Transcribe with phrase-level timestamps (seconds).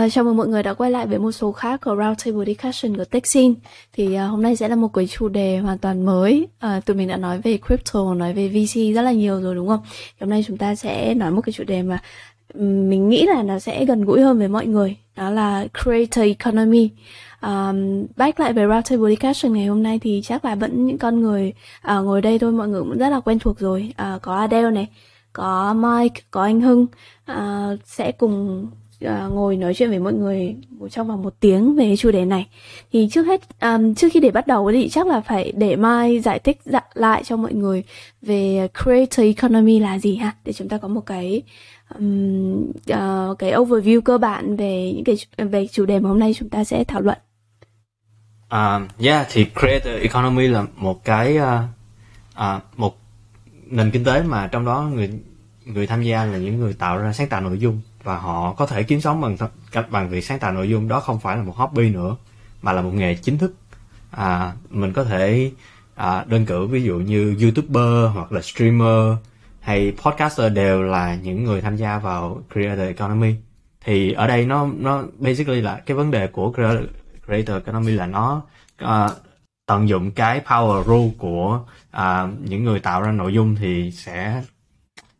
[0.00, 2.96] Ờ, chào mừng mọi người đã quay lại với một số khác của Roundtable Discussion
[2.96, 3.54] của Techsin
[3.92, 6.46] Thì uh, hôm nay sẽ là một cái chủ đề hoàn toàn mới.
[6.66, 9.68] Uh, Tụi mình đã nói về crypto, nói về VC rất là nhiều rồi đúng
[9.68, 9.80] không?
[9.86, 11.98] Thì hôm nay chúng ta sẽ nói một cái chủ đề mà
[12.54, 14.96] mình nghĩ là nó sẽ gần gũi hơn với mọi người.
[15.16, 16.90] Đó là Creator Economy.
[17.42, 21.22] Um, Back lại về Roundtable Discussion ngày hôm nay thì chắc là vẫn những con
[21.22, 21.52] người
[21.84, 23.92] uh, ngồi đây thôi Mọi người cũng rất là quen thuộc rồi.
[24.02, 24.88] Uh, Có Adele này,
[25.32, 26.86] có Mike, có anh Hưng.
[27.32, 28.66] Uh, Sẽ cùng
[29.04, 30.56] uh, ngồi nói chuyện với mọi người
[30.90, 32.46] trong vòng một tiếng về chủ đề này.
[32.92, 36.20] Thì trước hết um, trước khi để bắt đầu thì chắc là phải để mai
[36.20, 37.84] giải thích dạ, lại cho mọi người
[38.22, 40.34] về creator economy là gì ha?
[40.44, 41.42] Để chúng ta có một cái
[41.98, 46.34] um, uh, cái overview cơ bản về những cái về chủ đề mà hôm nay
[46.34, 47.18] chúng ta sẽ thảo luận.
[48.46, 51.44] Uh, yeah thì creator economy là một cái uh,
[52.36, 52.96] uh, một
[53.66, 55.10] nền kinh tế mà trong đó người
[55.64, 58.66] người tham gia là những người tạo ra sáng tạo nội dung và họ có
[58.66, 59.36] thể kiếm sống bằng
[59.90, 60.88] bằng việc sáng tạo nội dung.
[60.88, 62.16] Đó không phải là một hobby nữa
[62.62, 63.54] mà là một nghề chính thức.
[64.10, 65.52] À, mình có thể
[65.94, 69.16] à, đơn cử ví dụ như youtuber hoặc là streamer
[69.60, 73.34] hay podcaster đều là những người tham gia vào creator economy.
[73.84, 76.84] Thì ở đây nó nó basically là cái vấn đề của creator,
[77.26, 78.42] creator economy là nó
[78.84, 79.10] uh,
[79.66, 81.60] tận dụng cái power rule của
[81.96, 84.42] uh, những người tạo ra nội dung thì sẽ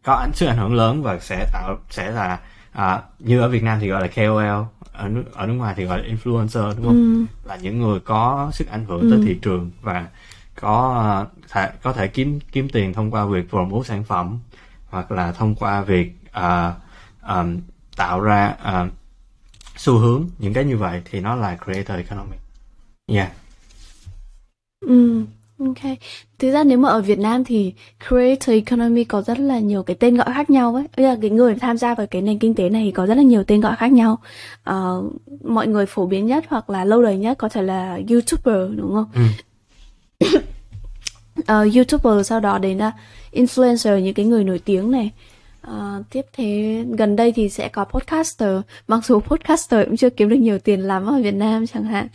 [0.02, 2.40] có ảnh sức ảnh hưởng lớn và sẽ tạo sẽ là
[2.72, 5.84] à, như ở Việt Nam thì gọi là KOL ở nước ở nước ngoài thì
[5.84, 6.94] gọi là influencer đúng không?
[6.94, 7.48] Ừ.
[7.48, 9.10] là những người có sức ảnh hưởng ừ.
[9.10, 10.08] tới thị trường và
[10.60, 14.38] có thể, có thể kiếm kiếm tiền thông qua việc promote sản phẩm
[14.88, 16.74] hoặc là thông qua việc uh,
[17.28, 17.60] um,
[17.96, 18.92] tạo ra uh,
[19.76, 20.28] xu hướng.
[20.38, 22.36] Những cái như vậy thì nó là creator economy.
[23.06, 23.32] Yeah.
[24.80, 25.24] Ừ
[25.66, 25.98] Ok.
[26.38, 27.72] Thực ra nếu mà ở Việt Nam thì
[28.08, 30.84] creator economy có rất là nhiều cái tên gọi khác nhau ấy.
[30.96, 33.14] Bây giờ cái người tham gia vào cái nền kinh tế này thì có rất
[33.14, 34.18] là nhiều tên gọi khác nhau.
[34.70, 35.12] Uh,
[35.44, 38.94] mọi người phổ biến nhất hoặc là lâu đời nhất có thể là YouTuber đúng
[38.94, 39.10] không?
[39.14, 40.38] Ừ.
[41.40, 42.92] uh, YouTuber sau đó đến là
[43.32, 45.10] influencer những cái người nổi tiếng này.
[45.66, 50.28] Uh, tiếp thế gần đây thì sẽ có podcaster mặc dù podcaster cũng chưa kiếm
[50.28, 52.06] được nhiều tiền lắm ở Việt Nam chẳng hạn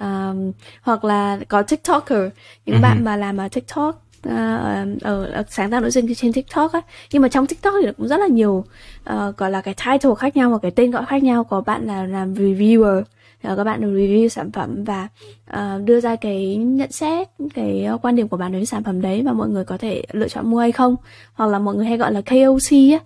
[0.00, 2.22] um, hoặc là có tiktoker
[2.66, 2.82] những uh-huh.
[2.82, 6.80] bạn mà làm ở tiktok uh, ở, ở sáng tạo nội dung trên tiktok á.
[7.12, 8.64] Nhưng mà trong tiktok thì cũng rất là nhiều
[9.10, 11.44] uh, gọi là cái title khác nhau và cái tên gọi khác nhau.
[11.44, 13.06] Có bạn là làm reviewer uh,
[13.42, 15.08] các bạn được review sản phẩm và
[15.50, 19.00] uh, đưa ra cái nhận xét cái quan điểm của bạn đối với sản phẩm
[19.00, 20.96] đấy và mọi người có thể lựa chọn mua hay không.
[21.32, 22.98] Hoặc là mọi người hay gọi là KOC á.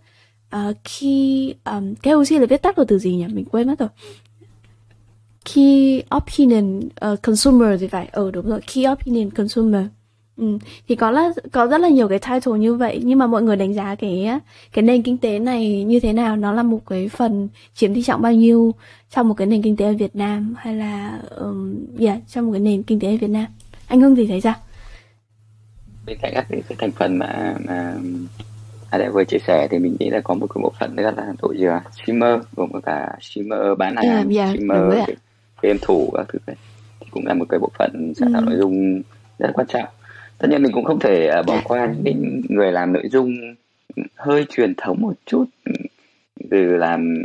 [0.57, 3.27] Uh, khi um, KOC là viết tắt của từ gì nhỉ?
[3.29, 3.89] Mình quên mất rồi
[5.45, 6.81] key opinion
[7.13, 9.83] uh, consumer thì phải ở ừ, đúng rồi key opinion consumer.
[10.37, 10.59] Ừ.
[10.89, 13.57] thì có là có rất là nhiều cái title như vậy nhưng mà mọi người
[13.57, 14.31] đánh giá cái
[14.73, 16.37] cái nền kinh tế này như thế nào?
[16.37, 18.75] Nó là một cái phần chiếm tỷ trọng bao nhiêu
[19.11, 22.53] trong một cái nền kinh tế ở Việt Nam hay là um, yeah, trong một
[22.53, 23.47] cái nền kinh tế ở Việt Nam?
[23.87, 24.55] Anh Hưng thì thấy sao?
[26.07, 27.95] Bên cạnh các cái, cái thành phần mà mà
[28.91, 31.11] ai đã vừa chia sẻ thì mình nghĩ là có một cái bộ phận nữa
[31.17, 31.57] là đội
[32.03, 35.09] streamer gồm cả streamer bán hàng yeah, yeah, streamer
[35.63, 36.57] game thủ các thứ này
[37.01, 38.47] thì cũng là một cái bộ phận sáng tạo ừ.
[38.47, 39.03] nội dung
[39.39, 39.89] rất quan trọng.
[40.39, 43.55] Tất nhiên mình cũng không thể uh, bỏ qua những người làm nội dung
[44.17, 45.45] hơi truyền thống một chút.
[46.51, 47.25] Từ làm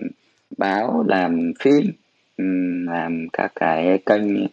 [0.57, 1.91] báo làm phim
[2.87, 4.47] làm các cái kênh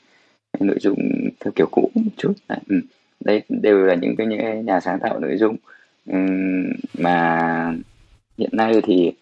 [0.61, 0.99] nội dung
[1.41, 2.33] theo kiểu cũ một chút.
[2.69, 2.81] Ừ.
[3.21, 5.57] đấy đều là những cái những nhà sáng tạo nội dung.
[6.99, 7.73] Mà
[8.39, 9.13] hiện nay thì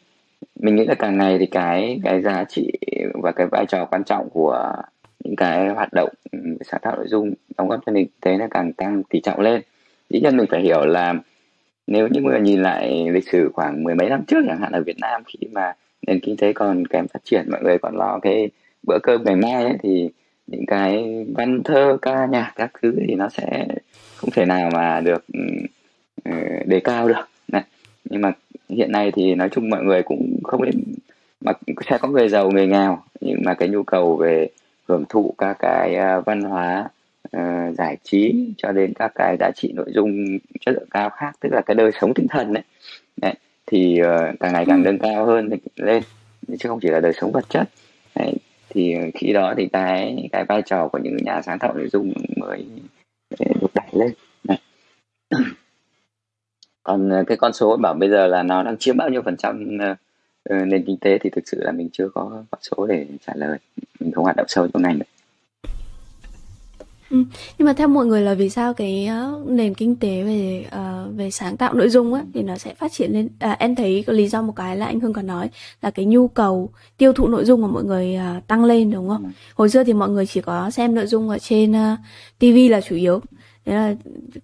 [0.62, 2.72] mình nghĩ là càng ngày thì cái cái giá trị
[3.14, 4.72] và cái vai trò quan trọng của
[5.24, 6.10] những cái hoạt động
[6.64, 9.40] sáng tạo nội dung đóng góp cho nền kinh tế nó càng tăng tỷ trọng
[9.40, 9.62] lên.
[10.10, 11.14] Dĩ nhiên mình phải hiểu là
[11.86, 14.82] nếu như mà nhìn lại lịch sử khoảng mười mấy năm trước chẳng hạn ở
[14.82, 15.72] Việt Nam khi mà
[16.06, 18.50] nền kinh tế còn kém phát triển mọi người còn lo cái
[18.86, 20.10] bữa cơm ngày mai ấy, thì
[20.46, 23.66] những cái văn thơ ca nhạc các thứ thì nó sẽ
[24.16, 25.24] không thể nào mà được
[26.24, 26.32] ờ,
[26.66, 27.28] đề cao được.
[28.04, 28.32] Nhưng mà
[28.68, 30.74] hiện nay thì nói chung mọi người cũng không nên
[31.40, 31.52] mà
[31.90, 34.48] sẽ có người giàu người nghèo nhưng mà cái nhu cầu về
[34.88, 36.88] hưởng thụ các cái à, văn hóa
[37.36, 41.32] uh, giải trí cho đến các cái giá trị nội dung chất lượng cao khác
[41.40, 42.62] tức là cái đời sống tinh thần đấy,
[43.16, 43.34] đấy
[43.66, 44.86] thì uh, càng ngày càng ừ.
[44.86, 46.02] nâng cao hơn lên
[46.46, 47.68] chứ không chỉ là đời sống vật chất
[48.14, 48.34] đấy,
[48.68, 52.12] thì khi đó thì cái cái vai trò của những nhà sáng tạo nội dung
[52.36, 52.66] mới
[53.40, 54.12] được đẩy lên
[54.44, 54.58] đấy.
[56.82, 59.36] Còn ờ, cái con số bảo bây giờ là nó đang chiếm bao nhiêu phần
[59.36, 63.06] trăm uh, nền kinh tế thì thực sự là mình chưa có con số để
[63.26, 63.58] trả lời
[64.00, 65.06] mình không hoạt động sâu trong ngành được
[67.12, 67.24] Ừ.
[67.58, 71.16] Nhưng mà theo mọi người là vì sao cái uh, nền kinh tế về uh,
[71.16, 74.04] về sáng tạo nội dung á thì nó sẽ phát triển lên à, em thấy
[74.06, 75.50] có lý do một cái là anh Hưng còn nói
[75.82, 79.08] là cái nhu cầu tiêu thụ nội dung của mọi người uh, tăng lên đúng
[79.08, 79.32] không?
[79.54, 81.98] Hồi xưa thì mọi người chỉ có xem nội dung ở trên uh,
[82.38, 83.20] TV là chủ yếu.
[83.66, 83.94] Đấy là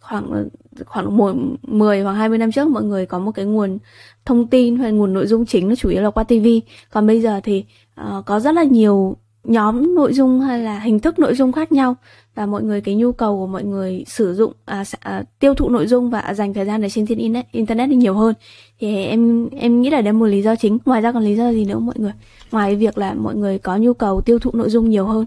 [0.00, 0.48] khoảng
[0.86, 3.78] khoảng một 10 hoặc 20 năm trước mọi người có một cái nguồn
[4.24, 6.46] thông tin hay nguồn nội dung chính nó chủ yếu là qua TV.
[6.90, 7.64] Còn bây giờ thì
[8.00, 11.72] uh, có rất là nhiều nhóm nội dung hay là hình thức nội dung khác
[11.72, 11.96] nhau
[12.34, 15.68] và mọi người cái nhu cầu của mọi người sử dụng à, à, tiêu thụ
[15.68, 18.34] nội dung và dành thời gian ở trên trên internet, internet nhiều hơn.
[18.80, 20.78] Thì em em nghĩ là đây là một lý do chính.
[20.84, 22.12] Ngoài ra còn lý do gì nữa mọi người?
[22.52, 25.26] Ngoài việc là mọi người có nhu cầu tiêu thụ nội dung nhiều hơn.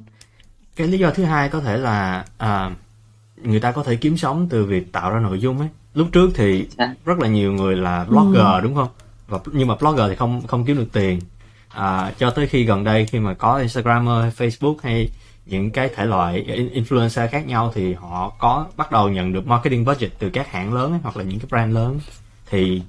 [0.76, 2.72] Cái lý do thứ hai có thể là uh,
[3.44, 6.30] người ta có thể kiếm sống từ việc tạo ra nội dung ấy lúc trước
[6.36, 6.96] thì dạ.
[7.06, 8.60] rất là nhiều người là blogger ừ.
[8.64, 8.88] đúng không
[9.28, 11.20] và nhưng mà blogger thì không không kiếm được tiền
[11.70, 15.10] à, cho tới khi gần đây khi mà có Instagram hay Facebook hay
[15.46, 19.86] những cái thể loại influencer khác nhau thì họ có bắt đầu nhận được marketing
[19.86, 22.00] budget từ các hãng lớn hoặc là những cái brand lớn
[22.50, 22.82] thì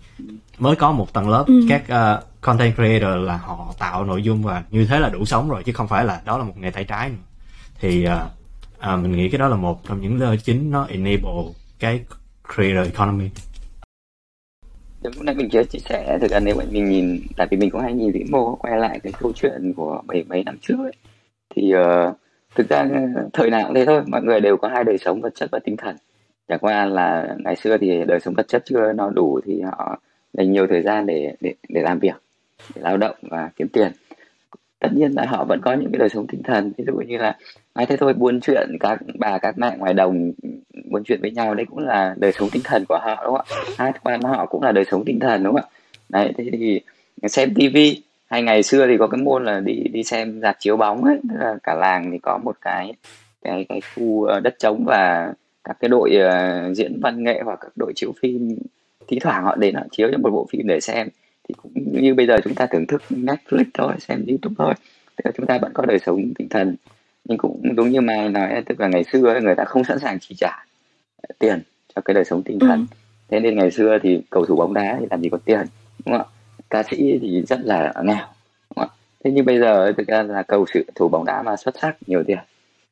[0.58, 1.66] mới có một tầng lớp ừ.
[1.69, 5.50] các uh, content creator là họ tạo nội dung và như thế là đủ sống
[5.50, 7.16] rồi chứ không phải là đó là một nghề tay trái nữa
[7.81, 8.12] thì uh,
[8.82, 12.05] à, mình nghĩ cái đó là một trong những lời chính nó enable cái
[12.55, 13.29] creator economy.
[15.02, 17.56] Dạ, Đúng nãy mình chưa chia sẻ thực ra nếu mà mình nhìn tại vì
[17.56, 20.58] mình cũng hay nhìn vĩ mô quay lại cái câu chuyện của bảy mấy năm
[20.61, 20.93] trước ấy,
[21.55, 22.17] thì uh,
[22.55, 25.20] thực ra ờ, thời nào cũng thế thôi mọi người đều có hai đời sống
[25.20, 25.96] vật chất và tinh thần.
[26.49, 30.00] Chẳng qua là ngày xưa thì đời sống vật chất chưa nó đủ thì họ
[30.32, 32.23] dành nhiều thời gian để để để làm việc
[32.75, 33.93] để lao động và kiếm tiền
[34.82, 37.19] tất nhiên là họ vẫn có những cái đời sống tinh thần ví dụ như
[37.19, 37.37] là
[37.75, 40.32] nói thế thôi buôn chuyện các bà các mẹ ngoài đồng
[40.90, 41.55] buôn chuyện với nhau.
[41.55, 43.75] Đấy cũng là đời sống tinh thần của họ đúng không ạ?
[43.79, 45.76] Hát quan họ cũng là đời sống tinh thần đúng không ạ?
[46.08, 46.81] Đấy thế thì
[47.29, 50.76] xem tivi hay ngày xưa thì có cái môn là đi đi xem dạp chiếu
[50.76, 52.93] bóng ấy tức là cả làng thì có một cái
[53.43, 55.32] cái cái khu ờ, đất trống và
[55.64, 58.58] các cái đội uh, diễn văn nghệ hoặc các đội chiếu phim
[59.08, 61.08] thi thoảng họ đến họ chiếu cho một bộ phim để xem
[61.52, 64.75] thì cũng như bây giờ chúng ta thưởng thức Netflix thôi xem YouTube thôi.
[65.16, 66.76] Tức là chúng ta vẫn có đời sống tinh thần.
[67.25, 70.19] Nhưng cũng đúng như mai nói tức là ngày xưa người ta không sẵn sàng
[70.20, 70.64] chi trả
[71.38, 71.62] tiền
[71.94, 72.78] cho cái đời sống tinh thần.
[72.78, 72.96] Ừ.
[73.28, 75.66] thế nên ngày xưa thì cầu thủ bóng đá thì làm gì có tiền
[76.04, 76.31] đúng không ạ?
[76.70, 78.26] Ca sĩ thì rất là nghèo
[79.25, 82.22] thế nhưng bây giờ thực ra là cầu thủ bóng đá mà xuất sắc nhiều
[82.26, 82.38] tiền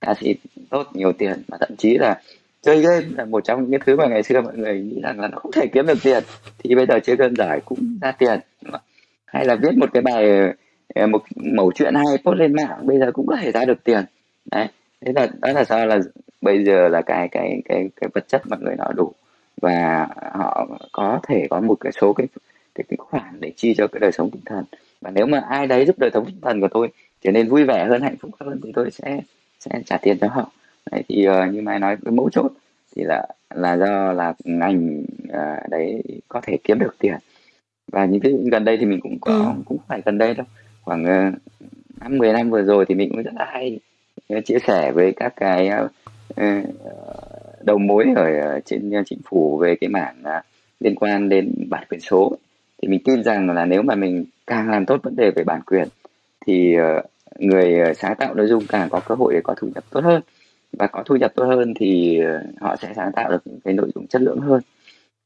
[0.00, 0.34] ca sĩ
[0.70, 2.20] tốt nhiều tiền mà thậm chí là
[2.62, 5.20] chơi game là một trong những cái thứ mà ngày xưa mọi người nghĩ rằng
[5.20, 6.22] là nó không thể kiếm được tiền.
[6.58, 8.40] Thì bây giờ chơi game giải cũng ra tiền.
[9.26, 10.40] Hay là viết một cái bài
[10.94, 13.84] ờ, một mẩu chuyện hay post lên mạng bây giờ cũng có thể ra được
[13.84, 14.04] tiền.
[14.50, 14.68] Đấy.
[15.00, 15.98] Thế là đó là sao là
[16.40, 19.12] bây giờ là cái cái cái cái vật chất mọi người nó đủ.
[19.62, 22.26] Và họ có thể có một cái số cái
[22.74, 24.64] cái, cái khoản để chi cho cái đời sống tinh thần.
[25.00, 26.88] Và nếu mà ai đấy giúp đời sống tinh thần của tôi
[27.22, 29.20] trở nên vui vẻ hơn hạnh phúc hơn thì tôi sẽ
[29.60, 30.52] sẽ trả tiền cho họ
[30.91, 32.53] đấy, thì uh, như mai nói cái mấu chốt
[32.97, 37.17] thì là là do là ngành uh, đấy có thể kiếm được tiền.
[37.93, 39.62] Và những cái gần đây thì mình cũng có ừ.
[39.65, 40.47] cũng phải gần đây đâu
[40.82, 41.31] khoảng ờ,
[42.00, 43.79] năm uh, 10 năm vừa rồi thì mình cũng rất là hay
[44.44, 45.71] chia sẻ với các cái
[46.41, 46.65] uh,
[47.61, 50.44] đầu mối ở trên chính phủ về cái mảng uh,
[50.81, 52.37] liên quan đến bản quyền số.
[52.82, 55.61] Thì mình tin rằng là nếu mà mình càng làm tốt vấn đề về bản
[55.67, 55.88] quyền
[56.47, 57.05] thì uh,
[57.38, 60.23] người sáng tạo nội dung càng có cơ hội để có thu nhập tốt hơn
[60.72, 63.74] và có thu nhập tốt hơn thì ờ, họ sẽ sáng tạo được những cái
[63.74, 64.60] nội dung chất lượng hơn.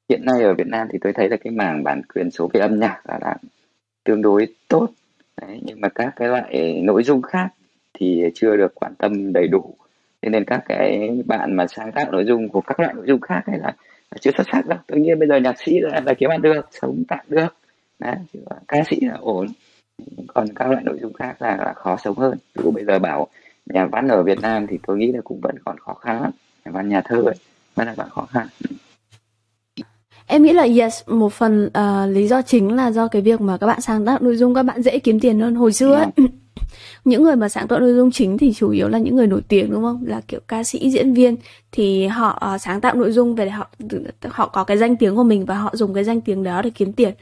[0.08, 2.60] Hiện nay ở Việt Nam thì tôi thấy là cái mảng bản quyền số về
[2.60, 3.36] âm nhạc là đang
[4.04, 4.88] tương đối tốt.
[5.40, 7.48] Đấy, nhưng mà các cái loại nội dung khác
[7.94, 9.74] thì chưa được quan tâm đầy đủ.
[10.22, 13.20] Thế nên các cái bạn mà sáng tạo nội dung của các loại nội dung
[13.20, 13.72] khác hay là,
[14.10, 14.78] là chưa xuất sắc đâu.
[14.86, 17.56] Tự nhiên bây giờ nhạc sĩ là, là kiếm ăn được sống tạm được.
[17.98, 18.14] Đấy,
[18.68, 19.46] ca sĩ là ổn.
[20.26, 22.38] Còn các loại nội dung khác là, là khó sống hơn.
[22.54, 23.28] Ví dụ bây giờ bảo
[23.66, 26.30] nhà văn ở Việt Nam thì tôi nghĩ là cũng vẫn còn khó khăn lắm.
[26.64, 27.34] Nhà văn nhà thơ ấy
[27.74, 28.46] vẫn là còn khó khăn.
[30.26, 33.56] Em nghĩ là yes, một phần uh, lý do chính là do cái việc mà
[33.56, 35.54] các bạn sáng tạo nội dung các bạn dễ kiếm tiền hơn.
[35.54, 36.06] Hồi xưa ấy.
[36.16, 36.30] Yeah.
[37.04, 39.42] những người mà sáng tạo nội dung chính thì chủ yếu là những người nổi
[39.48, 40.04] tiếng đúng không?
[40.06, 41.36] Là kiểu ca sĩ diễn viên.
[41.72, 43.70] Thì họ uh, sáng tạo nội dung về họ
[44.28, 46.70] họ có cái danh tiếng của mình và họ dùng cái danh tiếng đó để
[46.70, 47.14] kiếm tiền.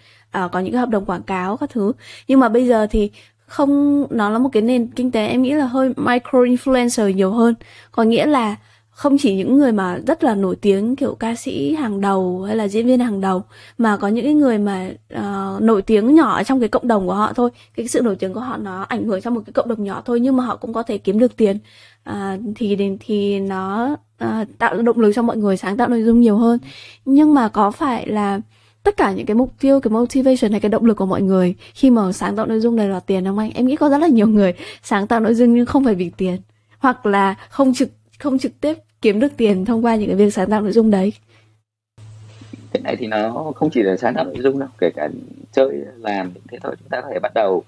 [0.45, 1.93] Uh, có những cái hợp đồng quảng cáo các thứ.
[2.29, 3.11] Nhưng mà bây giờ thì
[3.53, 7.31] không nó là một cái nền kinh tế em nghĩ là hơi micro influencer nhiều
[7.31, 7.55] hơn.
[7.91, 8.57] Có nghĩa là
[8.91, 12.57] không chỉ những người mà rất là nổi tiếng kiểu ca sĩ hàng đầu hay
[12.57, 13.43] là diễn viên hàng đầu
[13.79, 17.15] mà có những cái người mà uh, nổi tiếng nhỏ trong cái cộng đồng của
[17.15, 17.51] họ thôi.
[17.77, 20.03] Cái sự nổi tiếng của họ nó ảnh hưởng trong một cái cộng đồng nhỏ
[20.05, 21.59] thôi nhưng mà họ cũng có thể kiếm được tiền.
[22.11, 22.15] Uh,
[22.57, 26.37] thì thì nó uh, tạo động lực cho mọi người sáng tạo nội dung nhiều
[26.37, 26.59] hơn.
[27.05, 28.41] Nhưng mà có phải là
[28.83, 31.55] tất cả những cái mục tiêu, cái motivation hay cái động lực của mọi người
[31.75, 33.51] khi mà sáng tạo nội dung này là tiền không anh?
[33.55, 36.11] Em nghĩ có rất là nhiều người sáng tạo nội dung nhưng không phải vì
[36.17, 36.37] tiền,
[36.79, 40.35] hoặc là không trực không trực tiếp kiếm được tiền thông qua những cái việc
[40.35, 41.13] sáng tạo nội dung đấy.
[42.73, 45.09] Cái này thì nó không chỉ là sáng tạo nội dung đâu, kể cả
[45.53, 47.65] chơi, làm, thế thôi, chúng ta có thể bắt đầu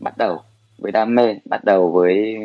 [0.00, 0.40] bắt đầu
[0.78, 2.36] với đam mê, bắt đầu với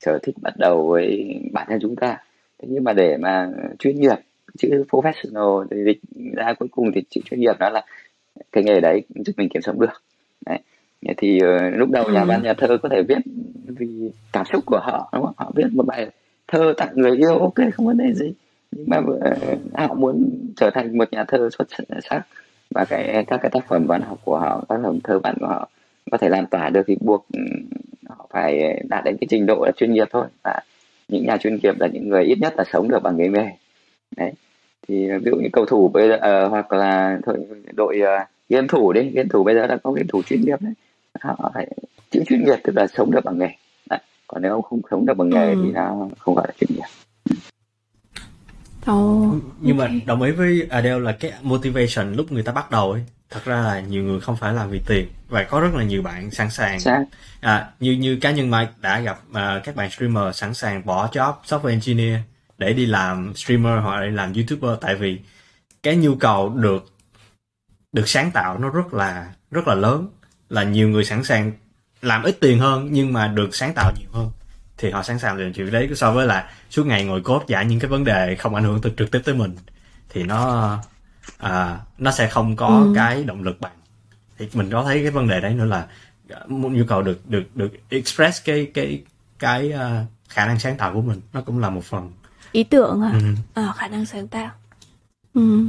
[0.00, 2.18] sở thích, bắt đầu với bản thân chúng ta.
[2.62, 3.48] Thế nhưng mà để mà
[3.78, 4.16] chuyên nghiệp
[4.58, 5.98] chữ professional thì dịch
[6.36, 7.84] ra cuối cùng thì chữ chuyên nghiệp đó là
[8.52, 10.02] cái nghề đấy giúp mình kiếm sống được.
[10.46, 10.58] Đấy.
[11.16, 13.18] Thì uh, lúc đầu nhà văn nhà thơ có thể viết
[13.66, 15.34] vì cảm xúc của họ đúng không?
[15.36, 16.10] Họ viết một bài
[16.48, 18.32] thơ tặng người yêu ok không vấn đề gì.
[18.70, 21.68] Nhưng mà uh, họ muốn trở thành một nhà thơ xuất
[22.10, 22.20] sắc
[22.70, 25.34] và cái các cái tác phẩm văn học của họ các tác phẩm thơ văn
[25.40, 25.68] của họ
[26.10, 27.40] có thể lan tỏa được thì buộc ừ,
[28.08, 30.26] họ phải đạt đến cái trình độ là chuyên nghiệp thôi.
[30.44, 30.60] Và
[31.08, 33.50] những nhà chuyên nghiệp là những người ít nhất là sống được bằng cái nghề.
[34.16, 34.32] Đấy
[34.88, 37.18] thì ví dụ như cầu thủ bây giờ uh, hoặc là
[37.76, 40.62] đội uh, game thủ đi game thủ bây giờ đã có game thủ chuyên nghiệp
[40.62, 40.72] đấy
[41.20, 41.68] họ phải
[42.10, 43.48] chữ chuyên nghiệp tức là sống được bằng nghề
[43.90, 43.98] đấy.
[44.26, 45.60] còn nếu không sống được bằng nghề ừ.
[45.64, 46.86] thì nó không gọi là chuyên nghiệp
[48.92, 49.92] Oh, nhưng okay.
[49.92, 53.40] mà đồng ý với Adele là cái motivation lúc người ta bắt đầu ấy thật
[53.44, 56.30] ra là nhiều người không phải làm vì tiền và có rất là nhiều bạn
[56.30, 56.78] sẵn sàng
[57.40, 61.08] à, như như cá nhân Mike đã gặp uh, các bạn streamer sẵn sàng bỏ
[61.12, 62.18] job software engineer
[62.58, 64.70] để đi làm streamer hoặc đi làm youtuber.
[64.80, 65.18] Tại vì
[65.82, 66.86] cái nhu cầu được
[67.92, 70.08] được sáng tạo nó rất là rất là lớn.
[70.48, 71.52] Là nhiều người sẵn sàng
[72.02, 74.30] làm ít tiền hơn nhưng mà được sáng tạo nhiều hơn
[74.78, 75.88] thì họ sẵn sàng làm chuyện đấy.
[75.96, 78.80] So với là suốt ngày ngồi cốt giải những cái vấn đề không ảnh hưởng
[78.96, 79.56] trực tiếp tới mình
[80.08, 80.78] thì nó
[81.38, 82.92] à, nó sẽ không có ừ.
[82.94, 83.72] cái động lực bằng.
[84.38, 85.86] Thì mình có thấy cái vấn đề đấy nữa là
[86.46, 89.02] một nhu cầu được được được express cái cái
[89.38, 92.12] cái uh, khả năng sáng tạo của mình nó cũng là một phần
[92.58, 93.26] ý tưởng à, ừ.
[93.54, 94.50] à khả năng sáng tạo
[95.34, 95.60] ừ.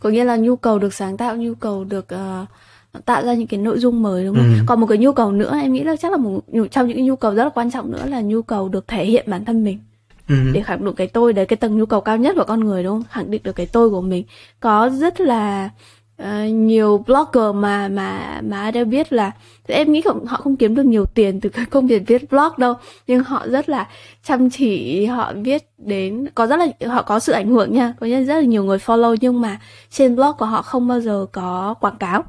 [0.00, 3.46] có nghĩa là nhu cầu được sáng tạo nhu cầu được uh, tạo ra những
[3.46, 4.54] cái nội dung mới đúng không?
[4.54, 4.60] Ừ.
[4.66, 7.06] Còn một cái nhu cầu nữa em nghĩ là chắc là một trong những cái
[7.06, 9.64] nhu cầu rất là quan trọng nữa là nhu cầu được thể hiện bản thân
[9.64, 9.78] mình.
[10.28, 10.34] Ừ.
[10.52, 12.82] để khẳng định cái tôi đấy cái tầng nhu cầu cao nhất của con người
[12.84, 14.24] đúng không khẳng định được cái tôi của mình
[14.60, 15.70] có rất là
[16.22, 19.32] uh, nhiều blogger mà mà mà đã biết là
[19.66, 22.52] em nghĩ không, họ không kiếm được nhiều tiền từ cái công việc viết blog
[22.58, 22.74] đâu.
[23.06, 23.88] Nhưng họ rất là
[24.24, 27.94] chăm chỉ họ viết đến có rất là họ có sự ảnh hưởng nha.
[28.00, 31.26] Có rất là nhiều người follow nhưng mà trên blog của họ không bao giờ
[31.32, 32.24] có quảng cáo.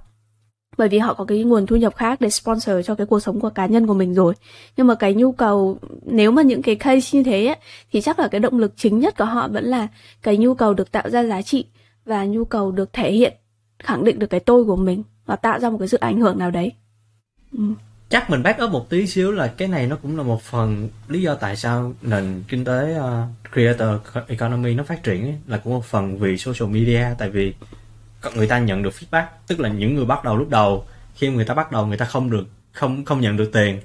[0.77, 3.39] Bởi vì họ có cái nguồn thu nhập khác để sponsor cho cái cuộc sống
[3.39, 4.33] của cá nhân của mình rồi.
[4.77, 7.55] Nhưng mà cái nhu cầu nếu mà những cái case như thế ấy,
[7.91, 9.87] thì chắc là cái động lực chính nhất của họ vẫn là
[10.21, 11.65] cái nhu cầu được tạo ra giá trị
[12.05, 13.33] và nhu cầu được thể hiện
[13.79, 16.39] khẳng định được cái tôi của mình và tạo ra một cái sự ảnh hưởng
[16.39, 16.71] nào đấy
[17.51, 17.63] ừ.
[18.09, 20.89] chắc mình back up một tí xíu là cái này nó cũng là một phần
[21.07, 23.89] lý do tại sao nền kinh tế uh, creator
[24.27, 27.53] economy nó phát triển ấy, là cũng một phần vì social media tại vì
[28.35, 31.45] người ta nhận được feedback tức là những người bắt đầu lúc đầu khi người
[31.45, 33.81] ta bắt đầu người ta không được không không nhận được tiền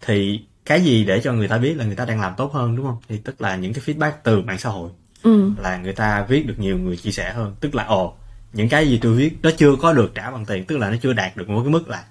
[0.00, 2.76] thì cái gì để cho người ta biết là người ta đang làm tốt hơn
[2.76, 4.90] đúng không thì tức là những cái feedback từ mạng xã hội
[5.22, 5.50] ừ.
[5.62, 8.14] là người ta viết được nhiều người chia sẻ hơn tức là ồ
[8.52, 10.96] những cái gì tôi viết nó chưa có được trả bằng tiền tức là nó
[11.02, 12.04] chưa đạt được một cái mức là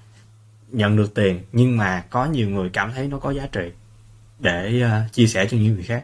[0.67, 3.71] nhận được tiền nhưng mà có nhiều người cảm thấy nó có giá trị
[4.39, 6.03] để uh, chia sẻ cho những người khác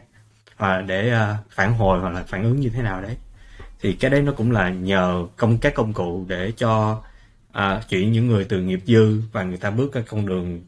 [0.56, 3.16] và để uh, phản hồi hoặc là phản ứng như thế nào đấy.
[3.80, 7.02] Thì cái đấy nó cũng là nhờ công các công cụ để cho
[7.58, 10.62] uh, chuyển những người từ nghiệp dư và người ta bước cái con đường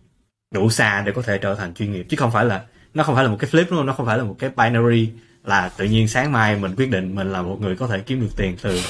[0.54, 2.06] đủ xa để có thể trở thành chuyên nghiệp.
[2.08, 3.86] Chứ không phải là nó không phải là một cái flip đúng không?
[3.86, 5.10] Nó không phải là một cái binary
[5.44, 8.20] là tự nhiên sáng mai mình quyết định mình là một người có thể kiếm
[8.20, 8.80] được tiền từ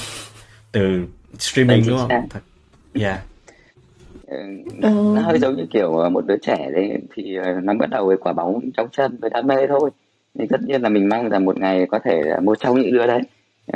[0.71, 1.05] từ
[1.39, 2.29] streaming đúng không?
[2.29, 2.39] thật.
[2.93, 3.19] Yeah.
[4.27, 4.37] Ừ,
[4.81, 8.17] nó hơi giống như kiểu một đứa trẻ đấy thì ờ, nó bắt đầu với
[8.17, 9.89] quả bóng trong chân với đam mê thôi.
[10.39, 13.07] Thì tất nhiên là mình mong rằng một ngày có thể một trong những đứa
[13.07, 13.21] đấy.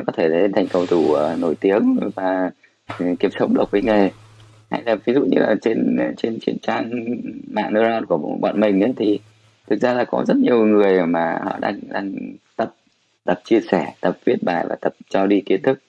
[0.08, 2.52] Có thể lên thành cầu thủ uh, nổi tiếng và
[3.04, 4.10] uh, kiếm sống được với nghề.
[4.70, 7.06] Hay là ví dụ như là trên trên trên trang
[7.52, 9.20] mạng neuron của bọn mình ấy, thì
[9.68, 12.16] thực ra là có rất nhiều người mà họ đang đang
[12.56, 12.76] tập
[13.24, 15.80] tập chia sẻ tập viết bài và tập cho đi kiến thức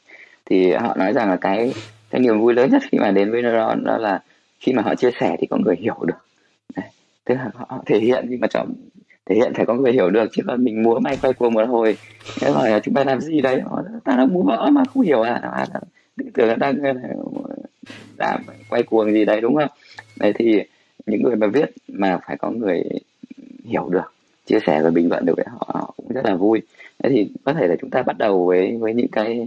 [0.46, 1.74] thì họ nói rằng là cái
[2.10, 4.22] cái niềm vui lớn nhất khi mà đến với neuron đó là
[4.60, 6.18] khi mà họ chia sẻ thì có người hiểu được.
[6.76, 6.86] Đấy.
[7.24, 8.64] tức là họ thể hiện nhưng mà cho
[9.26, 11.68] thể hiện phải có người hiểu được chứ còn mình múa may quay cuồng một
[11.68, 11.96] hồi
[12.40, 13.62] thế hỏi là chúng ta làm gì đấy
[14.04, 15.66] ta đang múa vỡ mà không hiểu à,
[16.34, 16.92] tưởng là đang ờ,
[18.18, 19.68] làm quay cuồng gì đấy đúng không?
[20.16, 20.62] Đấy thì
[21.06, 22.84] những người mà viết mà phải có người
[23.64, 24.12] hiểu được
[24.46, 26.62] chia sẻ và bình luận được với họ, họ cũng rất là vui.
[27.02, 29.46] Thế thì có thể là chúng ta bắt đầu với với những cái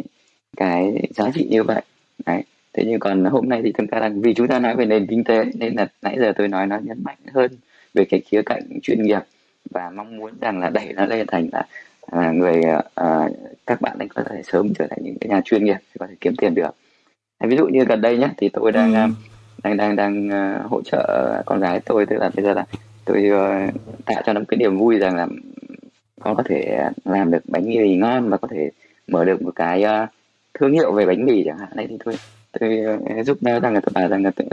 [0.57, 1.81] cái giá trị như vậy
[2.25, 4.85] đấy thế nhưng còn hôm nay thì chúng ta đang vì chúng ta nói về
[4.85, 7.51] nền kinh tế nên là nãy giờ tôi nói nó nhấn mạnh hơn
[7.93, 9.21] về cái khía cạnh chuyên nghiệp
[9.69, 11.65] và mong muốn rằng là đẩy nó lên thành là
[12.11, 12.61] à, người
[12.95, 13.29] à,
[13.65, 16.15] các bạn ấy có thể sớm trở thành những cái nhà chuyên nghiệp có thể
[16.21, 16.75] kiếm tiền được
[17.39, 19.09] ví dụ như gần đây nhé thì tôi đang ừ.
[19.63, 22.65] đang đang đang uh, hỗ trợ con gái tôi tức là bây giờ là
[23.05, 23.73] tôi uh,
[24.05, 25.27] tạo cho nó cái niềm vui rằng là
[26.19, 28.69] con có thể làm được bánh mì ngon và có thể
[29.07, 30.09] mở được một cái uh,
[30.59, 31.69] thương hiệu về bánh mì chẳng hạn.
[31.75, 32.15] Đấy thì tôi
[32.59, 32.79] tôi
[33.19, 34.47] uh, giúp đỡ rằng là tôi bảo rằng là tôi,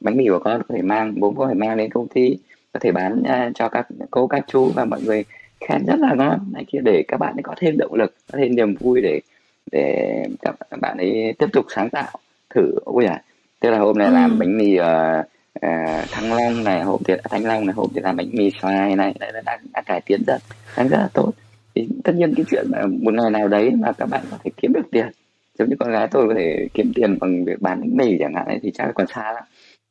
[0.00, 2.38] bánh mì của con có thể mang bố có thể mang đến công ty
[2.72, 5.24] có thể bán uh, cho các cô các chú và mọi người
[5.60, 6.38] khen rất là ngon.
[6.52, 9.20] Này kia để các bạn ấy có thêm động lực có thêm niềm vui để
[9.72, 12.18] để các bạn ấy tiếp tục sáng tạo
[12.50, 12.74] thử.
[12.84, 13.22] Ôi à
[13.60, 14.12] tức là hôm nay ừ.
[14.14, 18.00] làm bánh mì uh, uh, thăng long này hôm thì thanh long này hôm thì
[18.00, 20.38] làm bánh mì xoài này đấy là đang, đang cải tiến rất
[20.76, 21.32] đang rất là tốt.
[21.74, 24.50] Thì tất nhiên cái chuyện mà một ngày nào đấy mà các bạn có thể
[24.56, 25.06] kiếm được tiền
[25.58, 28.34] giống như con gái tôi có thể kiếm tiền bằng việc bán bánh mì chẳng
[28.34, 29.44] hạn ấy, thì chắc là còn xa lắm.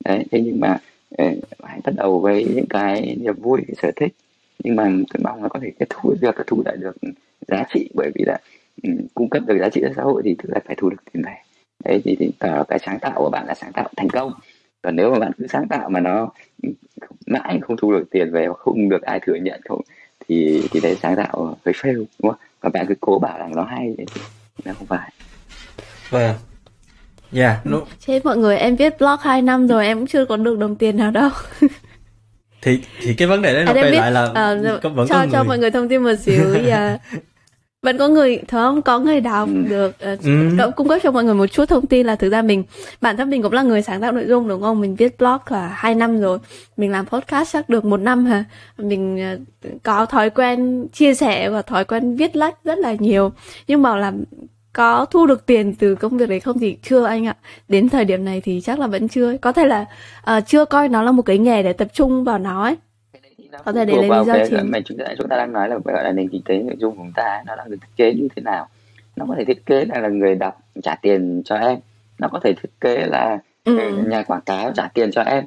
[0.05, 0.77] Đấy thế nhưng mà
[1.17, 1.25] ờ,
[1.63, 4.13] hãy bắt đầu với những cái niềm vui cái sở thích.
[4.63, 4.83] Nhưng mà
[5.13, 6.97] tôi mong là có thể kết thúc việc thu lại được
[7.47, 8.37] giá trị bởi vì là
[8.83, 10.97] um, cung cấp được giá trị cho xã hội thì thực ra phải thu được
[11.13, 11.35] tiền về.
[11.85, 12.31] Đấy thì, thì
[12.67, 14.33] cái sáng tạo của bạn là sáng tạo thành công.
[14.81, 16.29] Còn nếu mà bạn cứ sáng tạo mà nó
[17.27, 19.81] mãi không thu được tiền về hoặc không được ai thừa nhận không
[20.27, 22.39] thì thì đấy sáng tạo hơi fail đúng không?
[22.61, 24.05] Và bạn cứ cố bảo rằng nó hay thì
[24.65, 25.11] nó không phải
[26.09, 26.35] vâng
[27.33, 27.77] Yeah, no.
[28.05, 30.75] Thế mọi người em viết blog 2 năm rồi em cũng chưa có được đồng
[30.75, 31.29] tiền nào đâu.
[32.61, 34.31] thì thì cái vấn đề đấy nó quay lại là
[34.81, 35.29] có, vẫn cho có người...
[35.31, 37.01] cho mọi người thông tin một xíu yeah.
[37.81, 39.69] vẫn có người thấy không có người đọc ừ.
[39.69, 40.23] được uh,
[40.59, 40.71] ừ.
[40.75, 42.63] cung cấp cho mọi người một chút thông tin là thực ra mình
[43.01, 45.37] bản thân mình cũng là người sáng tạo nội dung đúng không mình viết blog
[45.47, 46.39] là hai năm rồi
[46.77, 48.43] mình làm podcast chắc được một năm hả
[48.77, 53.31] mình uh, có thói quen chia sẻ và thói quen viết lách rất là nhiều
[53.67, 54.23] nhưng mà làm
[54.73, 57.35] có thu được tiền từ công việc đấy không thì chưa anh ạ.
[57.67, 59.85] Đến thời điểm này thì chắc là vẫn chưa có thể là
[60.37, 62.75] uh, chưa coi nó là một cái nghề để tập trung vào nó ấy.
[63.65, 64.71] Có thể để lấy lý do chính.
[64.71, 66.95] mà chúng ta chúng ta đang nói là gọi là nền kinh tế nội dung
[66.97, 68.67] của chúng ta nó đang được thiết kế như thế nào?
[69.15, 71.79] Nó có thể thiết kế là, là người đọc trả tiền cho em.
[72.19, 74.03] Nó có thể thiết kế là ừ.
[74.07, 75.43] nhà quảng cáo trả tiền cho em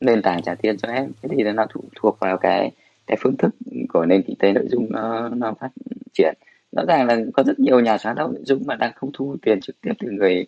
[0.00, 1.12] nền tảng trả tiền cho em.
[1.22, 2.70] Thế thì nó thuộc thuộc vào cái
[3.06, 3.54] cái phương thức
[3.88, 5.68] của nền kinh tế nội dung nó nó phát
[6.12, 6.34] triển
[6.72, 9.36] rõ ràng là có rất nhiều nhà sáng tạo nội dung mà đang không thu
[9.42, 10.46] tiền trực tiếp từ người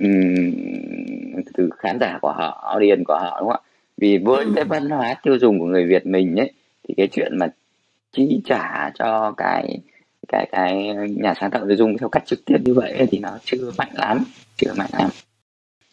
[0.00, 3.68] um, từ khán giả của họ audience của họ đúng không ạ?
[3.96, 6.52] Vì với cái văn hóa tiêu dùng của người Việt mình ấy
[6.88, 7.48] thì cái chuyện mà
[8.12, 9.78] chi trả cho cái
[10.28, 13.38] cái cái nhà sáng tạo nội dung theo cách trực tiếp như vậy thì nó
[13.44, 14.24] chưa mạnh lắm
[14.56, 15.10] chưa mạnh lắm.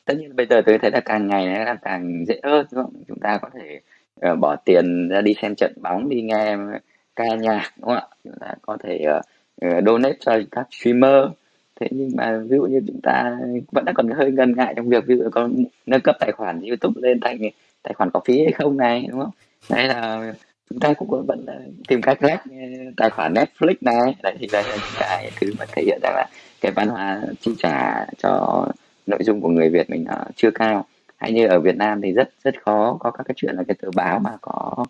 [0.06, 2.84] Tất nhiên bây giờ tôi thấy là càng ngày nó đang càng dễ hơn đúng
[2.84, 2.94] không?
[3.08, 3.80] Chúng ta có thể
[4.32, 6.58] uh, bỏ tiền ra đi xem trận bóng đi nghe
[7.16, 8.08] ca nhạc đúng không ạ?
[8.24, 9.26] Chúng ta có thể uh,
[9.62, 11.26] Ờ, donate cho các streamer.
[11.80, 13.38] Thế nhưng mà ví dụ như chúng ta
[13.72, 15.50] vẫn đang còn hơi ngần ngại trong việc ví dụ có
[15.86, 17.38] nâng cấp tài khoản youtube lên thành
[17.84, 19.32] tài khoản có phí hay không này đúng không?
[19.70, 20.34] Hay là
[20.70, 22.58] chúng ta cũng vẫn ờ, tìm cách lách ờ,
[22.98, 24.15] tài khoản Netflix này.
[24.24, 26.28] Đấy thì đây là những cái thứ mà thể hiện rằng là
[26.62, 28.65] cái văn hóa chi trả cho
[29.08, 30.86] nội dung của người Việt mình nó chưa cao.
[31.17, 33.76] Hay như ở Việt Nam thì rất rất khó có các cái chuyện là cái
[33.82, 34.86] tờ báo mà có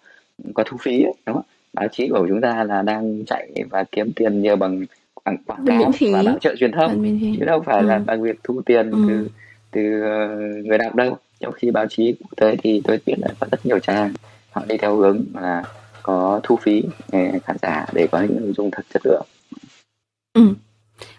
[0.54, 1.46] có thu phí ấy, đúng không?
[1.80, 4.86] Báo chí của chúng ta là đang chạy và kiếm tiền nhờ bằng
[5.24, 7.20] quảng, cáo và bảo trợ truyền thông.
[7.40, 7.86] Chứ đâu phải ừ.
[7.86, 8.98] là bằng việc thu tiền ừ.
[9.08, 9.28] từ
[9.72, 10.28] từ ờ,
[10.64, 11.18] người đọc đâu.
[11.40, 14.14] Trong khi báo chí quốc tế thì tôi biết là có rất nhiều trang
[14.52, 15.64] họ đi theo hướng là
[16.04, 16.84] có thu phí
[17.44, 19.26] khán giả để có những nội dung thật chất lượng.
[20.34, 20.42] Ừ.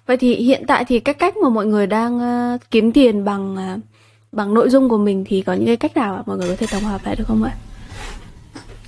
[0.06, 3.54] vậy thì hiện tại thì các cách mà mọi người đang uh, kiếm tiền bằng
[3.54, 3.80] uh,
[4.32, 6.56] bằng nội dung của mình thì có những cái cách nào mà mọi người có
[6.56, 7.56] thể tổng hợp lại được không ạ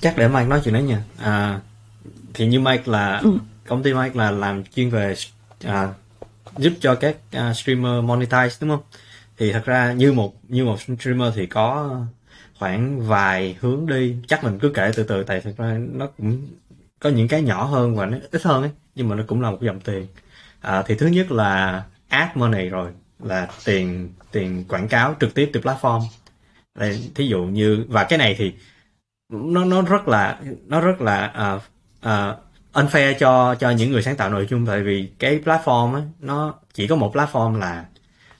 [0.01, 1.03] chắc để Mike nói chuyện đấy nha.
[1.17, 1.59] À,
[2.33, 3.37] thì như Mike là ừ.
[3.67, 5.15] công ty Mike là làm chuyên về
[5.63, 5.93] à,
[6.57, 8.83] giúp cho các uh, streamer monetize đúng không?
[9.37, 11.99] Thì thật ra như một như một streamer thì có
[12.59, 14.15] khoảng vài hướng đi.
[14.27, 16.47] Chắc mình cứ kể từ từ tại thật ra nó cũng
[16.99, 19.51] có những cái nhỏ hơn và nó ít hơn ấy nhưng mà nó cũng là
[19.51, 20.07] một dòng tiền.
[20.61, 22.91] À, thì thứ nhất là ad money rồi
[23.23, 26.01] là tiền tiền quảng cáo trực tiếp từ platform.
[26.75, 28.53] Đây, thí dụ như và cái này thì
[29.31, 31.61] nó nó rất là nó rất là uh,
[32.05, 32.37] uh,
[32.73, 36.53] unfair cho cho những người sáng tạo nội dung tại vì cái platform ấy, nó
[36.73, 37.85] chỉ có một platform là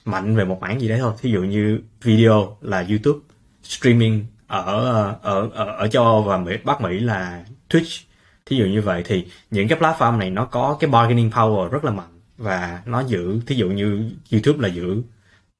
[0.06, 1.14] mạnh về một mảng gì đấy thôi.
[1.22, 3.20] Thí dụ như video là youtube
[3.64, 8.04] streaming ở ở ở, ở châu âu và mỹ bắc mỹ là twitch.
[8.46, 11.84] Thí dụ như vậy thì những cái platform này nó có cái bargaining power rất
[11.84, 15.02] là mạnh và nó giữ thí dụ như youtube là giữ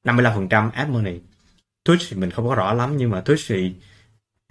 [0.04, 1.20] 55% ad money.
[1.88, 3.74] Twitch thì mình không có rõ lắm nhưng mà twitch thì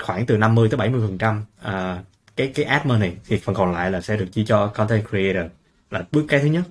[0.03, 2.03] khoảng từ 50 tới 70 phần trăm à,
[2.35, 5.51] cái cái ad money thì phần còn lại là sẽ được chi cho content creator
[5.91, 6.63] là bước cái thứ nhất.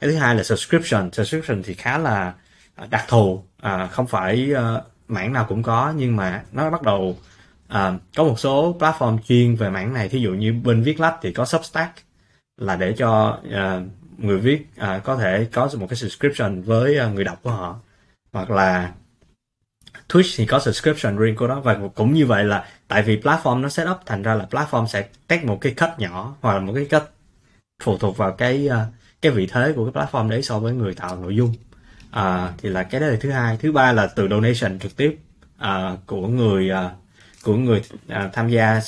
[0.00, 1.10] Cái thứ hai là subscription.
[1.12, 2.34] Subscription thì khá là
[2.74, 6.82] à, đặc thù à, không phải uh, mảng nào cũng có nhưng mà nó bắt
[6.82, 7.16] đầu
[7.68, 10.08] à, có một số platform chuyên về mảng này.
[10.08, 11.92] Thí dụ như bên viết lách thì có Substack
[12.56, 13.82] là để cho uh,
[14.18, 17.80] người viết uh, có thể có một cái subscription với uh, người đọc của họ.
[18.32, 18.92] Hoặc là
[20.08, 23.60] Twitch thì có subscription riêng của nó và cũng như vậy là tại vì platform
[23.60, 26.60] nó set up thành ra là platform sẽ tách một cái cut nhỏ hoặc là
[26.60, 27.02] một cái cut
[27.82, 28.86] phụ thuộc vào cái ờ,
[29.22, 31.54] cái vị thế của cái platform đấy so với người tạo nội dung.
[32.10, 33.56] À, thì là cái đó là thứ hai.
[33.56, 35.18] Thứ ba là từ donation trực tiếp
[35.58, 36.90] à, của người à,
[37.42, 38.80] của người à, tham gia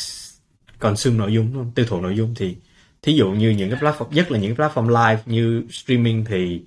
[0.78, 2.34] consume nội dung tiêu thụ nội dung.
[2.36, 2.56] Thì
[3.02, 6.62] thí dụ như những cái platform nhất là những cái platform live như streaming thì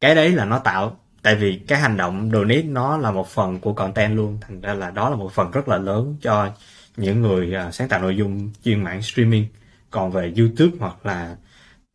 [0.00, 3.58] cái đấy là nó tạo tại vì cái hành động donate nó là một phần
[3.60, 4.38] của content luôn.
[4.40, 6.50] Thành ra là đó là một phần rất là lớn cho
[6.96, 9.46] những người uh, sáng tạo nội dung chuyên mảng streaming.
[9.90, 11.36] Còn về youtube hoặc là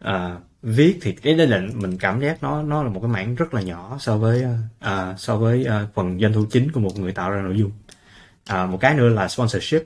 [0.07, 3.35] uh, viết thì cái đấy là mình cảm giác nó nó là một cái mảng
[3.35, 4.45] rất là nhỏ so với
[4.85, 7.71] uh, so với uh, phần doanh thu chính của một người tạo ra nội dung.
[8.53, 9.83] Uh, một cái nữa là sponsorship.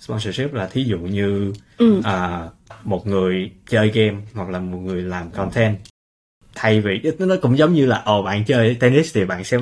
[0.00, 1.98] Sponsorship là thí dụ như ừ.
[1.98, 5.78] uh, một người chơi game hoặc là một người làm content
[6.56, 9.58] thay vì nó cũng giống như là ồ bạn chơi tennis thì bạn sẽ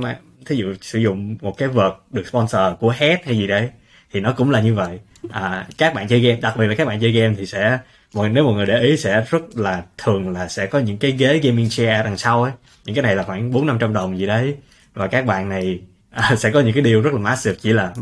[0.47, 3.69] thí dụ sử dụng một cái vợt được sponsor của Head hay gì đấy
[4.13, 5.01] thì nó cũng là như vậy.
[5.31, 7.79] À, các bạn chơi game đặc biệt là các bạn chơi game thì sẽ
[8.15, 11.11] mọi nếu mọi người để ý sẽ rất là thường là sẽ có những cái
[11.11, 12.53] ghế gaming chair đằng sau ấy.
[12.85, 14.57] Những cái này là khoảng bốn năm trăm đồng gì đấy.
[14.95, 15.81] Và các bạn này
[16.11, 17.95] à, sẽ có những cái điều rất là massive chỉ là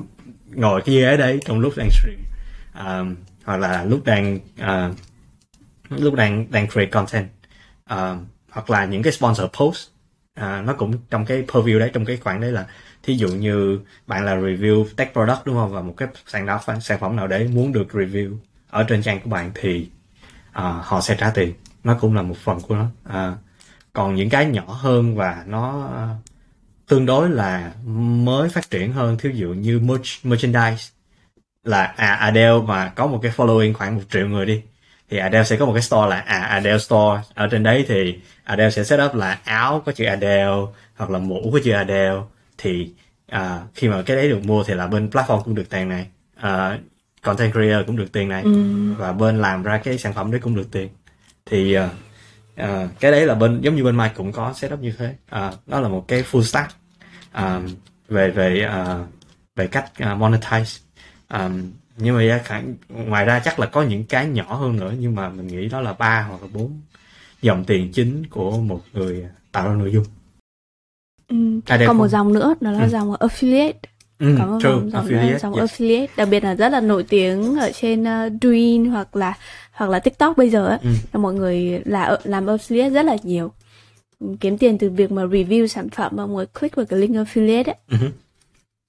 [0.54, 2.18] ngồi cái ghế đấy trong lúc đang stream.
[2.72, 3.04] À,
[3.44, 4.90] hoặc là lúc đang à,
[5.88, 7.28] lúc đang đang create content.
[7.84, 8.16] À,
[8.52, 9.88] hoặc là những cái sponsor post.
[10.34, 12.66] À, nó cũng trong cái purview đấy trong cái khoản đấy là
[13.02, 15.72] thí dụ như bạn là review tech product đúng không?
[15.72, 18.36] Và một cái sản phẩm sản phẩm nào đấy muốn được review
[18.70, 19.88] ở trên trang của bạn thì
[20.52, 21.52] à, họ sẽ trả tiền.
[21.84, 22.86] Nó cũng là một phần của nó.
[23.04, 23.34] À,
[23.92, 26.16] còn những cái nhỏ hơn và nó à,
[26.88, 27.72] tương đối là
[28.24, 30.92] mới phát triển hơn thí dụ như merch, merchandise
[31.64, 34.62] là à Adele mà có một cái following khoảng một triệu người đi
[35.12, 37.22] thì Adele sẽ có một cái store là à Adele store.
[37.34, 40.56] Ở trên đấy thì Adele sẽ set up là áo có chữ Adele
[40.96, 42.20] hoặc là mũ có chữ Adele.
[42.58, 42.90] Thì
[43.26, 46.06] à, khi mà cái đấy được mua thì là bên platform cũng được tiền này.
[46.36, 46.78] À,
[47.22, 48.42] content creator cũng được tiền này.
[48.42, 48.94] Ừ.
[48.98, 50.88] và bên làm ra cái sản phẩm đấy cũng được tiền.
[51.46, 51.84] Thì uh,
[52.62, 55.14] uh, cái đấy là bên giống như bên Mike cũng có setup như thế.
[55.36, 56.74] Uh, đó là một cái full stack.
[57.38, 57.70] Uh,
[58.08, 59.06] về về uh,
[59.56, 60.78] về cách uh, monetize.
[61.28, 65.14] Um, nhưng mà khả, ngoài ra chắc là có những cái nhỏ hơn nữa nhưng
[65.14, 66.80] mà mình nghĩ đó là ba hoặc là bốn
[67.42, 70.04] dòng tiền chính của một người tạo ra nội dung
[71.28, 71.60] ừ.
[71.66, 72.88] à, còn một dòng nữa đó là ừ.
[72.88, 73.72] dòng affiliate
[74.22, 74.70] Ừ, có một true.
[74.70, 75.72] dòng, dòng, affiliate, dòng yes.
[75.72, 79.38] affiliate đặc biệt là rất là nổi tiếng ở trên uh, Douyin hoặc là
[79.72, 80.78] hoặc là TikTok bây giờ ấy.
[81.12, 81.18] Ừ.
[81.18, 83.52] mọi người là làm affiliate rất là nhiều
[84.40, 87.64] kiếm tiền từ việc mà review sản phẩm mọi người click vào cái link affiliate
[87.64, 87.76] ấy.
[87.88, 88.10] Uh-huh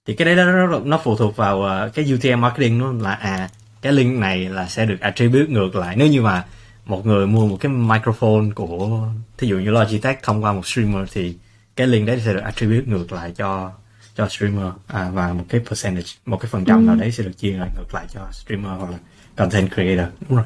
[0.06, 3.50] thì cái đấy nó, nó phụ thuộc vào uh, cái UTM marketing nó là à
[3.82, 5.96] cái link này là sẽ được attribute ngược lại.
[5.96, 6.46] Nếu như mà
[6.86, 11.10] một người mua một cái microphone của thí dụ như Logitech thông qua một streamer
[11.14, 11.36] thì
[11.76, 13.72] cái link đấy sẽ được attribute ngược lại cho
[14.16, 16.88] cho streamer à, và một cái percentage một cái phần trăm ừ.
[16.88, 18.98] nào đấy sẽ được chia lại ngược lại cho streamer hoặc là
[19.36, 20.14] content creator.
[20.30, 20.46] Đúng rồi.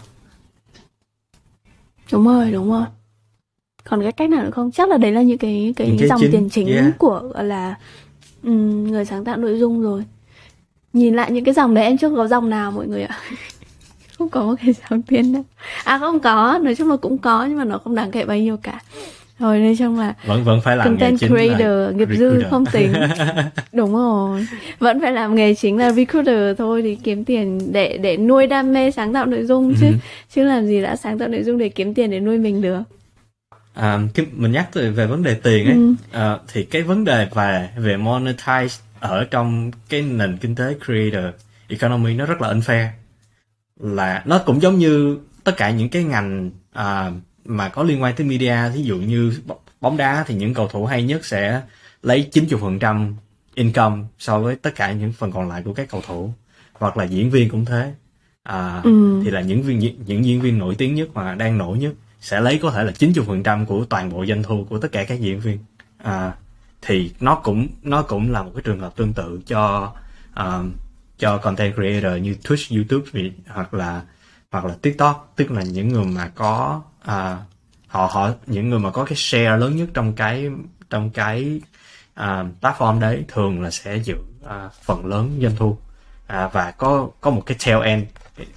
[2.11, 2.85] Đúng rồi đúng rồi.
[3.83, 4.71] Còn cái cách nào nữa không?
[4.71, 6.97] Chắc là đấy là những cái cái, những cái dòng chính, tiền chính yeah.
[6.97, 7.75] của là
[8.47, 10.03] Ừ, người sáng tạo nội dung rồi.
[10.93, 13.17] Nhìn lại những cái dòng đấy em chưa có dòng nào mọi người ạ.
[14.17, 15.43] Không có một cái dòng tiền đâu
[15.83, 18.37] À không có, nói chung là cũng có nhưng mà nó không đáng kể bao
[18.37, 18.79] nhiêu cả.
[19.39, 22.65] Rồi nói chung là vẫn vẫn phải làm content nghề creator là nghiệp dư không
[22.65, 22.93] tính.
[23.73, 24.47] Đúng rồi.
[24.79, 28.73] Vẫn phải làm nghề chính là recruiter thôi thì kiếm tiền để để nuôi đam
[28.73, 29.87] mê sáng tạo nội dung chứ.
[29.87, 29.93] ừ.
[30.35, 32.81] chứ làm gì đã sáng tạo nội dung để kiếm tiền để nuôi mình được
[33.77, 35.75] à, cái mình nhắc về, về vấn đề tiền ấy.
[35.75, 35.93] Ừ.
[36.11, 41.33] à, thì cái vấn đề về về monetize ở trong cái nền kinh tế creator
[41.67, 42.87] economy nó rất là unfair.
[43.79, 47.11] Là nó cũng giống như tất cả những cái ngành à,
[47.45, 48.55] mà có liên quan tới media.
[48.75, 49.33] Ví dụ như
[49.81, 51.61] bóng đá thì những cầu thủ hay nhất sẽ
[52.03, 53.13] lấy 90%
[53.53, 56.33] income so với tất cả những phần còn lại của các cầu thủ.
[56.73, 57.93] Hoặc là diễn viên cũng thế.
[58.43, 59.21] À, ừ.
[59.23, 61.93] thì là những viên những, những diễn viên nổi tiếng nhất mà đang nổi nhất
[62.27, 65.19] sẽ lấy có thể là 90% của toàn bộ doanh thu của tất cả các
[65.19, 65.59] diễn viên.
[65.97, 66.33] À,
[66.81, 69.93] thì nó cũng nó cũng là một cái trường hợp tương tự cho
[70.39, 70.65] uh,
[71.17, 74.01] cho content creator như Twitch, YouTube hoặc là
[74.51, 75.33] hoặc là TikTok.
[75.35, 77.37] Tức là những người mà có uh,
[77.87, 80.49] họ họ những người mà có cái share lớn nhất trong cái
[80.89, 81.61] trong cái
[82.19, 82.25] uh,
[82.61, 85.67] platform đấy thường là sẽ giữ uh, phần lớn doanh thu.
[85.67, 88.03] Uh, và có có một cái tail end.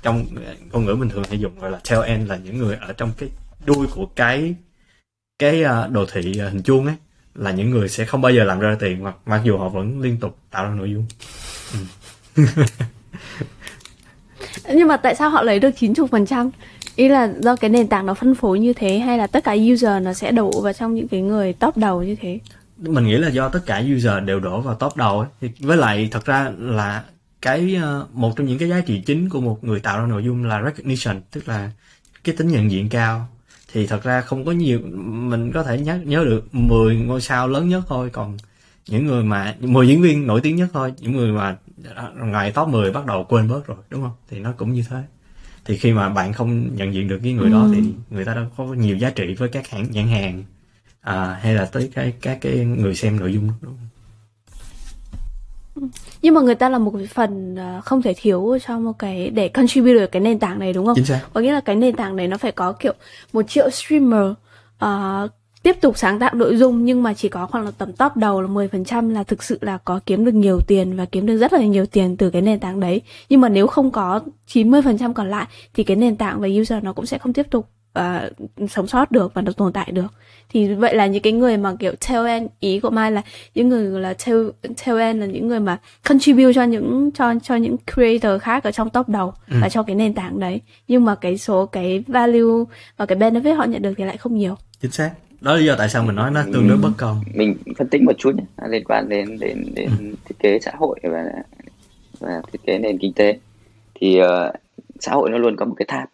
[0.02, 0.26] Trong
[0.72, 3.12] ngôn ngữ bình thường hay dùng gọi là tail end là những người ở trong
[3.18, 3.28] cái
[3.66, 4.54] đuôi của cái
[5.38, 6.94] cái ờ, đồ thị ờ, hình chuông ấy
[7.34, 10.00] là những người sẽ không bao giờ làm ra tiền mặc mặc dù họ vẫn
[10.00, 11.06] liên tục tạo ra nội dung.
[12.36, 12.44] Ừ.
[14.74, 16.50] nhưng mà tại sao họ lấy được 90 phần trăm?
[16.96, 19.56] Ý là do cái nền tảng nó phân phối như thế hay là tất cả
[19.72, 22.38] user nó sẽ đổ vào trong những cái người top đầu như thế?
[22.76, 25.28] Mình nghĩ là do tất cả user đều đổ vào top đầu ấy.
[25.40, 27.04] Thì với lại thật ra là
[27.42, 30.24] cái ờ, một trong những cái giá trị chính của một người tạo ra nội
[30.24, 31.70] dung là recognition tức là
[32.24, 33.28] cái tính nhận diện cao
[33.72, 37.48] thì thật ra không có nhiều mình có thể nhớ nhớ được 10 ngôi sao
[37.48, 38.36] lớn nhất thôi còn
[38.88, 41.56] những người mà 10 diễn viên nổi tiếng nhất thôi những người mà
[42.16, 45.02] ngày top 10 bắt đầu quên bớt rồi đúng không thì nó cũng như thế
[45.64, 47.52] thì khi mà bạn không nhận diện được cái người ừ.
[47.52, 50.44] đó thì người ta đâu có nhiều giá trị với các hãng nhãn hàng
[51.00, 53.88] à, hay là tới cái các cái người xem nội dung đúng không?
[56.22, 59.48] Nhưng mà người ta là một phần à, không thể thiếu cho một cái để
[59.48, 60.94] contribute được cái nền tảng này đúng không?
[60.96, 61.20] Chính xác.
[61.32, 62.92] Có nghĩa là cái nền tảng này nó phải có kiểu
[63.32, 64.30] một triệu streamer
[64.84, 65.30] uh,
[65.62, 68.40] tiếp tục sáng tạo nội dung nhưng mà chỉ có khoảng là tầm top đầu
[68.40, 71.52] là 10% là thực sự là có kiếm được nhiều tiền và kiếm được rất
[71.52, 73.02] là nhiều tiền từ cái nền tảng đấy.
[73.28, 74.20] Nhưng mà nếu không có
[74.52, 77.66] 90% còn lại thì cái nền tảng và user nó cũng sẽ không tiếp tục
[77.98, 80.06] uh, sống sót được và nó tồn tại được.
[80.48, 83.22] Thì vậy là những cái người mà kiểu tail end ý của mai là
[83.54, 84.48] những người là tail
[84.86, 88.72] tail end là những người mà contribute cho những cho cho những creator khác ở
[88.72, 89.56] trong top đầu ừ.
[89.60, 90.60] và cho cái nền tảng đấy.
[90.88, 92.64] Nhưng mà cái số cái value
[92.96, 94.56] và cái benefit họ nhận được thì lại không nhiều.
[94.82, 95.10] Chính xác.
[95.40, 97.20] Đó là lý do tại sao mình nói nó tương đối bất công.
[97.34, 98.44] Mình phân tích một chút nhé.
[98.68, 100.04] Liên quan đến đến đến ừ.
[100.24, 101.24] thiết kế xã hội và
[102.20, 103.38] và thiết kế nền kinh tế.
[103.94, 104.54] Thì uh,
[105.00, 106.08] xã hội nó luôn có một cái tháp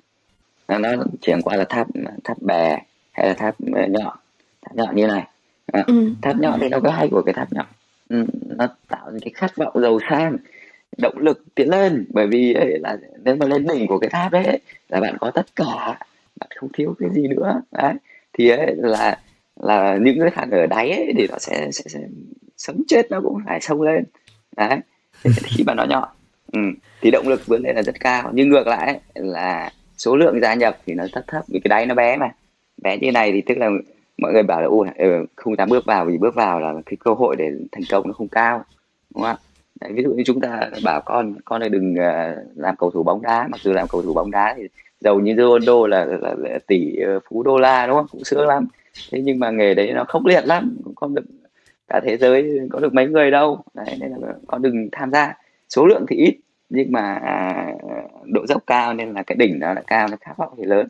[0.68, 0.88] nó
[1.20, 1.86] chuyển qua là tháp
[2.24, 2.78] tháp bè
[3.12, 4.16] hay là tháp ờ, nhọn.
[4.62, 5.26] Tháp nhọn như này.
[5.72, 6.10] À, ừ.
[6.22, 7.66] tháp nhọn thì nó có hay của cái tháp nhọn.
[8.08, 10.36] Ừ, nó tạo những cái khát vọng giàu sang
[10.98, 12.06] động lực tiến lên.
[12.08, 15.30] Bởi vì ấy là nếu mà lên đỉnh của cái tháp đấy là bạn có
[15.30, 15.98] tất cả
[16.40, 17.60] bạn không thiếu cái gì nữa.
[17.72, 17.94] Đấy.
[18.32, 19.18] Thì ấy là
[19.56, 22.00] là những cái thằng ở đáy ấy thì nó sẽ, sẽ, sẽ
[22.56, 24.04] sống chết nó cũng phải sông lên.
[24.56, 24.78] Đấy.
[25.22, 26.08] Khi mà nó nhọn
[26.52, 26.60] ừ.
[27.00, 28.30] thì động lực vươn lên là rất cao.
[28.34, 31.86] Nhưng ngược lại là số lượng gia nhập thì nó rất thấp vì cái đáy
[31.86, 32.30] nó bé mà.
[32.82, 33.70] Bé như này thì tức là
[34.18, 35.06] mọi người bảo là u ờ,
[35.36, 38.12] không dám bước vào vì bước vào là cái cơ hội để thành công nó
[38.12, 38.64] không cao.
[39.14, 39.36] Đúng không ạ?
[39.80, 43.02] Đấy, ví dụ như chúng ta bảo con con này đừng ờ, làm cầu thủ
[43.02, 43.48] bóng đá.
[43.48, 44.62] Mặc dù làm cầu thủ bóng đá thì
[45.00, 48.06] giàu như Ronaldo là, là, là, là tỷ ờ, phú đô la đúng không?
[48.10, 48.66] Cũng sướng lắm.
[49.10, 50.76] Thế nhưng mà nghề đấy nó khốc liệt lắm.
[50.84, 51.24] Cũng không được
[51.88, 53.60] cả thế giới có được mấy người đâu.
[53.74, 55.34] Đấy nên là con đừng tham gia.
[55.68, 56.36] Số lượng thì ít
[56.70, 57.72] nhưng mà à,
[58.24, 60.88] độ dốc cao nên là cái đỉnh đó là cao nó khát vọng thì lớn.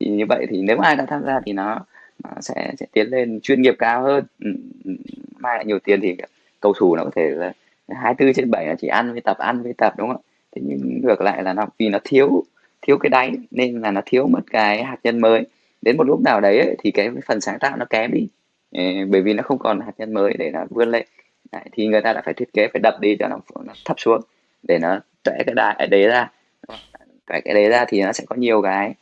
[0.00, 1.80] Thì như vậy thì nếu ai đã tham gia thì nó,
[2.24, 4.24] nó sẽ sẽ tiến lên chuyên nghiệp cao hơn.
[4.40, 4.50] Ừ,
[4.84, 4.92] ừ,
[5.38, 6.16] Mai lại nhiều tiền thì
[6.60, 7.52] cầu thủ nó có thể là
[7.88, 10.22] hai tư trên bảy là chỉ ăn với tập ăn với tập đúng không
[10.56, 12.44] thế nhưng ngược lại là nó vì nó thiếu
[12.82, 15.46] thiếu cái đáy nên là nó thiếu mất cái hạt nhân mới.
[15.82, 18.28] Đến một lúc nào đấy ấy, thì cái phần sáng tạo nó kém đi.
[18.72, 21.06] Ờ, bởi vì nó không còn hạt nhân mới để nó vươn lên.
[21.52, 24.00] Đấy, thì người ta đã phải thiết kế phải đập đi cho nó, nó thấp
[24.00, 24.20] xuống
[24.68, 26.30] để nó tệ cái đại đấy ra.
[27.26, 28.94] Cái cái đấy ra thì nó sẽ có nhiều cái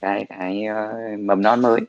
[0.00, 1.80] cái cái uh, mầm non mới.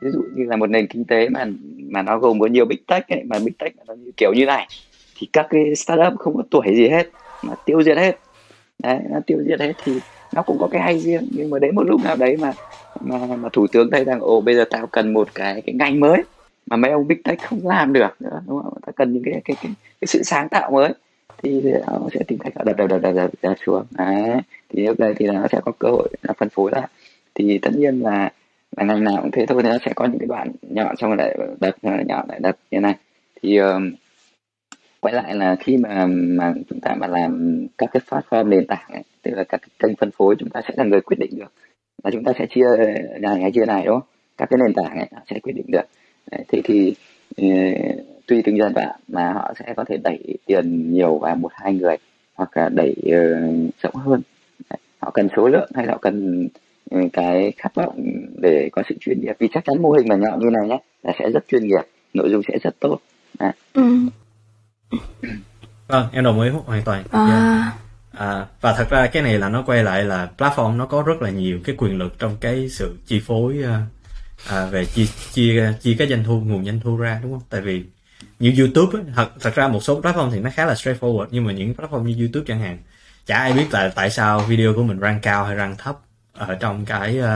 [0.00, 1.44] Ví dụ như là một nền kinh tế mà
[1.76, 4.46] mà nó gồm có nhiều big tech ấy, mà big tech nó như, kiểu như
[4.46, 4.68] này
[5.16, 7.06] thì các cái startup không có tuổi gì hết
[7.42, 8.18] mà tiêu diệt hết.
[8.78, 9.92] Đấy nó tiêu diệt hết thì
[10.32, 12.52] nó cũng có cái hay riêng nhưng mà đến một lúc nào đấy mà
[13.00, 16.00] mà, mà thủ tướng thấy rằng ồ bây giờ tao cần một cái cái ngành
[16.00, 16.22] mới
[16.66, 18.74] mà mấy ông big tech không làm được nữa đúng không?
[18.86, 20.92] Ta cần những cái cái cái, cái sự sáng tạo mới
[21.48, 23.84] thì nó sẽ tìm cách đặt đập đặt đập đập, đập xuống.
[23.90, 24.40] Đấy.
[24.68, 26.88] Thì lúc đây thì nó sẽ có cơ hội là phân phối lại.
[27.34, 28.32] Thì tất nhiên là
[28.76, 31.10] là ngành nào cũng thế thôi thì nó sẽ có những cái đoạn nhọn xong
[31.10, 32.94] rồi lại đập nhọn lại đập như này.
[33.42, 33.92] Thì um,
[35.00, 38.90] quay lại là khi mà mà chúng ta mà làm các cái platform nền tảng
[38.92, 41.30] ấy, tức là các cái kênh phân phối chúng ta sẽ là người quyết định
[41.38, 41.52] được.
[42.04, 42.66] Là chúng ta sẽ chia
[43.20, 44.08] này hay chia này đúng không?
[44.36, 45.84] Các cái nền tảng ấy sẽ quyết định được.
[46.30, 46.94] Đấy, thì thì
[47.36, 47.46] ờ,
[48.26, 51.74] tùy từng dân bạn mà họ sẽ có thể đẩy tiền nhiều vào một hai
[51.74, 51.96] người
[52.34, 54.22] hoặc là đẩy uh, rộng hơn
[54.70, 54.78] Đấy.
[54.98, 56.48] họ cần số lượng hay họ cần
[56.94, 58.06] uh, cái khát vọng
[58.42, 60.78] để có sự chuyên nghiệp vì chắc chắn mô hình mà nhọn như này nhé
[61.02, 61.84] là sẽ rất chuyên nghiệp
[62.14, 63.00] nội dung sẽ rất tốt
[63.38, 63.52] Đấy.
[63.74, 63.82] Ừ.
[65.88, 67.04] Vâng, em đồng ý hoàn toàn.
[67.10, 67.26] À.
[67.26, 67.30] Yeah.
[67.30, 67.72] Dạ.
[68.18, 71.22] À, và thật ra cái này là nó quay lại là platform nó có rất
[71.22, 73.68] là nhiều cái quyền lực trong cái sự chi phối uh,
[74.50, 77.42] à, về chia chia chia cái doanh thu nguồn doanh thu ra đúng không?
[77.50, 77.84] Tại vì
[78.38, 81.44] như YouTube ấy, thật thật ra một số platform thì nó khá là straightforward nhưng
[81.44, 82.78] mà những platform như YouTube chẳng hạn
[83.26, 85.98] chả ai biết là tại sao video của mình rank cao hay rank thấp
[86.32, 87.26] ở trong cái uh,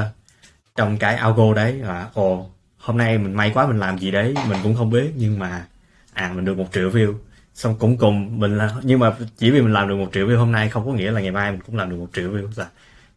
[0.76, 1.72] trong cái algo đấy.
[1.72, 5.12] Là ồ hôm nay mình may quá mình làm gì đấy mình cũng không biết
[5.16, 5.66] nhưng mà
[6.12, 7.14] à mình được một triệu view.
[7.54, 10.38] Xong cũng cùng mình là nhưng mà chỉ vì mình làm được một triệu view
[10.38, 12.48] hôm nay không có nghĩa là ngày mai mình cũng làm được một triệu view.
[12.56, 12.66] Là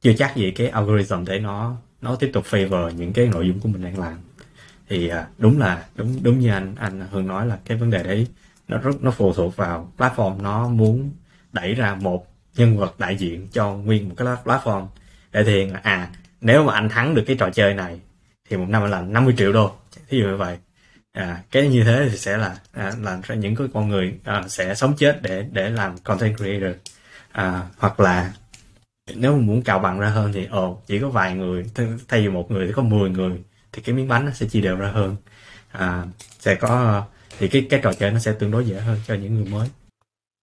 [0.02, 3.60] chưa chắc gì cái algorithm để nó nó tiếp tục favor những cái nội dung
[3.60, 4.14] của mình đang làm
[4.94, 8.04] thì à, đúng là đúng đúng như anh anh Hương nói là cái vấn đề
[8.04, 8.28] đấy
[8.68, 10.42] nó rất nó phụ thuộc vào platform.
[10.42, 11.12] Nó muốn
[11.54, 14.88] đẩy ra một nhân vật đại diện cho nguyên một cái platform.
[15.32, 16.10] Để thì là à
[16.42, 18.00] nếu mà anh thắng được cái trò chơi này
[18.50, 19.72] thì một năm anh làm 50 triệu đô.
[20.10, 20.58] Thí dụ như vậy.
[21.14, 24.44] À, cái như thế thì sẽ là à, làm ra những cái con người à,
[24.48, 26.76] sẽ sống chết để để làm content creator.
[27.32, 28.34] À, hoặc là
[29.16, 31.66] nếu mà muốn cào bằng ra hơn thì ồ chỉ có vài người
[32.08, 34.62] thay vì một người thì có 10 người thì cái miếng bánh nó sẽ chia
[34.62, 35.16] đều ra hơn.
[35.72, 36.04] À,
[36.40, 37.04] sẽ có
[37.40, 39.68] thì cái cái trò chơi nó sẽ tương đối dễ hơn cho những người mới.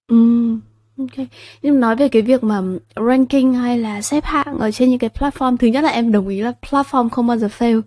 [0.08, 0.56] Ừ
[1.00, 1.26] ok.
[1.62, 2.62] Nhưng nói về cái việc mà
[2.96, 6.28] ranking hay là xếp hạng ở trên những cái platform thứ nhất là em đồng
[6.28, 7.82] ý là platform không bao giờ fail.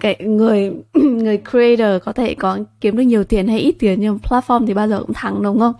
[0.00, 4.18] Cái người người creator có thể có kiếm được nhiều tiền hay ít tiền nhưng
[4.18, 5.74] platform thì bao giờ cũng thắng đúng không?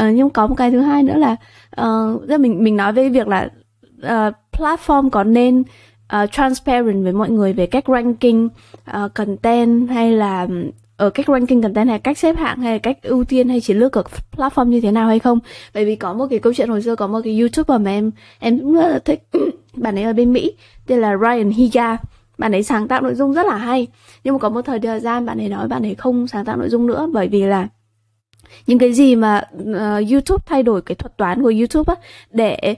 [0.00, 1.36] Uh, nhưng có một cái thứ hai nữa là
[1.82, 3.48] uh, mình mình nói về việc là
[4.02, 5.62] uh, platform có nên
[6.12, 10.46] uh, transparent với mọi người về cách ranking uh, content hay là
[10.96, 13.92] ở cách ranking content hay cách xếp hạng hay cách ưu tiên hay chiến lược
[13.92, 14.02] của
[14.36, 15.38] platform như thế nào hay không.
[15.74, 18.10] Bởi vì có một cái câu chuyện hồi xưa có một cái youtuber mà em
[18.38, 19.28] em cũng rất là thích.
[19.74, 21.96] Bạn ấy ở bên mỹ tên là Ryan Higa.
[22.38, 23.86] Bạn ấy sáng tạo nội dung rất là hay.
[24.24, 26.68] Nhưng mà có một thời gian bạn ấy nói bạn ấy không sáng tạo nội
[26.68, 27.68] dung nữa bởi vì là
[28.66, 32.76] những cái gì mà uh, YouTube thay đổi cái thuật toán của YouTube á để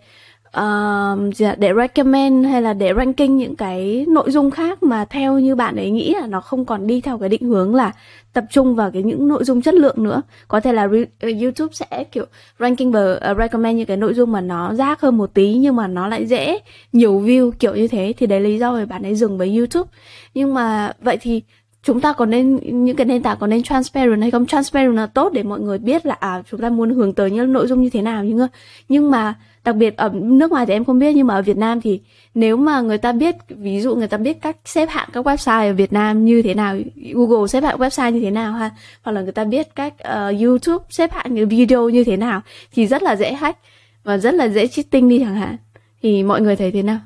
[0.61, 5.55] uh, để recommend hay là để ranking những cái nội dung khác mà theo như
[5.55, 7.93] bạn ấy nghĩ là nó không còn đi theo cái định hướng là
[8.33, 10.23] tập trung vào cái những nội dung chất lượng nữa.
[10.49, 12.25] Có thể là re- ờ, YouTube sẽ kiểu
[12.59, 15.77] ranking và uh, recommend những cái nội dung mà nó rác hơn một tí nhưng
[15.77, 16.59] mà nó lại dễ
[16.93, 18.15] nhiều view kiểu như thế.
[18.17, 19.91] Thì đấy lý do về bạn ấy dừng với YouTube.
[20.35, 21.43] Nhưng mà vậy thì
[21.87, 24.47] chúng ta có nên những cái nền tảng có nên transparent hay không?
[24.47, 27.53] Transparent là tốt để mọi người biết là à chúng ta muốn hướng tới những
[27.53, 28.49] nội dung như thế nào nhưng
[28.89, 31.57] nhưng mà đặc biệt ở nước ngoài thì em không biết nhưng mà ở Việt
[31.57, 32.01] Nam thì
[32.35, 35.71] nếu mà người ta biết ví dụ người ta biết cách xếp hạng các website
[35.71, 36.77] ở Việt Nam như thế nào
[37.13, 38.71] Google xếp hạng website như thế nào ha
[39.03, 42.41] hoặc là người ta biết cách uh, YouTube xếp hạng những video như thế nào
[42.73, 43.59] thì rất là dễ hack
[44.05, 45.57] và rất là dễ cheating đi chẳng hạn.
[46.03, 46.99] Thì mọi người thấy thế nào?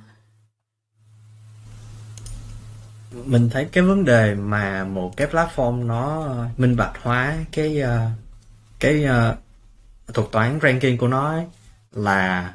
[3.27, 8.11] Mình thấy cái vấn đề mà một cái platform nó minh bạch hóa cái uh,
[8.81, 11.45] cái uh, thuật toán ranking của nó ấy,
[11.93, 12.53] là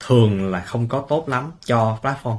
[0.00, 2.38] thường là không có tốt lắm cho platform.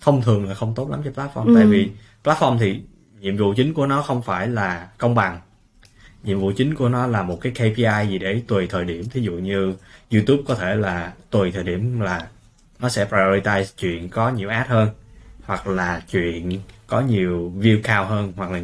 [0.00, 1.46] Thông thường là không tốt lắm cho platform.
[1.46, 1.54] Ừ.
[1.56, 1.90] tại vì
[2.24, 2.82] platform thì
[3.20, 5.40] nhiệm vụ chính của nó không phải là công bằng.
[6.22, 9.08] Nhiệm vụ chính của nó là một cái KPI gì để tùy thời điểm.
[9.08, 9.74] Thí dụ như
[10.10, 12.28] YouTube có thể là tùy thời điểm là
[12.78, 14.88] nó sẽ prioritize chuyện có nhiều ad hơn
[15.46, 18.60] hoặc là chuyện có nhiều view cao hơn hoặc là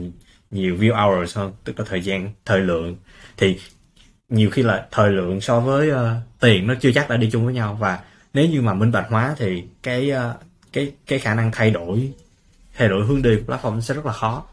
[0.51, 2.97] nhiều view hours hơn tức là thời gian thời lượng.
[3.37, 3.59] Thì
[4.29, 5.99] nhiều khi là thời lượng so với uh,
[6.41, 7.77] tiền nó chưa chắc đã đi chung với nhau.
[7.81, 7.99] Và
[8.35, 10.41] nếu như mà minh bạch hóa thì cái uh,
[10.73, 12.13] cái cái khả năng thay đổi
[12.77, 14.45] thay đổi hướng đi của platform sẽ rất là khó.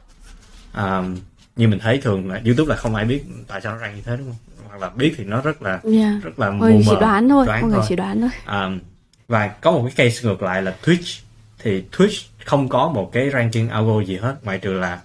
[0.78, 1.18] Um,
[1.56, 4.02] như mình thấy thường là youtube là không ai biết tại sao nó ra như
[4.02, 4.68] thế đúng không?
[4.68, 6.24] Hoặc là biết thì nó rất là yeah.
[6.24, 7.84] Rất là mù mờ chỉ đoán thôi đoán thôi.
[7.88, 8.30] chỉ đoán thôi.
[8.62, 8.80] Um,
[9.28, 11.22] và có một cái case ngược lại là twitch
[11.60, 14.36] thì twitch không có một cái ranking algo gì hết.
[14.44, 15.02] Ngoại trừ là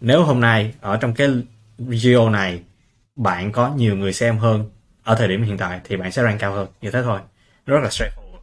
[0.00, 1.28] nếu hôm nay ở trong cái
[1.78, 2.60] video này
[3.16, 4.70] bạn có nhiều người xem hơn
[5.02, 6.68] ở thời điểm hiện tại thì bạn sẽ rank cao hơn.
[6.80, 7.20] Như thế thôi.
[7.66, 8.38] Rất là straightforward.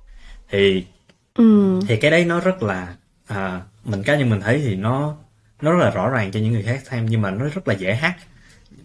[0.49, 0.85] Thì
[1.33, 1.79] ừ.
[1.87, 2.95] thì cái đấy nó rất là
[3.27, 5.15] à, mình cá nhân mình thấy thì nó
[5.61, 7.73] nó rất là rõ ràng cho những người khác xem nhưng mà nó rất là
[7.73, 8.19] dễ hack.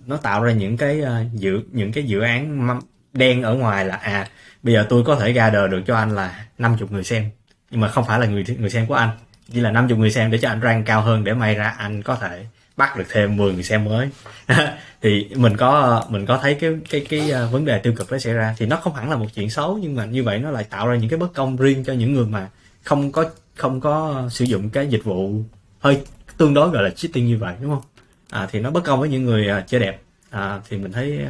[0.07, 2.69] Nó tạo ra những cái uh, dự những cái dự án
[3.13, 4.29] đen ở ngoài là à
[4.63, 7.31] bây giờ tôi có thể gather được cho anh là 50 người xem
[7.75, 9.11] nhưng mà không phải là người người xem của anh.
[9.53, 12.03] Chỉ là 50 người xem để cho anh rank cao hơn để may ra anh
[12.03, 14.09] có thể bắt được thêm 10 người xem mới.
[15.03, 18.19] Thì mình có mình có thấy cái cái cái à, vấn đề tiêu cực đó
[18.19, 18.55] xảy ra.
[18.59, 20.89] Thì nó không hẳn là một chuyện xấu nhưng mà như vậy nó lại tạo
[20.89, 22.49] ra những cái bất công riêng cho những người mà
[22.83, 25.43] không có không có sử dụng cái dịch vụ
[25.81, 26.01] hơi
[26.37, 27.83] tương đối gọi là cheating như vậy đúng không?
[28.31, 30.01] À, thì nó bất công với những người à, chơi đẹp.
[30.31, 31.27] À, thì mình thấy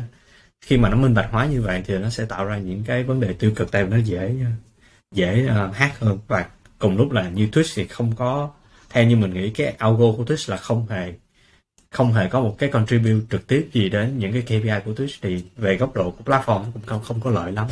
[0.61, 3.03] khi mà nó minh bạch hóa như vậy thì nó sẽ tạo ra những cái
[3.03, 4.35] vấn đề tiêu cực tại vì nó dễ
[5.15, 6.19] dễ uh, hát hơn.
[6.29, 6.47] Và
[6.79, 8.51] cùng lúc là như Twitch thì không có
[8.91, 11.13] theo như mình nghĩ cái algo của Twitch là không hề
[11.91, 15.19] không hề có một cái contribute trực tiếp gì đến những cái KPI của Twitch.
[15.23, 17.67] Thì về góc độ của platform cũng không không có lợi lắm.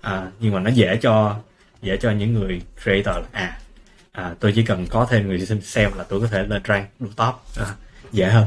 [0.00, 1.36] À, nhưng mà nó dễ cho
[1.82, 3.58] dễ cho những người creator là à,
[4.12, 7.08] à tôi chỉ cần có thêm người xem, là tôi có thể lên rank đủ
[7.16, 7.34] top.
[7.56, 7.74] À,
[8.12, 8.46] dễ hơn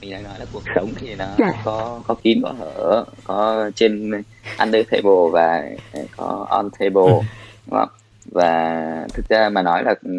[0.00, 1.52] mình đang nói là cuộc sống thì nó dạ.
[1.64, 4.22] có có kín có hở có trên
[4.58, 5.70] under table và
[6.16, 7.12] có on table
[7.66, 7.88] đúng không?
[8.32, 10.10] Và thực ra mà nói là ừ,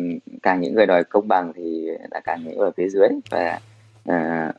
[0.43, 3.59] càng những người đòi công bằng thì đã càng những ở phía dưới và
[4.05, 4.51] à,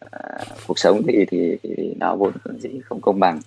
[0.66, 3.40] cuộc sống thì, thì thì nó vốn dĩ không công bằng.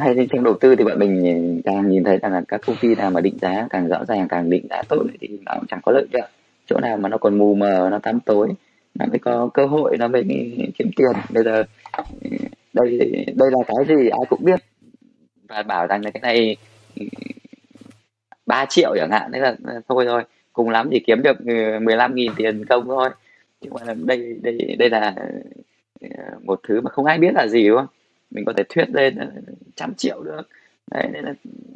[0.00, 2.94] Hay trong đầu tư thì bọn mình càng nhìn thấy rằng là các công ty
[2.94, 5.80] nào mà định giá càng rõ ràng càng định giá tốt thì nó cũng chẳng
[5.82, 6.26] có lợi được
[6.66, 8.48] chỗ nào mà nó còn mù mờ nó tăm tối
[8.94, 10.24] nó mới có cơ hội, nó mới
[10.78, 11.12] kiếm tiền.
[11.30, 11.64] Bây giờ,
[12.72, 12.98] đây
[13.36, 14.60] đây là cái gì ai cũng biết.
[15.48, 16.56] Và bảo rằng là cái này
[18.46, 19.30] 3 triệu chẳng hạn.
[19.30, 19.56] Đấy là
[19.88, 20.22] thôi thôi,
[20.52, 23.10] cùng lắm chỉ kiếm được ừ, 15 nghìn tiền công thôi.
[23.60, 25.14] Nhưng mà đây đây đây là
[26.00, 26.08] ờ,
[26.42, 27.86] một thứ mà không ai biết là gì, đúng không?
[28.30, 29.26] Mình có thể thuyết lên ờ,
[29.76, 30.48] trăm triệu được.
[30.90, 31.34] Đấy, nên là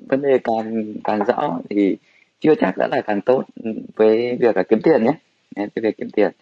[0.09, 1.97] vấn đề càng càng rõ thì
[2.41, 3.45] chưa chắc đã là càng tốt
[3.97, 5.13] với việc là kiếm tiền nhé.
[5.57, 6.33] Cái việc kiếm tiền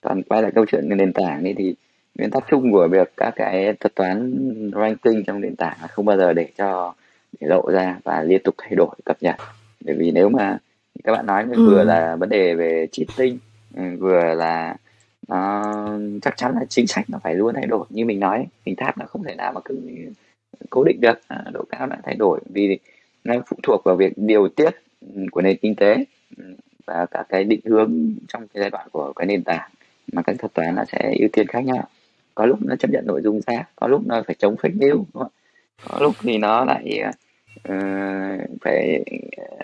[0.00, 1.74] còn quay lại câu chuyện nền tảng đi thì
[2.14, 4.32] nguyên tắc chung của việc các cái thuật toán
[4.74, 6.94] ranking trong nền tảng là không bao giờ để cho
[7.40, 9.36] để lộ ra và liên tục thay đổi cập nhật.
[9.84, 10.58] Bởi vì nếu mà
[11.04, 11.66] các bạn nói ừ.
[11.66, 13.38] vừa là vấn đề về cheating
[13.76, 14.76] ừ, vừa là
[15.28, 15.74] nó
[16.22, 17.86] chắc chắn là chính sách nó phải luôn thay đổi.
[17.90, 19.80] Như mình nói hình tháp nó không thể nào mà cứ
[20.70, 22.40] cố định được à, độ cao đã thay đổi.
[22.48, 22.78] Vì
[23.24, 24.70] nó phụ thuộc vào việc điều tiết
[25.30, 26.04] của nền kinh tế
[26.86, 29.70] và các cái định hướng trong cái giai đoạn của cái nền tảng
[30.12, 31.88] mà các thuật toán nó sẽ ưu tiên khác nhau
[32.34, 34.96] có lúc nó chấp nhận nội dung rác có lúc nó phải chống fake news
[34.96, 35.32] đúng không?
[35.88, 37.02] có lúc thì nó lại
[37.68, 39.04] uh, phải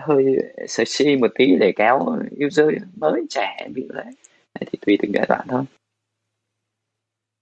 [0.01, 0.36] hơi
[0.68, 3.88] sexy một tí để kéo user mới trẻ bị
[4.55, 5.64] thế thì tùy từng giai đoạn thôi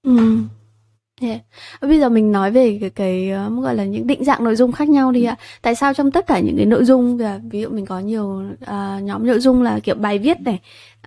[0.02, 0.42] ừ.
[1.22, 1.40] Yeah.
[1.80, 4.72] Bây giờ mình nói về cái, cái um, gọi là những định dạng nội dung
[4.72, 5.36] khác nhau đi ạ.
[5.62, 7.18] Tại sao trong tất cả những cái nội dung
[7.50, 10.58] ví dụ mình có nhiều uh, nhóm nội dung là kiểu bài viết này,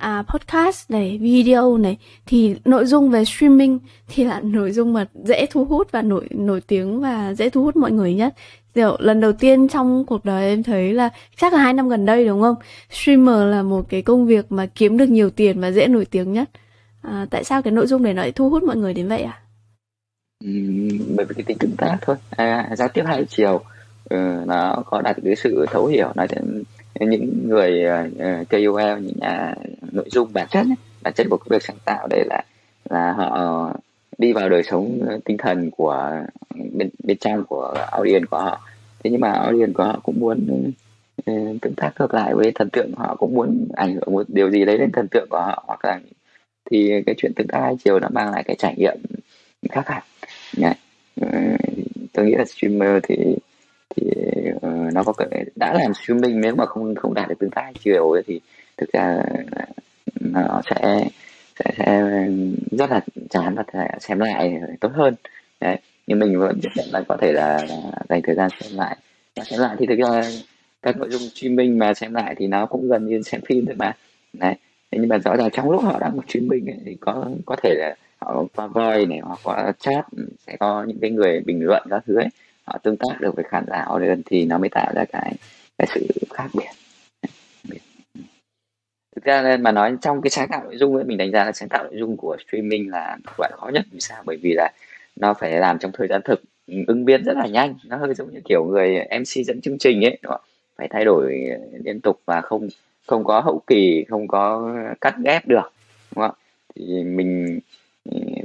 [0.06, 5.06] uh, podcast này, video này thì nội dung về streaming thì là nội dung mà
[5.24, 8.34] dễ thu hút và nổi nổi tiếng và dễ thu hút mọi người nhất.
[8.74, 12.06] Kiểu lần đầu tiên trong cuộc đời em thấy là chắc là hai năm gần
[12.06, 12.56] đây đúng không?
[12.92, 16.34] Streamer là một cái công việc mà kiếm được nhiều tiền và dễ nổi tiếng
[16.34, 16.50] nhất.
[17.02, 19.22] À, tại sao cái nội dung này nó lại thu hút mọi người đến vậy
[19.22, 19.40] ạ?
[19.40, 19.43] À?
[21.16, 22.16] Bởi vì cái tính tương tác thôi.
[22.30, 23.62] À, giao tiếp hai chiều
[24.10, 26.64] ừ, nó có đạt cái sự thấu hiểu nói đến
[27.00, 29.56] những người uh, KOL những nhà
[29.92, 32.44] nội dung bản chất ấy, bản chất của cái việc sáng tạo đây là
[32.90, 33.72] là họ
[34.18, 36.12] đi vào đời sống tinh thần của
[36.74, 38.62] bên bên trong của audience của họ.
[39.04, 40.72] Thế nhưng mà audience của họ cũng muốn
[41.32, 44.52] uh, tương tác ngược lại với thần tượng họ cũng muốn ảnh hưởng một điều
[44.52, 46.00] gì đấy đến thần tượng của họ hoặc là
[46.72, 48.98] thì cái chuyện tương tác hai chiều nó mang lại cái trải nghiệm
[49.72, 50.04] khác hẳn
[50.62, 50.78] yeah.
[52.14, 53.16] Tôi nghĩ là streamer thì
[53.96, 54.12] thì
[54.56, 57.72] uh, nó có cái đã làm streaming nếu mà không không đạt được tương tác
[57.84, 58.40] chiều thì
[58.78, 59.18] thực ra
[60.20, 61.06] nó sẽ
[61.60, 62.04] sẽ, sẽ
[62.72, 65.16] rất là chán và xem lại tốt hơn.
[65.62, 65.78] Đấy
[66.08, 68.98] nhưng mình vẫn chấp nhận là có thể là, là dành thời gian xem lại.
[69.36, 70.22] Và xem lại thì thực ra
[70.82, 73.76] các nội dung streaming mà xem lại thì nó cũng gần như xem phim thôi
[73.76, 73.96] mà.
[74.34, 74.56] Đấy
[74.92, 77.96] nhưng mà rõ ràng trong lúc họ đang streaming ấy, thì có có thể là
[78.26, 80.06] họ qua voi này hoặc qua chat,
[80.48, 82.28] sẽ có những cái người bình luận các thứ ấy,
[82.64, 85.34] họ tương tác được với khán giả audience thì nó mới tạo ra cái
[85.78, 86.70] cái sự khác biệt.
[89.16, 91.46] Thực ra nên mà nói trong cái sáng tạo nội dung ấy, mình đánh giá
[91.46, 93.86] là sáng tạo nội dung của streaming là loại khó nhất.
[93.92, 94.24] Vì sao?
[94.26, 94.70] Bởi vì là
[95.16, 96.42] nó phải làm trong thời gian thực,
[96.88, 97.76] ứng biến rất là nhanh.
[97.86, 100.20] Nó hơi giống như kiểu người mc dẫn chương trình ấy
[100.76, 101.50] phải thay đổi
[101.84, 102.68] liên tục và không
[103.08, 105.74] không có hậu kỳ, không có cắt ghép được,
[106.16, 106.36] đúng không?
[106.76, 107.60] Thì mình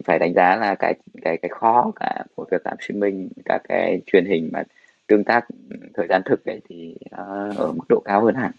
[0.05, 4.01] phải đánh giá là cái cái cái khó cả của việc làm streaming các cái
[4.07, 4.63] truyền hình mà
[5.07, 5.47] tương tác
[5.95, 8.53] thời gian thực ấy thì nó ở mức độ cao hơn hẳn.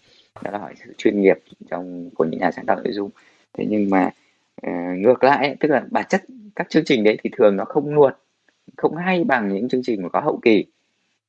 [0.44, 1.40] Đó là hỏi sự chuyên nghiệp
[1.70, 3.10] trong của những nhà sáng tạo nội dung.
[3.54, 4.10] Thế nhưng mà
[4.68, 6.22] uh, ngược lại tức là bản chất
[6.56, 8.14] các chương trình đấy thì thường nó không nuột
[8.78, 10.66] không hay bằng những chương trình mà có hậu kỳ.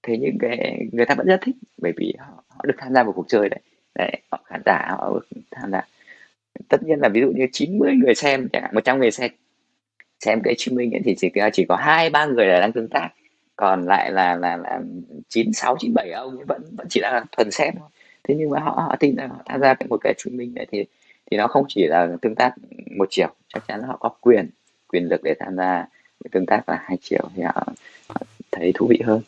[0.03, 3.03] Thế nhưng cái người ta vẫn rất thích bởi vì họ, họ được tham gia
[3.03, 3.61] vào cuộc chơi đấy.
[3.95, 5.83] Đấy họ khán giả họ được tham gia.
[6.69, 9.31] Tất nhiên là ví dụ như 90 người xem chẳng hạn 100 người xem
[10.21, 12.89] xem cái streaming ấy thì chỉ à, chỉ có hai ba người là đang tương
[12.89, 13.09] tác.
[13.57, 14.81] Còn lại là là là
[15.29, 17.89] chín sáu chín bảy ông ấy vẫn vẫn chỉ là thuần xem thôi.
[18.29, 20.67] Thế nhưng mà họ họ tin là họ tham gia cái một cái streaming này
[20.73, 20.85] thì
[21.31, 22.55] thì nó không chỉ là tương tác
[22.97, 23.29] một chiều.
[23.55, 24.51] Chắc chắn là họ có quyền
[24.89, 25.87] quyền lực để tham gia
[26.31, 27.67] tương tác là hai chiều thì họ,
[28.09, 28.17] họ
[28.53, 29.21] thấy thú vị hơn.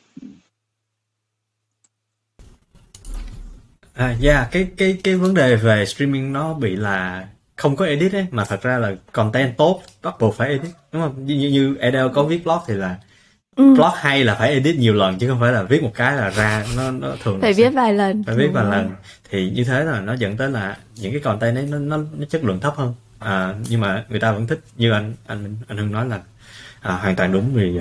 [3.95, 7.29] À, yeah, cái cái cái vấn đề về streaming nó bị là
[7.63, 11.03] không có edit ấy mà thật ra là content tốt bắt buộc phải edit đúng
[11.03, 11.27] không?
[11.27, 12.97] Như như Adele có viết blog thì là
[13.57, 13.75] ừ.
[13.75, 16.31] blog hay là phải edit nhiều lần chứ không phải là viết một cái là
[16.31, 18.25] ra nó nó thường phải viết vài lần.
[18.25, 18.91] phải viết vài lần.
[19.31, 22.25] thì như thế là nó dẫn tới là những cái content ấy nó nó, nó
[22.25, 22.95] chất lượng thấp hơn.
[23.19, 26.21] À, nhưng mà người ta vẫn thích như anh anh anh hưng nói là
[26.81, 27.81] à, hoàn toàn đúng vì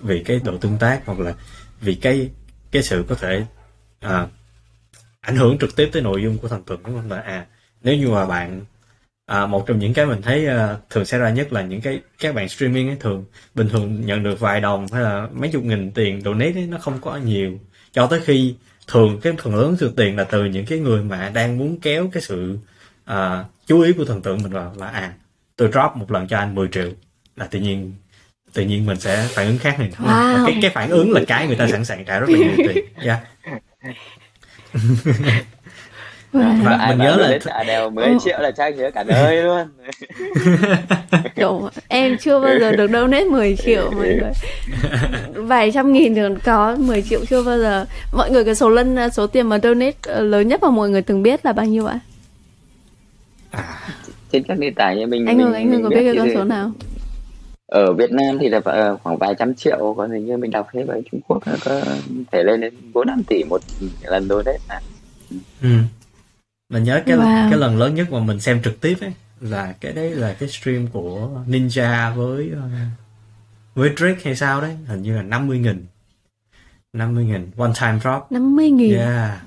[0.00, 1.34] vì cái độ tương tác hoặc là
[1.80, 2.30] vì cái
[2.70, 3.44] cái sự có thể
[4.00, 4.26] à,
[5.20, 7.10] ảnh hưởng trực tiếp tới nội dung của thần tượng đúng không?
[7.10, 7.46] Là à
[7.82, 8.64] nếu như mà bạn
[9.32, 12.00] à, một trong những cái mình thấy uh, thường xảy ra nhất là những cái
[12.18, 13.24] các bạn streaming ấy thường
[13.54, 16.78] bình thường nhận được vài đồng hay là mấy chục nghìn tiền donate ấy, nó
[16.78, 17.58] không có nhiều
[17.92, 18.54] cho tới khi
[18.88, 22.10] thường cái phần lớn sự tiền là từ những cái người mà đang muốn kéo
[22.12, 22.58] cái sự
[23.10, 23.16] uh,
[23.66, 25.12] chú ý của thần tượng mình vào là à
[25.56, 26.90] tôi drop một lần cho anh 10 triệu
[27.36, 27.92] là tự nhiên
[28.52, 30.46] tự nhiên mình sẽ phản ứng khác này wow.
[30.46, 32.84] cái cái phản ứng là cái người ta sẵn sàng trả rất là nhiều tiền
[33.04, 33.20] yeah.
[36.32, 38.18] và mình nhớ là trả đều 10 ừ.
[38.24, 39.66] triệu là chắc nhớ cả đời luôn
[41.36, 44.32] Đúng, em chưa bao giờ được donate 10 triệu mọi người
[45.34, 49.10] vài trăm nghìn được có 10 triệu chưa bao giờ mọi người cái số lần
[49.12, 51.86] số tiền mà donate ờ, lớn nhất mà mọi người từng biết là bao nhiêu
[51.86, 51.98] ạ
[53.50, 53.62] à?
[54.32, 56.44] trên các nền tảng như mình anh Hưng anh Hưng có biết cái con số
[56.44, 56.70] nào
[57.66, 58.60] ở Việt Nam thì là
[59.02, 61.80] khoảng vài trăm triệu còn hình như mình đọc thấy ở Trung Quốc có
[62.32, 63.60] thể lên đến bốn năm tỷ một
[64.02, 64.80] lần đôi đấy à.
[65.62, 65.68] ừ.
[66.72, 67.50] Mình nhớ cái wow.
[67.50, 70.48] cái lần lớn nhất mà mình xem trực tiếp ấy là cái đấy là cái
[70.48, 72.72] stream của Ninja với uh,
[73.74, 74.76] với Drake hay sao đấy.
[74.86, 75.86] Hình như là 50 nghìn.
[76.92, 77.50] 50 nghìn.
[77.56, 78.32] One time drop.
[78.32, 78.98] 50 nghìn.
[78.98, 79.38] Yeah.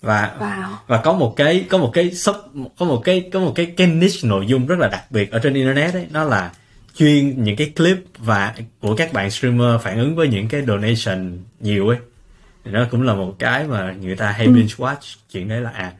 [0.00, 0.76] Và wow.
[0.86, 2.36] và có một cái có một cái sub
[2.78, 5.38] có một cái có một cái cái niche nội dung rất là đặc biệt ở
[5.38, 6.06] trên internet ấy.
[6.10, 6.52] Nó là
[6.94, 11.38] chuyên những cái clip và của các bạn streamer phản ứng với những cái donation
[11.60, 11.98] nhiều ấy.
[12.64, 14.52] Thì nó cũng là một cái mà người ta hay ừ.
[14.52, 15.16] binge watch.
[15.32, 15.92] Chuyện đấy là à,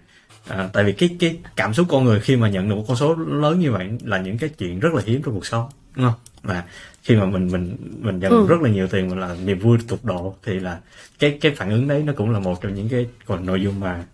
[0.48, 2.96] à tại vì cái cái cảm xúc con người khi mà nhận được một con
[2.96, 6.04] số lớn như vậy là những cái chuyện rất là hiếm trong cuộc sống đúng
[6.04, 6.64] không và
[7.02, 8.46] khi mà mình mình mình nhận ừ.
[8.48, 10.80] rất là nhiều tiền mà là niềm vui tụt độ thì là
[11.18, 13.80] cái cái phản ứng đấy nó cũng là một trong những cái còn nội dung
[13.80, 14.04] mà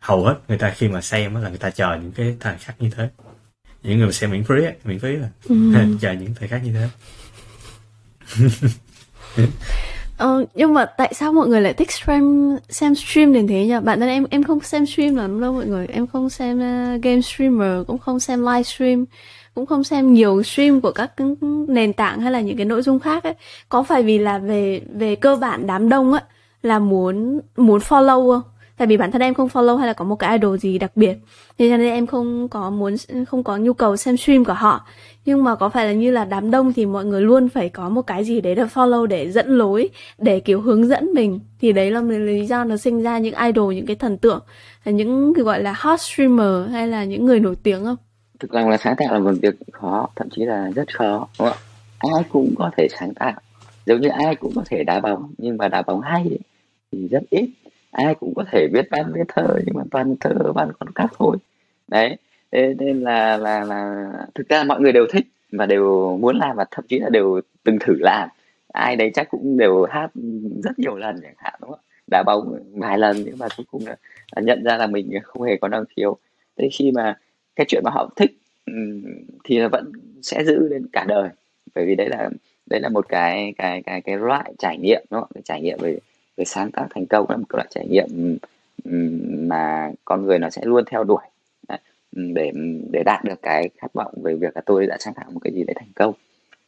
[0.00, 2.82] hầu hết người ta khi mà xem là người ta chờ những cái thời khắc
[2.82, 3.08] như thế
[3.82, 4.54] những người xem miễn phí
[4.84, 5.54] miễn phí là ừ.
[6.00, 6.88] chờ những thời khắc như thế
[10.20, 13.74] Ờ, nhưng mà tại sao mọi người lại thích stream xem stream đến thế nhỉ?
[13.84, 17.02] Bạn thân em em không xem stream lắm đâu mọi người, em không xem uh,
[17.02, 19.04] game streamer, cũng không xem live stream
[19.54, 21.12] cũng không xem nhiều stream của các
[21.68, 23.34] nền tảng hay là những cái nội dung khác ấy.
[23.68, 26.22] Có phải vì là về về cơ bản đám đông á
[26.62, 28.50] là muốn muốn follow không?
[28.80, 30.92] Tại vì bản thân em không follow hay là có một cái idol gì đặc
[30.94, 31.16] biệt.
[31.58, 32.96] Thế cho nên em không có muốn,
[33.28, 34.86] không có nhu cầu xem stream của họ.
[35.24, 37.88] Nhưng mà có phải là như là đám đông thì mọi người luôn phải có
[37.88, 41.40] một cái gì đấy để follow, để dẫn lối, để kiểu hướng dẫn mình.
[41.60, 44.40] Thì đấy là lý do nó sinh ra những idol, những cái thần tượng.
[44.84, 47.96] Là những cái gọi là hot streamer hay là những người nổi tiếng không?
[48.38, 51.48] Thực ra là sáng tạo là một việc khó, thậm chí là rất khó, đúng
[51.48, 51.58] không?
[52.14, 53.40] ai cũng có thể sáng tạo.
[53.86, 56.38] Giống như ai cũng có thể đá bóng, nhưng mà đá bóng hay
[56.92, 57.50] thì rất ít
[57.90, 61.06] ai cũng có thể viết văn viết thơ nhưng mà toàn thơ văn còn cắt
[61.18, 61.36] thôi.
[61.88, 62.16] Đấy
[62.52, 66.64] nên là là là thực ra mọi người đều thích và đều muốn làm và
[66.70, 68.28] thậm chí là đều từng thử làm.
[68.72, 70.10] Ai đấy chắc cũng đều hát
[70.64, 71.80] rất nhiều lần chẳng hạn đúng không?
[72.10, 73.96] Đã bóng vài lần nhưng mà cuối cùng là,
[74.36, 76.16] là nhận ra là mình không hề có năng khiếu.
[76.56, 77.18] Thế khi mà
[77.56, 78.30] cái chuyện mà họ thích
[79.44, 81.28] thì vẫn sẽ giữ đến cả đời.
[81.74, 82.30] Bởi vì đấy là
[82.70, 85.30] đấy là một cái cái cái cái loại trải nghiệm đúng không?
[85.34, 85.98] Cái trải nghiệm về
[86.40, 88.38] cái sáng tạo thành công là một loại trải nghiệm
[89.48, 91.22] mà con người nó sẽ luôn theo đuổi.
[92.12, 92.52] Để
[92.90, 95.52] để đạt được cái khát vọng về việc là tôi đã sáng tạo một cái
[95.52, 96.14] gì đấy thành công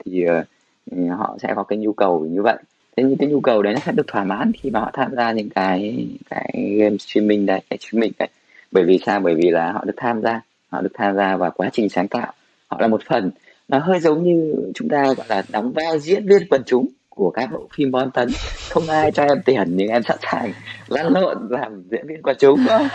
[0.04, 2.56] thì uh, họ sẽ có cái nhu cầu như vậy.
[2.96, 5.14] Thế nhưng cái nhu cầu đấy nó sẽ được thỏa mãn khi mà họ tham
[5.16, 8.28] gia những cái cái game streaming đấy cái streaming đấy.
[8.72, 9.20] Bởi vì sao?
[9.20, 12.08] Bởi vì là họ được tham gia họ được tham gia vào quá trình sáng
[12.08, 12.32] tạo.
[12.68, 13.30] Họ là một phần.
[13.68, 17.30] Nó hơi giống như chúng ta gọi là đóng vai diễn viên quần chúng của
[17.30, 18.28] các bộ phim bom tấn.
[18.70, 20.52] Không ai cho em tiền nhưng em sẵn sàng
[20.88, 22.60] lăn lộn làm diễn viên quần chúng.
[22.68, 22.88] Không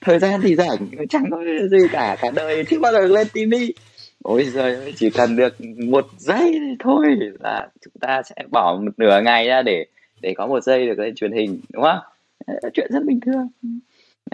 [0.00, 0.76] thời gian thì rảnh
[1.10, 3.74] chẳng có gì cả cả đời chưa bao giờ lên tivi
[4.22, 5.54] ôi giời chỉ cần được
[5.86, 7.06] một giây thôi
[7.40, 9.86] là chúng ta sẽ bỏ một nửa ngày ra để
[10.20, 11.98] để có một giây được lên truyền hình đúng không?
[12.74, 13.48] Chuyện rất bình thường.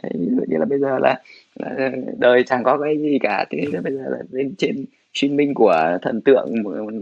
[0.02, 1.20] Đấy, ví dụ như là bây giờ là,
[1.54, 5.98] là đời chẳng có cái gì cả thế bây giờ là lên trên streaming của
[6.02, 6.52] thần tượng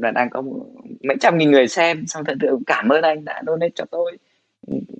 [0.02, 0.42] là đang có
[1.02, 4.18] mấy trăm nghìn người xem xong thần tượng cảm ơn anh đã donate cho tôi.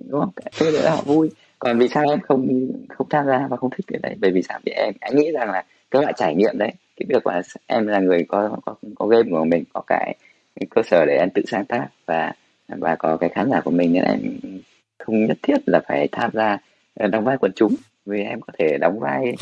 [0.09, 0.31] Đúng không?
[0.59, 1.29] Tôi là họ vui.
[1.59, 2.47] Còn vì sao em không
[2.89, 4.15] không tham gia và không thích cái đấy?
[4.21, 4.59] Bởi vì sao?
[4.65, 7.87] Vì em anh nghĩ rằng là các loại trải nghiệm đấy cái việc là em
[7.87, 10.15] là người có có có game của mình có cái,
[10.59, 12.33] cái cơ sở để em tự sáng tác và
[12.67, 14.19] và có cái khán giả của mình nên em
[14.97, 16.57] không nhất thiết là phải tham gia
[16.95, 17.75] đóng vai quần chúng
[18.05, 19.35] vì em có thể đóng vai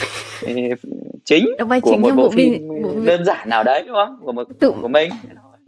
[1.25, 3.83] chính đóng vai của chính một bộ, bộ phim, phim bộ đơn giản nào đấy
[3.87, 4.19] đúng không?
[4.21, 5.11] Của một tự của mình.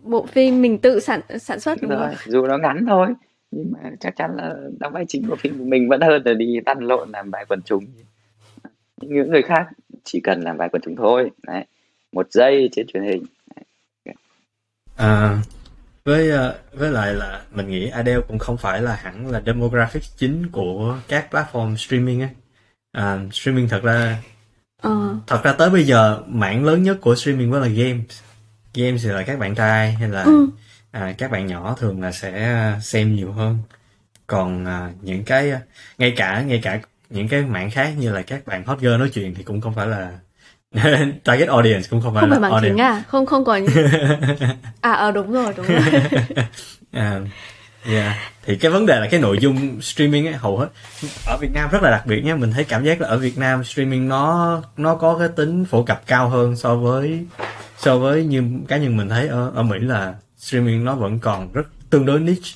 [0.03, 2.31] bộ phim mình tự sản sản xuất đúng rồi không?
[2.31, 3.07] dù nó ngắn thôi
[3.51, 6.33] nhưng mà chắc chắn là đóng vai chính của phim của mình vẫn hơn là
[6.33, 7.85] đi lăn lộn làm bài quần chúng.
[9.01, 9.67] Những người khác
[10.03, 11.31] chỉ cần làm bài quần chúng thôi.
[11.43, 11.65] Đấy
[12.11, 13.23] một giây trên truyền hình.
[14.95, 15.41] À,
[16.03, 20.03] với ờ, với lại là mình nghĩ Adele cũng không phải là hẳn là demographic
[20.17, 22.29] chính của các platform streaming á
[22.91, 24.17] à, streaming thật ra
[24.87, 25.15] uh.
[25.27, 28.21] thật ra tới bây giờ mạng lớn nhất của streaming vẫn là games
[28.73, 30.47] games thì là các bạn trai hay là ừ.
[30.91, 33.57] à, các bạn nhỏ thường là sẽ xem nhiều hơn
[34.27, 35.51] còn à, những cái
[35.97, 36.79] ngay cả ngay cả
[37.09, 39.73] những cái mạng khác như là các bạn hot girl nói chuyện thì cũng không
[39.73, 40.11] phải là
[41.23, 42.83] target audience cũng không phải không là phải audience.
[42.83, 43.67] à không không những...
[44.81, 45.81] à ờ đúng rồi đúng rồi
[46.91, 47.19] à,
[47.85, 48.15] yeah.
[48.49, 50.67] Thì cái vấn đề là cái nội dung streaming ấy hầu hết
[51.27, 53.37] ở Việt Nam rất là đặc biệt nha mình thấy cảm giác là ở Việt
[53.37, 57.25] Nam streaming nó nó có cái tính phổ cập cao hơn so với
[57.77, 59.27] so với như cá nhân mình thấy.
[59.27, 62.49] Ở ở Mỹ là streaming nó vẫn còn rất tương đối niche.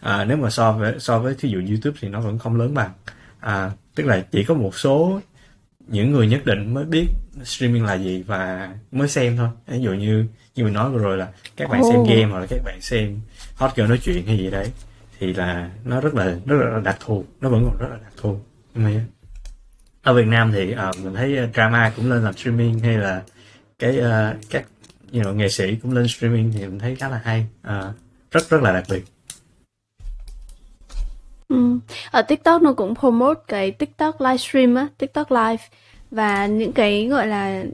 [0.00, 2.74] À, nếu mà so với so với thí dụ YouTube thì nó vẫn không lớn
[2.74, 2.90] bằng.
[3.40, 5.20] À, tức là chỉ có một số
[5.88, 7.06] những người nhất định mới biết
[7.44, 9.48] streaming là gì và mới xem thôi.
[9.66, 10.24] Ví dụ như
[10.54, 11.92] như mình nói vừa rồi là các bạn oh.
[11.92, 13.20] xem game hoặc là các bạn xem
[13.54, 14.70] hot girl nói chuyện hay gì đấy
[15.20, 18.12] thì là nó rất là rất là đặc thù nó vẫn còn rất là đặc
[18.16, 18.38] thù.
[20.02, 23.22] Ở Việt Nam thì uh, mình thấy ờ, drama cũng lên làm streaming hay là
[23.78, 24.64] cái uh, các
[25.12, 27.94] you know, nghệ sĩ cũng lên streaming thì mình thấy khá là hay uh,
[28.30, 29.04] rất rất là đặc biệt.
[31.48, 31.78] Ừ.
[32.10, 35.64] Ở TikTok nó cũng promote cái TikTok livestream á, TikTok live
[36.10, 37.64] và những cái gọi là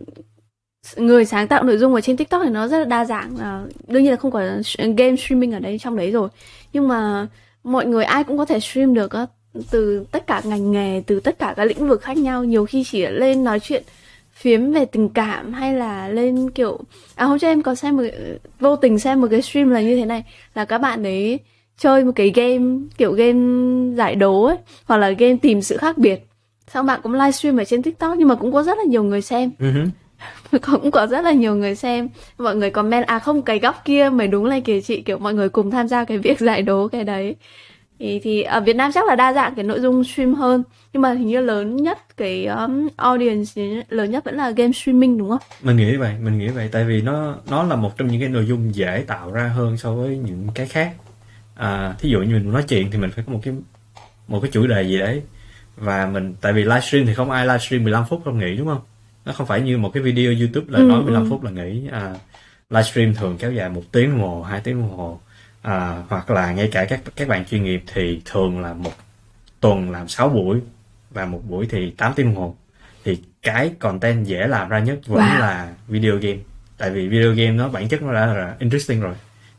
[0.97, 3.37] người sáng tạo nội dung ở trên TikTok thì nó rất là đa dạng.
[3.37, 4.41] À, đương nhiên là không có
[4.97, 6.28] game streaming ở đấy trong đấy rồi.
[6.72, 7.26] Nhưng mà
[7.64, 9.26] mọi người ai cũng có thể stream được á
[9.70, 12.45] từ tất cả ngành nghề từ tất cả các lĩnh vực khác nhau.
[12.45, 13.82] Nhiều khi chỉ lên nói chuyện
[14.32, 16.78] phiếm về tình cảm hay là lên kiểu
[17.14, 18.03] à hôm trước em có xem một
[18.61, 20.24] vô tình xem một cái stream là như thế này.
[20.55, 21.39] Là các bạn ấy
[21.78, 25.99] chơi một cái game kiểu game giải đố ấy hoặc là game tìm sự khác
[25.99, 26.26] biệt.
[26.72, 29.20] Xong bạn cũng livestream ở trên tiktok nhưng mà cũng có rất là nhiều người
[29.20, 29.51] xem.
[29.59, 29.87] Uh-huh.
[30.62, 32.09] cũng có rất là nhiều người xem.
[32.38, 35.34] Mọi người comment à không cái góc kia mới đúng là kìa chị kiểu mọi
[35.34, 37.36] người cùng tham gia cái việc giải đố cái đấy.
[37.99, 41.03] Thì thì ở Việt Nam chắc là đa dạng cái nội dung stream hơn nhưng
[41.03, 45.28] mà hình như lớn nhất cái um, audience lớn nhất vẫn là game streaming đúng
[45.28, 45.38] không?
[45.62, 46.68] Mình nghĩ vậy, mình nghĩ vậy.
[46.72, 49.76] Tại vì nó nó là một trong những cái nội dung dễ tạo ra hơn
[49.76, 50.92] so với những cái khác.
[51.55, 53.55] À, thí dụ như mình nói chuyện thì mình phải có một cái
[54.28, 55.22] một cái chủ đề gì đấy.
[55.76, 58.80] Và mình tại vì livestream thì không ai livestream 15 phút không nghỉ đúng không?
[59.26, 61.26] Nó không phải như một cái video youtube là ừ, nói 15 ừ.
[61.30, 62.14] phút là nghỉ à,
[62.70, 65.20] livestream thường kéo dài một tiếng đồng hồ hai tiếng đồng hồ.
[65.62, 68.92] À, hoặc là ngay cả các các bạn chuyên nghiệp thì thường là một
[69.60, 70.60] tuần làm 6 buổi
[71.10, 72.56] và một buổi thì 8 tiếng đồng hồ.
[73.04, 75.40] Thì cái content dễ làm ra nhất vẫn wow.
[75.40, 76.38] là video game.
[76.78, 79.14] Tại vì video game nó bản chất nó đã là interesting rồi.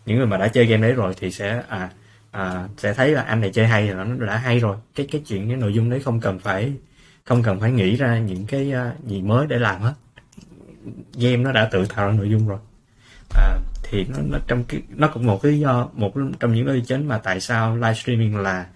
[0.06, 1.90] Những người mà đã chơi game đấy rồi thì sẽ à,
[2.32, 4.78] à sẽ thấy là anh này chơi hay thì nó đã hay rồi.
[4.96, 6.74] Cái cái chuyện cái nội dung đấy không cần phải
[7.28, 9.94] không cần phải nghĩ ra những cái uh, gì mới để làm hết.
[11.14, 12.60] Game nó đã tự tạo ra nội dung rồi.
[13.36, 16.68] À, thì nó, nó trong cái nó cũng một cái lý do một trong những
[16.68, 18.68] lý do chính mà tại sao livestreaming là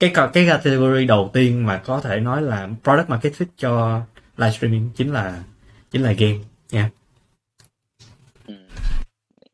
[0.00, 4.02] cái cái category đầu tiên mà có thể nói là product market fit cho
[4.36, 5.42] livestreaming chính là
[5.90, 6.38] chính là game
[6.70, 6.80] nha.
[6.80, 6.92] Yeah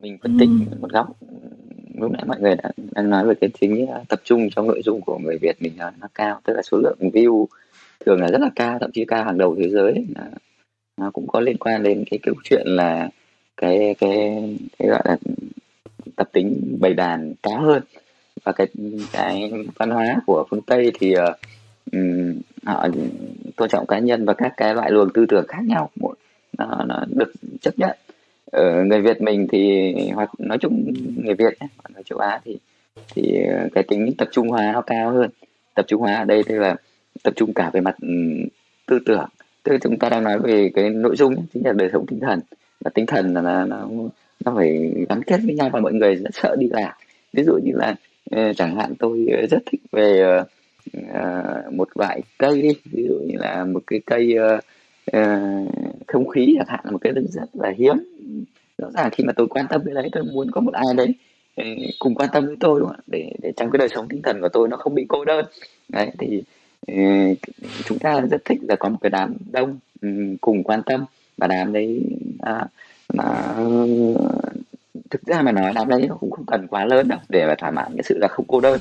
[0.05, 0.77] mình phân tích ừ.
[0.79, 1.07] một góc
[1.97, 4.81] lúc nãy mọi người đã đang nói về cái tính à, tập trung trong nội
[4.85, 7.45] dung của người Việt mình là nó cao tức là số lượng view
[8.05, 10.05] thường là rất là cao thậm chí cao hàng đầu thế giới.
[10.97, 13.09] Nó cũng có liên quan đến cái câu chuyện là
[13.57, 14.09] cái cái
[14.79, 15.17] cái gọi là
[16.15, 17.83] tập tính bày đàn cao hơn.
[18.43, 18.67] Và cái
[19.11, 21.97] cái văn hóa của phương Tây thì uh,
[22.63, 22.87] họ
[23.55, 25.89] tôn trọng cá nhân và các cái loại luồng tư tưởng khác nhau.
[26.57, 27.97] Nó, nó được chấp nhận
[28.51, 30.93] ở người Việt mình thì hoặc nói chung
[31.23, 32.57] người Việt nhé, ở châu Á thì
[33.15, 35.29] thì ờ, cái tính tập trung hóa nó cao hơn.
[35.73, 36.75] Tập trung hóa ở đây tức là
[37.23, 37.95] tập trung cả về mặt
[38.85, 39.29] tư tưởng.
[39.63, 42.19] Tức là chúng ta đang nói về cái nội dung chính là đời sống tinh
[42.19, 42.39] thần.
[42.79, 43.87] Và tinh thần là nó nó,
[44.45, 46.95] nó phải gắn kết với nhau và mọi người rất sợ đi lạc
[47.35, 47.95] ví dụ như là
[48.31, 50.39] ờ, chẳng hạn tôi rất thích về
[50.97, 52.69] uh, một loại cây đi.
[52.85, 54.59] Ví dụ như là một cái cây uh,
[55.17, 55.69] uh,
[56.07, 57.95] không khí chẳng hạn là một cái rất là hiếm
[58.77, 61.13] rõ ràng khi mà tôi quan tâm cái đấy tôi muốn có một ai đấy
[61.55, 61.63] ừ,
[61.99, 64.41] cùng quan tâm với tôi đúng không để để trong cái đời sống tinh thần
[64.41, 65.45] của tôi nó không bị cô đơn.
[65.89, 66.43] Đấy thì
[66.87, 66.93] ừ,
[67.85, 70.09] chúng ta rất thích là có một cái đám đông ừ,
[70.41, 71.05] cùng quan tâm.
[71.37, 72.01] Và đám đấy
[72.41, 72.65] à,
[73.13, 73.55] mà
[75.09, 77.55] thực ra mà nói đám đấy nó cũng không cần quá lớn đâu để mà
[77.55, 78.79] thỏa mãn cái sự là không cô đơn.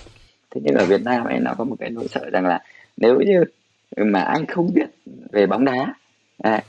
[0.50, 2.62] Thế nhưng ở Việt Nam ấy nó có một cái nỗi sợ rằng là
[2.96, 3.44] nếu như
[3.96, 4.86] mà anh không biết
[5.32, 5.94] về bóng đá
[6.38, 6.62] à,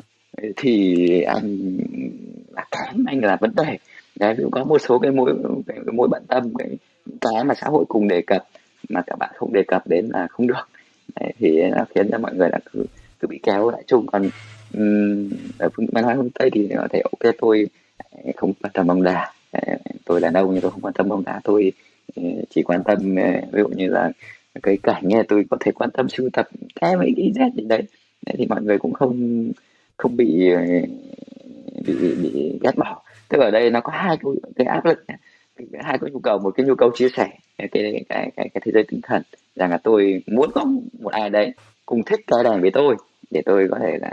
[0.56, 1.78] thì anh
[2.56, 3.78] là kém anh là vấn đề.
[4.20, 5.36] Đấy có một số cái mối
[5.68, 6.70] cái, cái mối bận tâm cái
[7.22, 8.48] cái mà xã hội cùng đề cập
[8.90, 10.70] mà các bạn không đề cập đến là không được.
[11.20, 12.86] Đấy, thì nó khiến cho mọi người là cứ
[13.20, 14.06] cứ bị kéo lại chung.
[14.08, 14.30] Còn
[14.74, 17.68] um, ở phương văn hóa phương tây thì có thể ok tôi
[18.24, 19.34] eh, không quan tâm bóng đá.
[19.52, 21.42] Eh, tôi là đâu nhưng tôi không quan tâm bóng đá.
[21.44, 21.72] Tôi
[22.16, 23.16] eh, chỉ quan tâm
[23.52, 24.12] ví dụ như là
[24.64, 26.48] cái cảnh nghe tôi có thể quan tâm sưu tập
[26.82, 27.84] cái mấy cái z gì đấy
[28.28, 29.46] thì mọi người cũng không
[29.98, 30.50] không bị
[31.86, 33.02] bị bị, ghét bỏ.
[33.30, 35.06] Tức ở đây nó có hai cái, cái áp lực
[35.84, 37.28] hai cái nhu cầu một cái nhu cầu chia sẻ
[37.58, 39.22] cái cái cái cái, cái thế giới tinh thần.
[39.56, 40.66] Rằng là tôi muốn có
[41.00, 41.54] một ai đấy
[41.86, 42.96] cùng thích cái này với tôi
[43.32, 44.12] để tôi có thể là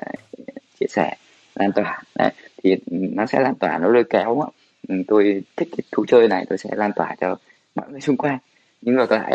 [0.80, 1.16] chia sẻ
[1.54, 2.02] lan tỏa.
[2.18, 2.30] Đấy
[2.62, 4.42] thì nó sẽ lan tỏa nó lôi kéo.
[4.88, 7.36] Ừ, tôi thích cái thú chơi này tôi sẽ lan tỏa cho
[7.74, 8.38] mọi người xung quanh.
[8.82, 9.32] Nhưng ngược lại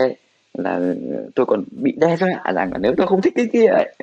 [0.53, 0.79] là
[1.35, 3.93] tôi còn bị đe dọa rằng là nếu tôi không thích cái kia ấy,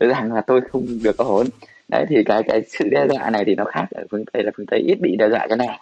[0.08, 1.46] rằng là tôi không được có hồn
[1.92, 4.50] đấy thì cái cái sự đe dọa này thì nó khác ở phương tây là
[4.56, 5.80] phương tây ít bị đe dọa cái này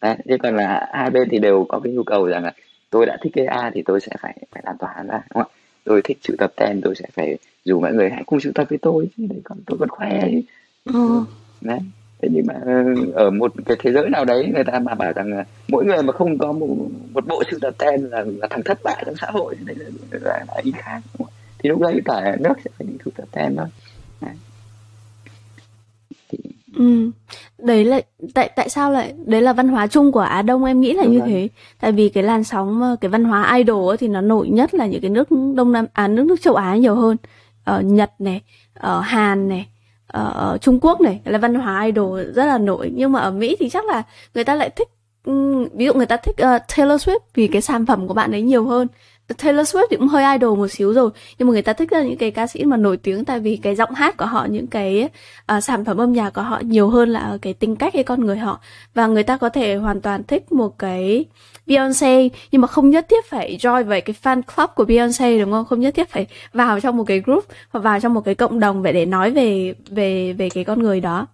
[0.00, 2.52] đấy chứ còn là hai bên thì đều có cái nhu cầu rằng là
[2.90, 5.52] tôi đã thích cái a thì tôi sẽ phải phải lan tỏa ra đúng không
[5.84, 8.66] tôi thích sự tập ten tôi sẽ phải dù mọi người hãy cùng sưu tập
[8.70, 10.40] với tôi chứ đấy còn tôi còn khoe chứ.
[10.84, 11.24] Ừ.
[11.60, 11.78] đấy.
[12.22, 12.54] Thế nhưng mà
[13.14, 16.12] ở một cái thế giới nào đấy người ta mà bảo rằng mỗi người mà
[16.12, 16.68] không có một,
[17.12, 20.18] một bộ sưu tập tem là, là thằng thất bại trong xã hội đấy là,
[20.20, 21.00] là, là ý khác
[21.58, 23.66] thì lúc đấy cả nước sẽ phải đi sưu tập tem thôi.
[24.20, 24.34] Đấy.
[26.78, 27.10] Ừ.
[27.58, 28.00] đấy là
[28.34, 31.02] tại tại sao lại đấy là văn hóa chung của Á Đông em nghĩ là
[31.02, 31.28] Đúng như rồi.
[31.28, 31.48] thế
[31.80, 34.86] tại vì cái làn sóng cái văn hóa idol ấy, thì nó nổi nhất là
[34.86, 37.16] những cái nước Đông Nam Á nước nước châu Á nhiều hơn
[37.64, 38.42] ở Nhật này
[38.74, 39.68] ở Hàn này
[40.06, 43.56] ở Trung Quốc này là văn hóa idol rất là nổi nhưng mà ở Mỹ
[43.60, 44.02] thì chắc là
[44.34, 44.88] người ta lại thích
[45.74, 48.42] ví dụ người ta thích uh, Taylor Swift vì cái sản phẩm của bạn ấy
[48.42, 48.88] nhiều hơn
[49.42, 52.02] Taylor Swift thì cũng hơi idol một xíu rồi nhưng mà người ta thích là
[52.02, 54.66] những cái ca sĩ mà nổi tiếng tại vì cái giọng hát của họ những
[54.66, 55.08] cái
[55.56, 58.26] uh, sản phẩm âm nhạc của họ nhiều hơn là cái tính cách hay con
[58.26, 58.60] người họ
[58.94, 61.24] và người ta có thể hoàn toàn thích một cái
[61.66, 65.50] Beyonce nhưng mà không nhất thiết phải join về cái fan club của Beyonce đúng
[65.50, 65.64] không?
[65.64, 68.60] Không nhất thiết phải vào trong một cái group hoặc vào trong một cái cộng
[68.60, 71.26] đồng để để nói về về về cái con người đó.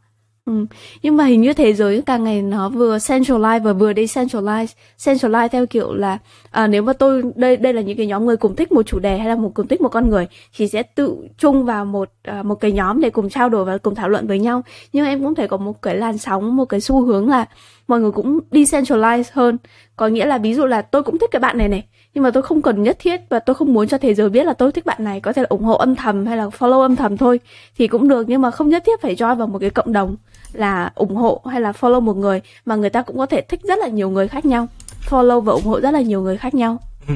[0.47, 0.67] Ừ.
[1.03, 4.67] Nhưng mà hình như thế giới càng ngày nó vừa centralize và vừa decentralize.
[4.99, 6.19] Centralize theo kiểu là
[6.51, 8.99] à, nếu mà tôi đây đây là những cái nhóm người cùng thích một chủ
[8.99, 10.27] đề hay là một cùng thích một con người
[10.57, 13.79] thì sẽ tự chung vào một à, một cái nhóm để cùng trao đổi và
[13.79, 14.63] cùng thảo luận với nhau.
[14.93, 17.45] Nhưng em cũng thể có một cái làn sóng, một cái xu hướng là
[17.89, 19.57] mọi người cũng decentralize hơn.
[19.97, 21.85] Có nghĩa là ví dụ là tôi cũng thích cái bạn này này
[22.15, 24.45] nhưng mà tôi không cần nhất thiết và tôi không muốn cho thế giới biết
[24.45, 26.81] là tôi thích bạn này có thể là ủng hộ âm thầm hay là follow
[26.81, 27.41] âm thầm thôi
[27.77, 30.17] thì cũng được nhưng mà không nhất thiết phải join vào một cái cộng đồng
[30.55, 33.61] là ủng hộ hay là follow một người mà người ta cũng có thể thích
[33.63, 34.69] rất là nhiều người khác nhau
[35.09, 36.79] follow và ủng hộ rất là nhiều người khác nhau.
[37.09, 37.15] Ừ.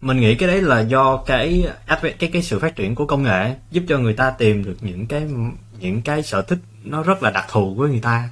[0.00, 1.66] Mình nghĩ cái đấy là do cái
[1.96, 5.06] cái cái sự phát triển của công nghệ giúp cho người ta tìm được những
[5.06, 5.22] cái
[5.80, 8.28] những cái sở thích nó rất là đặc thù với người ta.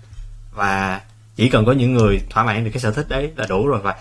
[0.55, 1.01] Và
[1.37, 3.81] chỉ cần có những người thỏa mãn được cái sở thích đấy là đủ rồi.
[3.83, 3.97] Và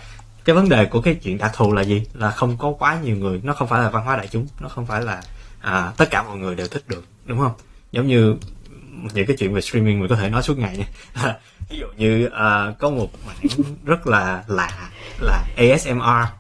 [0.45, 2.03] cái vấn đề của cái chuyện đặc thù là gì?
[2.13, 4.69] Là không có quá nhiều người nó không phải là văn hóa đại chúng nó
[4.69, 5.21] không phải là
[5.61, 7.53] à, tất cả mọi người đều thích được đúng không?
[7.91, 8.35] Giống như
[9.13, 10.85] những cái chuyện về streaming mình có thể nói suốt ngày nha
[11.69, 14.89] ví dụ như uh, có một mảng rất là lạ
[15.19, 16.33] là ASMR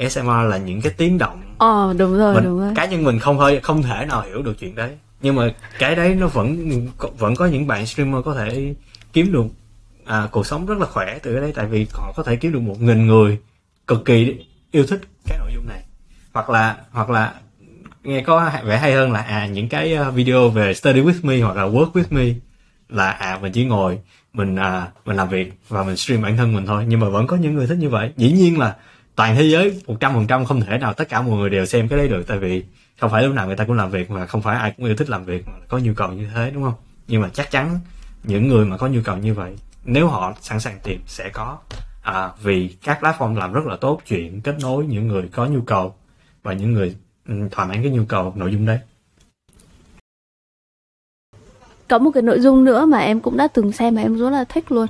[0.00, 1.42] ASMR là những cái tiếng động.
[1.58, 2.72] Ờ đúng rồi mình, đúng rồi.
[2.74, 4.96] cá nhân mình không hơi không thể nào hiểu được chuyện đấy.
[5.20, 6.70] Nhưng mà cái đấy nó vẫn
[7.18, 8.74] vẫn có những bạn streamer có thể
[9.12, 9.44] kiếm được
[10.04, 11.52] à, cuộc sống rất là khỏe từ cái đấy.
[11.54, 13.38] Tại vì họ có thể kiếm được một nghìn người
[13.86, 15.82] cực kỳ yêu thích cái nội dung này.
[16.32, 17.34] Hoặc là hoặc là
[18.08, 21.40] nghe có vẻ hay hơn là à những cái ờ, video về study with me
[21.40, 22.24] hoặc là work with me
[22.88, 23.98] là à mình chỉ ngồi
[24.32, 26.84] mình à mình làm việc và mình stream bản thân mình thôi.
[26.88, 28.12] Nhưng mà vẫn có những người thích như vậy.
[28.16, 28.76] Dĩ nhiên là
[29.16, 31.66] toàn thế giới một trăm phần trăm không thể nào tất cả mọi người đều
[31.66, 32.26] xem cái đấy được.
[32.26, 32.64] Tại vì
[33.00, 34.96] không phải lúc nào người ta cũng làm việc mà không phải ai cũng yêu
[34.96, 36.74] thích làm việc mà có nhu cầu như thế đúng không?
[37.08, 37.80] Nhưng mà chắc chắn
[38.24, 41.58] những người mà có nhu cầu như vậy nếu họ sẵn sàng tìm sẽ có.
[42.02, 45.60] À, vì các platform làm rất là tốt chuyện kết nối những người có nhu
[45.60, 45.94] cầu
[46.42, 46.96] và những người
[47.28, 48.78] Ừ, thỏa mãn cái nhu cầu nội dung đấy.
[51.88, 54.30] Có một cái nội dung nữa mà em cũng đã từng xem mà em rất
[54.30, 54.86] là thích luôn.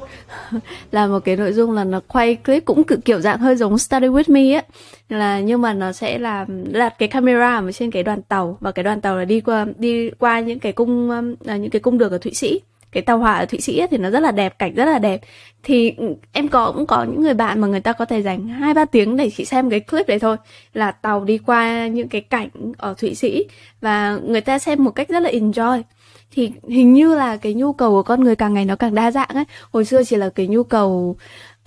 [0.90, 4.06] Là một cái nội dung là nó quay clip cũng kiểu dạng hơi giống Study
[4.06, 4.62] with me á.
[5.08, 8.72] Là nhưng mà nó sẽ là đặt cái camera ở trên cái đoàn tàu và
[8.72, 11.80] cái đoàn tàu là đi qua đi qua những cái cung um, à, những cái
[11.80, 12.60] cung đường ở Thụy Sĩ
[12.98, 14.98] cái tàu hỏa ở Thụy Sĩ ấy, thì nó rất là đẹp cảnh rất là
[14.98, 15.20] đẹp.
[15.62, 18.48] Thì ừ, em có cũng có những người bạn mà người ta có thể dành
[18.48, 20.36] hai ba tiếng để chỉ xem cái clip đấy thôi.
[20.74, 23.44] Là tàu đi qua những cái cảnh ở Thụy Sĩ
[23.80, 25.82] và người ta xem một cách rất là enjoy.
[26.30, 29.10] Thì hình như là cái nhu cầu của con người càng ngày nó càng đa
[29.10, 29.44] dạng ấy.
[29.72, 31.16] Hồi xưa chỉ là cái nhu cầu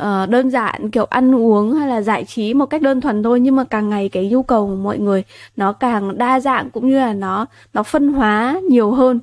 [0.03, 3.39] uh, đơn giản kiểu ăn uống hay là giải trí một cách đơn thuần thôi.
[3.39, 5.23] Nhưng mà càng ngày cái nhu cầu của mọi người
[5.55, 9.19] nó càng đa dạng cũng như là nó nó phân hóa nhiều hơn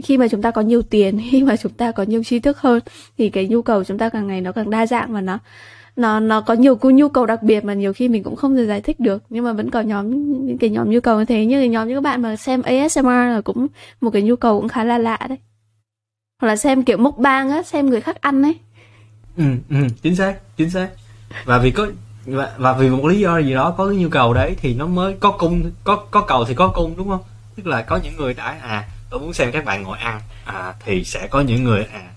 [0.00, 2.58] khi mà chúng ta có nhiều tiền khi mà chúng ta có nhiều tri thức
[2.58, 2.80] hơn
[3.18, 5.38] thì cái nhu cầu chúng ta càng ngày nó càng đa dạng và nó
[5.96, 8.56] nó nó có nhiều cái nhu cầu đặc biệt mà nhiều khi mình cũng không
[8.56, 9.22] thể giải thích được.
[9.30, 11.46] Nhưng mà vẫn có nhóm những cái nhóm nhu cầu như thế.
[11.46, 13.66] Như cái nhóm những các bạn mà xem ASMR là cũng
[14.00, 15.38] một cái nhu cầu cũng khá là lạ đấy.
[16.40, 18.56] Hoặc là xem kiểu mốc bang á xem người khác ăn ấy.
[19.36, 20.88] Ừ, ừ chính xác chính xác.
[21.44, 21.86] Và vì có
[22.26, 24.86] và, và vì một lý do gì đó có cái nhu cầu đấy thì nó
[24.86, 27.22] mới có cung có có cầu thì có cung đúng không?
[27.56, 30.74] Tức là có những người đã à tôi muốn xem các bạn ngồi ăn à,
[30.84, 32.10] thì sẽ có những người à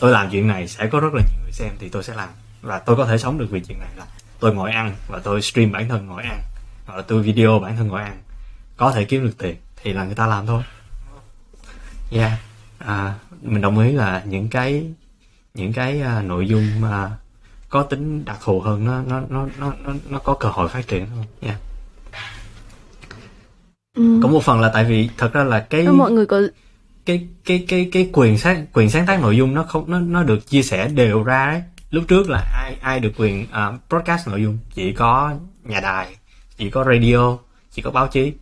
[0.00, 2.28] tôi làm chuyện này sẽ có rất là nhiều người xem thì tôi sẽ làm.
[2.62, 4.04] Và tôi có thể sống được vì chuyện này là
[4.40, 6.42] tôi ngồi ăn và tôi stream bản thân ngồi ăn
[6.86, 8.18] hoặc là tôi video bản thân ngồi ăn.
[8.76, 10.62] Có thể kiếm được tiền thì là người ta làm thôi.
[12.12, 12.32] Yeah.
[12.78, 14.84] À, mình đồng ý là những cái
[15.54, 17.10] những cái uh, nội dung uh,
[17.68, 20.88] có tính đặc thù hơn nó nó nó nó nó, nó có cơ hội phát
[20.88, 21.24] triển hơn.
[21.40, 21.67] Yeah
[23.98, 24.20] ừ.
[24.22, 26.42] có một phần là tại vì thật ra là cái mọi người có
[27.06, 30.22] cái cái cái cái quyền sáng quyền sáng tác nội dung nó không nó nó
[30.22, 34.28] được chia sẻ đều ra đấy lúc trước là ai ai được quyền uh, broadcast
[34.28, 35.32] nội dung chỉ có
[35.64, 36.16] nhà đài
[36.58, 37.36] chỉ có radio
[37.78, 38.32] chỉ có báo chí.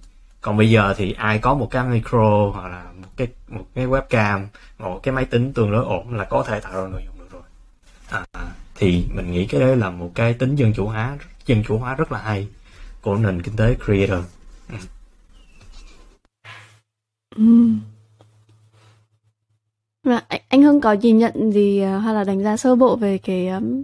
[0.41, 3.87] Còn bây giờ thì ai có một cái micro hoặc là một cái một cái
[3.87, 4.47] webcam
[4.79, 7.29] một cái máy tính tương đối ổn là có thể tạo ra nội dung được
[7.33, 7.43] rồi.
[8.11, 8.25] À,
[8.77, 11.95] thì mình nghĩ cái đấy là một cái tính dân chủ hóa dân chủ hóa
[11.95, 12.49] rất là hay
[13.03, 14.25] của nền kinh tế creator
[17.37, 17.69] ừ.
[20.05, 22.97] Mà anh, anh Hưng có nhìn nhận gì uh, hay là đánh giá sơ bộ
[22.97, 23.83] về cái um,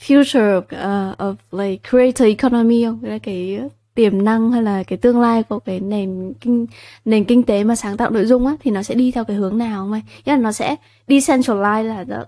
[0.00, 3.00] future of, uh, of like creator economy không?
[3.02, 3.60] Cái, cái
[3.94, 6.66] tiềm năng hay là cái tương lai của cái nền kinh
[7.04, 9.36] nền kinh tế mà sáng tạo nội dung á thì nó sẽ đi theo cái
[9.36, 10.02] hướng nào không anh?
[10.26, 10.76] Nghĩa là nó sẽ
[11.08, 12.24] decentralize là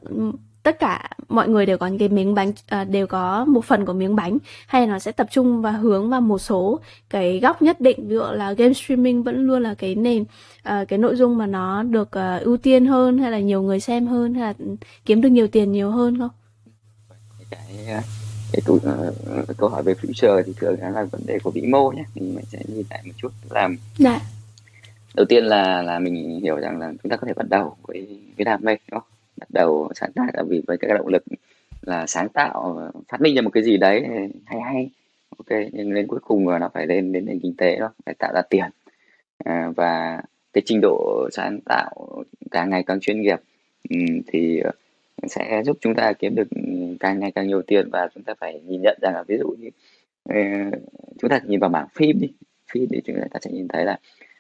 [0.67, 3.87] tất cả mọi người đều có những cái miếng bánh à, đều có một phần
[3.87, 7.41] của miếng bánh hay là nó sẽ tập trung và hướng vào một số cái
[7.41, 10.25] góc nhất định ví dụ là game streaming vẫn luôn là cái nền
[10.63, 13.81] à, cái nội dung mà nó được à, ưu tiên hơn hay là nhiều người
[13.81, 16.31] xem hơn hay là kiếm được nhiều tiền nhiều hơn không?
[17.51, 18.03] Cái à,
[18.53, 21.91] cái câu, uh, câu hỏi về future thì thường là vấn đề của vĩ mô
[21.91, 22.05] nhé.
[22.15, 23.33] Thì mình sẽ nhìn lại một chút.
[23.51, 24.21] Làm dạ.
[25.15, 28.21] đầu tiên là là mình hiểu rằng là chúng ta có thể bắt đầu với
[28.37, 31.25] cái đam mê đúng không bắt đầu sáng tác là vì với cái động lực
[31.83, 34.05] là sáng tạo phát minh ra một cái gì đấy
[34.47, 34.91] hay hay.
[35.39, 38.33] Ok nhưng đến cuối cùng nó phải lên đến nền kinh tế đó phải tạo
[38.35, 38.71] ra tiền.
[39.45, 40.23] À, và
[40.53, 43.39] cái trình độ sáng tạo càng ngày càng chuyên nghiệp
[43.91, 44.63] ừ, thì
[45.29, 46.49] sẽ giúp chúng ta kiếm được
[47.01, 49.55] càng ngày càng nhiều tiền và chúng ta phải nhìn nhận rằng là ví dụ
[49.59, 49.71] như
[50.25, 50.41] ờ,
[51.19, 52.33] chúng ta nhìn vào mảng phim đi.
[52.73, 53.99] Phim thì chúng ta sẽ nhìn thấy là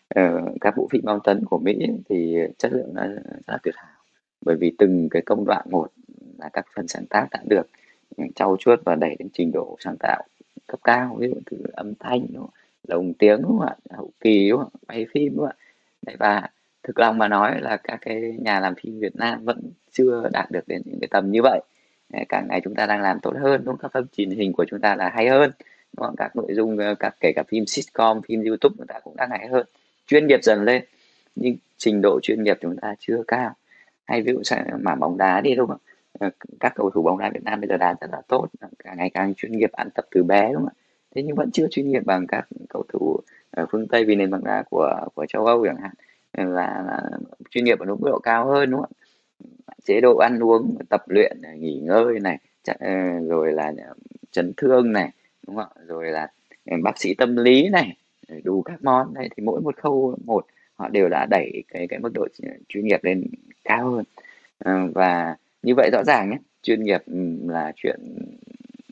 [0.08, 0.22] ờ,
[0.60, 1.78] các bộ phim bom tấn của Mỹ
[2.08, 3.95] thì chất lượng nó rất là tuyệt hảo
[4.40, 5.88] bởi vì từng cái công đoạn một
[6.38, 7.66] là các phần sáng tác đã được
[8.34, 10.22] trau chuốt và đẩy đến trình độ sáng tạo
[10.66, 12.50] cấp cao ví dụ từ âm thanh đúng không?
[12.88, 14.72] lồng tiếng đúng không ạ hậu kỳ đúng không?
[14.88, 15.62] quay phim đúng không ạ
[16.06, 16.48] Đấy, và
[16.82, 19.60] thực lòng mà nói là các cái nhà làm phim Việt Nam vẫn
[19.92, 21.60] chưa đạt được đến những cái tầm như vậy
[22.28, 23.90] càng ngày chúng ta đang làm tốt hơn đúng không?
[23.92, 25.50] các phim truyền hình của chúng ta là hay hơn
[25.96, 26.16] đúng không?
[26.16, 29.30] các nội dung ờ, các kể cả phim sitcom phim YouTube chúng ta cũng đang
[29.30, 29.66] hay hơn
[30.06, 30.84] chuyên nghiệp dần lên
[31.36, 33.54] nhưng trình độ chuyên nghiệp chúng ta chưa cao
[34.06, 34.42] hay ví dụ
[34.80, 35.92] mà bóng đá đi đúng không ạ?
[36.18, 36.30] Ờ,
[36.60, 38.46] các cầu thủ bóng đá Việt Nam bây giờ đá rất là tốt
[38.78, 40.74] càng ngày càng chuyên nghiệp ăn tập từ bé đúng không ạ?
[41.14, 43.16] Thế nhưng vẫn chưa chuyên nghiệp bằng các cầu thủ
[43.50, 45.92] ở phương Tây vì nền bóng đá của của châu Âu chẳng hạn.
[46.32, 47.02] Ờ, là, là
[47.50, 48.90] chuyên nghiệp ở mức độ cao hơn đúng không
[49.66, 49.74] ạ?
[49.84, 52.38] Chế độ ăn uống tập luyện nghỉ ngơi này
[53.28, 53.72] rồi là
[54.30, 55.10] chấn thương này
[55.46, 55.82] đúng không ạ?
[55.86, 56.28] Rồi là
[56.82, 57.96] bác sĩ tâm lý này
[58.44, 59.14] đủ các món.
[59.14, 60.46] Này thì mỗi một khâu một
[60.76, 62.26] họ đều đã đẩy cái cái mức độ
[62.68, 63.24] chuyên nghiệp lên
[63.64, 64.04] cao hơn.
[64.58, 68.00] À, và như vậy rõ ràng nhé chuyên nghiệp ừ, là chuyện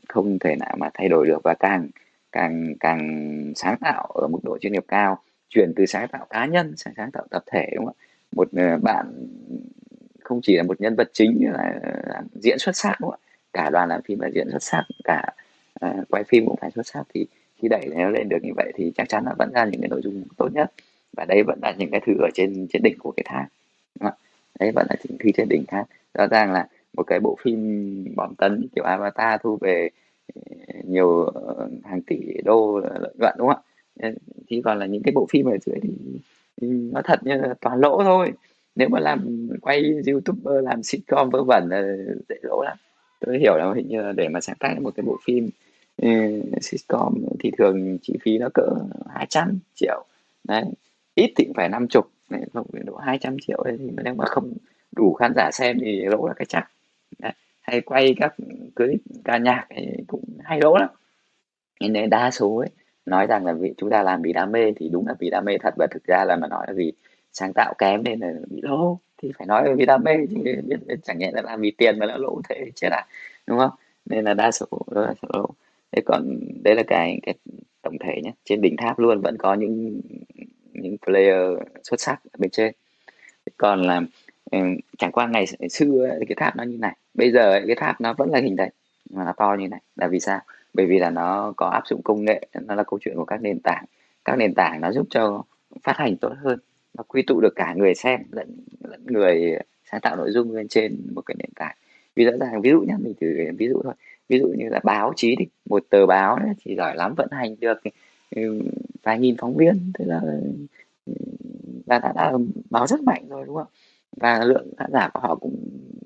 [0.09, 1.89] không thể nào mà thay đổi được và càng
[2.31, 6.45] càng càng sáng tạo ở mức độ chuyên nghiệp cao chuyển từ sáng tạo cá
[6.45, 8.01] nhân sang sáng tạo tập thể đúng không ạ?
[8.31, 9.27] Một ờ, bạn
[10.23, 11.73] không chỉ là một nhân vật chính là,
[12.07, 13.25] là diễn xuất sắc đúng không ạ?
[13.53, 15.25] Cả đoàn làm phim là diễn xuất sắc cả
[15.79, 17.25] à, quay phim cũng phải xuất sắc thì
[17.61, 19.89] khi đẩy nó lên được như vậy thì chắc chắn là vẫn ra những cái
[19.89, 20.71] nội dung tốt nhất
[21.17, 23.45] và đây vẫn là những cái thứ ở trên trên đỉnh của cái thang
[23.99, 24.19] đúng không?
[24.59, 28.05] đấy vẫn là những thứ trên đỉnh thang rõ ràng là một cái bộ phim
[28.15, 29.89] bom tấn kiểu avatar thu về
[30.35, 30.41] ờ,
[30.83, 33.61] nhiều ờ, hàng tỷ đô lợi nhuận đúng không
[33.99, 34.11] ạ?
[34.49, 35.89] Chỉ còn là những cái bộ phim ở dưới thì,
[36.61, 38.31] thì nó thật như là toàn lỗ thôi.
[38.75, 41.81] Nếu mà làm quay youtuber ờ, làm sitcom vớ vẩn là
[42.29, 42.77] dễ lỗ lắm.
[43.19, 45.49] Tôi hiểu là hình như là để mà sáng tác một cái bộ phim
[46.05, 48.69] uh, sitcom thì thường chi phí nó cỡ
[49.09, 50.05] 200 triệu.
[50.43, 50.63] Đấy
[51.15, 52.11] ít thì cũng phải năm chục
[52.53, 54.53] không độ 200 triệu ấy, thì nếu mà không
[54.95, 56.71] đủ khán giả xem thì lỗ là cái chắc.
[57.19, 57.31] Đấy.
[57.61, 58.35] hay quay các
[58.75, 60.89] clip ca nhạc thì cũng hay lỗ lắm.
[61.79, 62.69] Nên đa số ấy
[63.05, 65.45] nói rằng là vì chúng ta làm vì đam mê thì đúng là vì đam
[65.45, 66.93] mê thật và thực ra là mà nói là vì
[67.33, 68.99] sáng tạo kém nên là bị lỗ.
[69.17, 71.99] Thì phải nói là vì đam mê chứ biết, chẳng nhẽ là làm vì tiền
[71.99, 73.03] mà nó lỗ thế chết à
[73.47, 73.71] đúng không?
[74.05, 75.49] Nên là đa số đó là lỗ.
[75.91, 77.35] Thế còn đấy là cái cái
[77.81, 78.31] tổng thể nhé.
[78.45, 80.01] Trên đỉnh tháp luôn vẫn có những
[80.81, 82.73] những player xuất sắc ở bên trên.
[83.57, 84.01] Còn là
[84.51, 84.59] ừ,
[84.97, 88.29] chẳng qua ngày xưa cái tháp nó như này bây giờ cái tháp nó vẫn
[88.31, 88.71] là hình này,
[89.09, 89.81] mà nó to như này.
[89.95, 90.39] Là vì sao?
[90.73, 93.41] Bởi vì là nó có áp dụng công nghệ nó là câu chuyện của các
[93.41, 93.85] nền tảng.
[94.25, 95.43] Các nền tảng nó giúp cho
[95.83, 96.59] phát hành tốt hơn
[96.97, 99.59] nó quy tụ được cả người xem lẫn lẫn người
[99.91, 101.75] sáng tạo nội dung lên trên một cái nền tảng.
[102.15, 103.93] Vì rõ ràng ví dụ nhé mình thử ví dụ thôi.
[104.29, 107.27] Ví dụ như là báo chí đi một tờ báo ấy, thì giỏi lắm vận
[107.31, 107.81] hành được
[108.35, 108.61] ừ,
[109.05, 109.91] vài nghìn phóng viên.
[109.99, 110.21] Thế là
[111.85, 112.33] là đã, đã
[112.69, 113.67] báo rất mạnh rồi đúng không?
[114.17, 115.55] Và lượng khán giả của họ cũng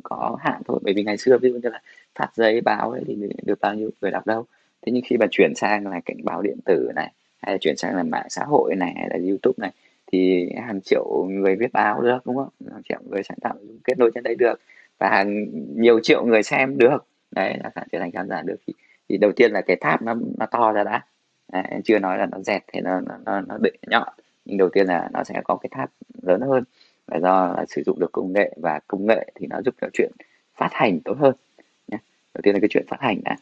[0.03, 1.81] có hạn thôi bởi vì ngày xưa ví dụ như là
[2.15, 4.45] phát giấy báo ấy thì được bao nhiêu người đọc đâu.
[4.81, 7.77] Thế nhưng khi mà chuyển sang là cảnh báo điện tử này hay là chuyển
[7.77, 9.71] sang là mạng xã hội này hay là youtube này
[10.11, 12.49] thì hàng triệu người viết báo được đúng không?
[12.71, 14.59] Hàng triệu người sáng tạo kết nối trên đấy được
[14.97, 15.45] và hàng
[15.81, 17.05] nhiều triệu người xem được.
[17.31, 18.57] Đấy là trở thành khán giả được.
[18.67, 18.73] Thì,
[19.09, 21.05] thì đầu tiên là cái tháp nó nó to ra đã
[21.51, 24.13] Đấy, chưa nói là nó dẹt thì nó nó nó, nó bị nhọn.
[24.45, 25.91] Nhưng đầu tiên là nó sẽ có cái tháp
[26.21, 26.63] lớn hơn.
[27.07, 29.87] Và do là sử dụng được công nghệ và công nghệ thì nó giúp cho
[29.93, 30.11] chuyện
[30.57, 31.35] phát hành tốt hơn
[31.87, 31.97] nhé
[32.33, 33.35] đầu tiên là cái chuyện phát hành đã.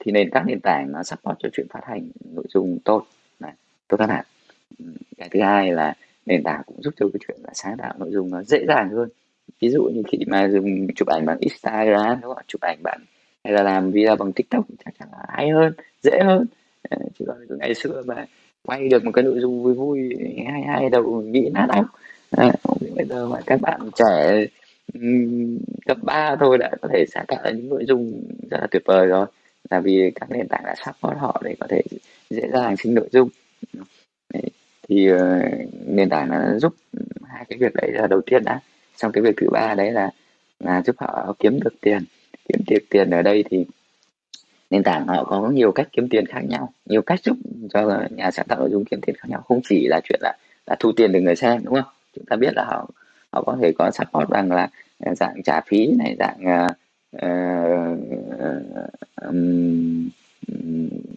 [0.00, 3.06] Thì nền các nền tảng nó support cho chuyện phát hành nội dung tốt
[3.40, 3.52] này
[3.88, 4.24] tốt hơn hẳn.
[5.16, 5.94] Cái thứ hai là
[6.26, 8.90] nền tảng cũng giúp cho cái chuyện là sáng tạo nội dung nó dễ dàng
[8.90, 9.08] hơn.
[9.60, 13.00] Ví dụ như khi mà dùng chụp ảnh bằng Instagram đúng không chụp ảnh bằng
[13.44, 15.72] hay là làm video bằng TikTok chắc chắn là hay hơn
[16.02, 16.46] dễ hơn
[16.90, 18.26] chứ còn ngày xưa mà
[18.66, 20.10] quay được một cái nội dung vui vui
[20.52, 21.84] hay hay đâu nghĩ nát óc
[22.30, 22.52] à,
[22.96, 24.46] bây giờ mà các bạn trẻ
[25.86, 28.82] cấp 3 thôi đã có thể sáng tạo ra những nội dung rất là tuyệt
[28.84, 29.26] vời rồi.
[29.70, 31.82] Là vì các nền tảng đã support họ để có thể
[32.30, 33.28] dễ dàng sinh nội dung.
[34.32, 34.42] Đấy.
[34.88, 35.18] thì uh,
[35.86, 36.74] nền tảng nó giúp
[37.26, 38.60] hai cái việc đấy là đầu tiên đã.
[38.96, 40.10] Xong cái việc thứ ba đấy là
[40.60, 42.04] là giúp họ kiếm được tiền.
[42.48, 43.64] Kiếm được tiền ở đây thì
[44.70, 47.36] nền tảng họ có nhiều cách kiếm tiền khác nhau nhiều cách giúp
[47.72, 49.42] cho nhà sáng tạo nội dung kiếm tiền khác nhau.
[49.48, 50.36] Không chỉ là chuyện là
[50.66, 51.92] là thu tiền từ người xem đúng không?
[52.14, 52.90] Chúng ta biết là họ
[53.30, 56.70] họ có thể có support bằng là ờ, dạng trả phí này dạng uh,
[57.16, 57.98] uh,
[59.22, 60.08] um,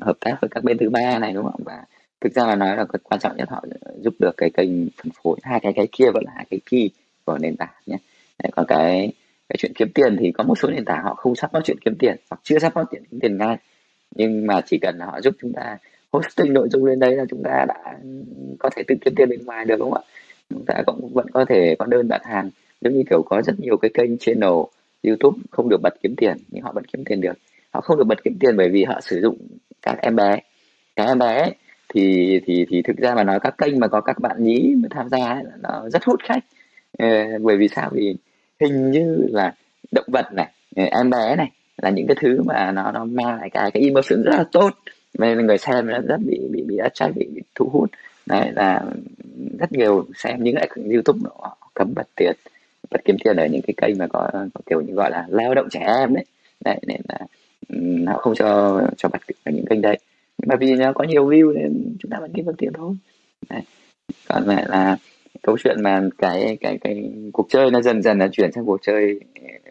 [0.01, 1.61] hợp tác với các bên thứ ba này đúng không?
[1.65, 1.83] Và
[2.21, 3.65] thực ra là nói là cái quan trọng nhất họ
[4.01, 6.89] giúp được cái kênh phân phối hai cái cái kia vẫn là hai cái key
[7.25, 7.97] của nền tảng nhé.
[8.43, 9.11] Đấy, còn cái
[9.49, 11.77] cái chuyện kiếm tiền thì có một số nền tảng họ không sắp nói chuyện
[11.85, 13.57] kiếm tiền hoặc chưa sắp nói chuyện kiếm tiền ngay.
[14.15, 15.77] Nhưng mà chỉ cần họ giúp chúng ta
[16.11, 17.97] hosting nội dung lên đấy là chúng ta đã
[18.59, 20.11] có thể tự kiếm tiền bên ngoài được đúng không ạ?
[20.49, 22.49] Chúng ta cũng vẫn có thể có đơn đặt hàng.
[22.81, 24.53] Giống như kiểu có rất nhiều cái kênh channel
[25.03, 27.37] YouTube không được bật kiếm tiền nhưng họ vẫn kiếm tiền được.
[27.71, 29.37] Họ không được bật kiếm tiền bởi vì họ sử dụng
[29.81, 30.39] các em bé.
[30.95, 31.55] Các em bé ấy,
[31.89, 34.87] thì thì thì thực ra mà nói các kênh mà có các bạn nhí mà
[34.91, 36.43] tham gia ấy, nó rất hút khách.
[36.97, 37.07] Ờ,
[37.41, 37.89] bởi vì sao?
[37.93, 38.15] Vì
[38.59, 39.53] hình như là
[39.91, 43.37] động vật này ờ, em bé này là những cái thứ mà nó nó mang
[43.37, 44.69] lại cái cái emotion rất là tốt.
[45.19, 47.89] Nên người xem nó rất bị bị bị attract bị, bị thu hút.
[48.25, 48.83] Đấy là
[49.59, 52.35] rất nhiều xem những cái youtube nó cấm bật tiền
[52.91, 55.55] bật kiếm tiền ở những cái kênh mà có, có kiểu như gọi là lao
[55.55, 56.25] động trẻ em đấy.
[56.65, 57.19] Đấy nên là
[57.69, 59.97] ừ, um, họ không cho cho bật ở những kênh đấy.
[60.37, 62.95] Nhưng mà vì nó có nhiều view nên chúng ta vẫn kiếm được tiền thôi.
[63.49, 63.61] Đấy.
[64.29, 64.97] còn lại là
[65.43, 68.81] câu chuyện mà cái cái cái cuộc chơi nó dần dần nó chuyển sang cuộc
[68.81, 69.19] chơi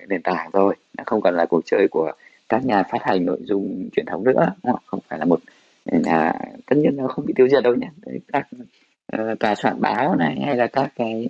[0.09, 0.75] nền tảng rồi.
[0.99, 2.13] Nó không còn là cuộc chơi của
[2.49, 4.83] các nhà phát hành nội dung truyền thống nữa đúng không?
[4.87, 5.41] không phải là một
[5.85, 6.33] nhà
[6.67, 7.89] tất nhiên nó không bị tiêu diệt đâu nhé.
[8.33, 8.49] Các
[9.17, 11.29] uh, tòa soạn báo này hay là các cái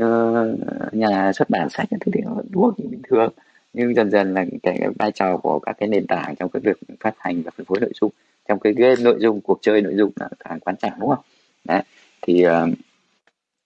[0.00, 3.32] uh, nhà xuất bản sách thứ thì nó đuốc như bình thường.
[3.72, 6.60] Nhưng dần dần là cái, cái vai trò của các cái nền tảng trong cái
[6.60, 8.10] việc phát hành và phân phối nội dung
[8.48, 11.24] trong cái game nội dung cuộc chơi nội dung là càng quan trọng đúng không?
[11.64, 11.82] Đấy
[12.22, 12.52] thì uh,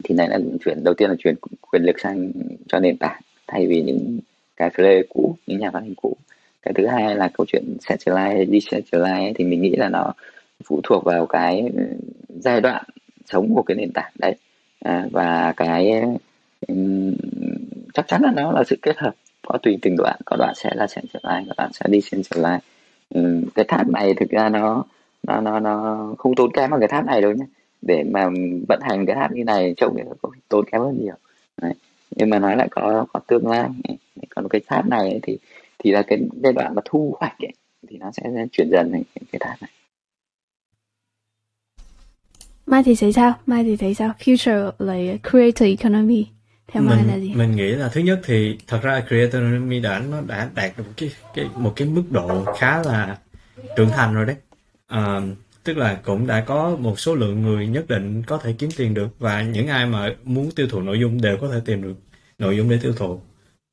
[0.04, 1.34] thì này là chuyển đầu tiên là chuyển
[1.70, 2.32] quyền lực sang
[2.68, 4.18] cho nền tảng thay vì những
[4.56, 6.16] cái play cũ những nhà phát hành cũ.
[6.62, 10.12] Cái thứ hai là câu chuyện centralized decentralized thì mình nghĩ là nó
[10.64, 11.70] phụ thuộc vào cái
[12.28, 12.84] giai đoạn
[13.26, 14.34] sống của cái nền tảng đấy.
[14.80, 16.02] À, và cái
[16.68, 17.14] um,
[17.94, 19.14] chắc chắn là nó là sự kết hợp
[19.46, 22.58] có tùy từng đoạn có đoạn sẽ là centralized có đoạn sẽ decentralized
[23.14, 24.84] um, cái tháp này thực ra nó
[25.22, 27.44] nó nó nó không tốn kém bằng cái tháp này đâu nhé
[27.82, 28.28] để mà
[28.68, 31.14] vận hành cái tháp như này trông thì có tốn kém hơn nhiều
[31.62, 31.74] đấy.
[32.16, 33.68] nhưng mà nói lại có có tương lai
[34.28, 35.38] còn cái tháp này thì
[35.78, 37.52] thì là cái giai đoạn mà thu hoạch ấy,
[37.88, 39.02] thì nó sẽ chuyển dần thành
[39.32, 39.70] cái tháp này
[42.68, 43.34] Mai thì thấy sao?
[43.46, 44.12] Mai thì thấy sao?
[44.18, 46.26] Future like creator economy
[46.72, 47.32] theo Mai là gì?
[47.34, 50.84] Mình nghĩ là thứ nhất thì thật ra creator economy đã nó đã đạt được
[50.86, 53.18] một cái cái một cái mức độ khá là
[53.76, 54.36] trưởng thành rồi đấy.
[54.92, 55.22] Uh,
[55.68, 58.94] tức là cũng đã có một số lượng người nhất định có thể kiếm tiền
[58.94, 61.94] được và những ai mà muốn tiêu thụ nội dung đều có thể tìm được
[62.38, 63.20] nội dung để tiêu thụ.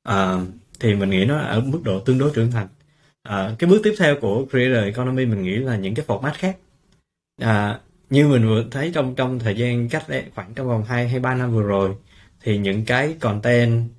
[0.04, 0.40] À,
[0.80, 2.68] thì mình nghĩ nó ở mức độ tương đối trưởng thành.
[3.24, 6.58] À, cái bước tiếp theo của creator economy mình nghĩ là những cái format khác.
[7.42, 7.80] À,
[8.10, 11.20] như mình vừa thấy trong trong thời gian cách đấy, khoảng trong vòng 2 hay
[11.20, 11.96] 3 năm vừa rồi
[12.42, 13.90] thì những cái content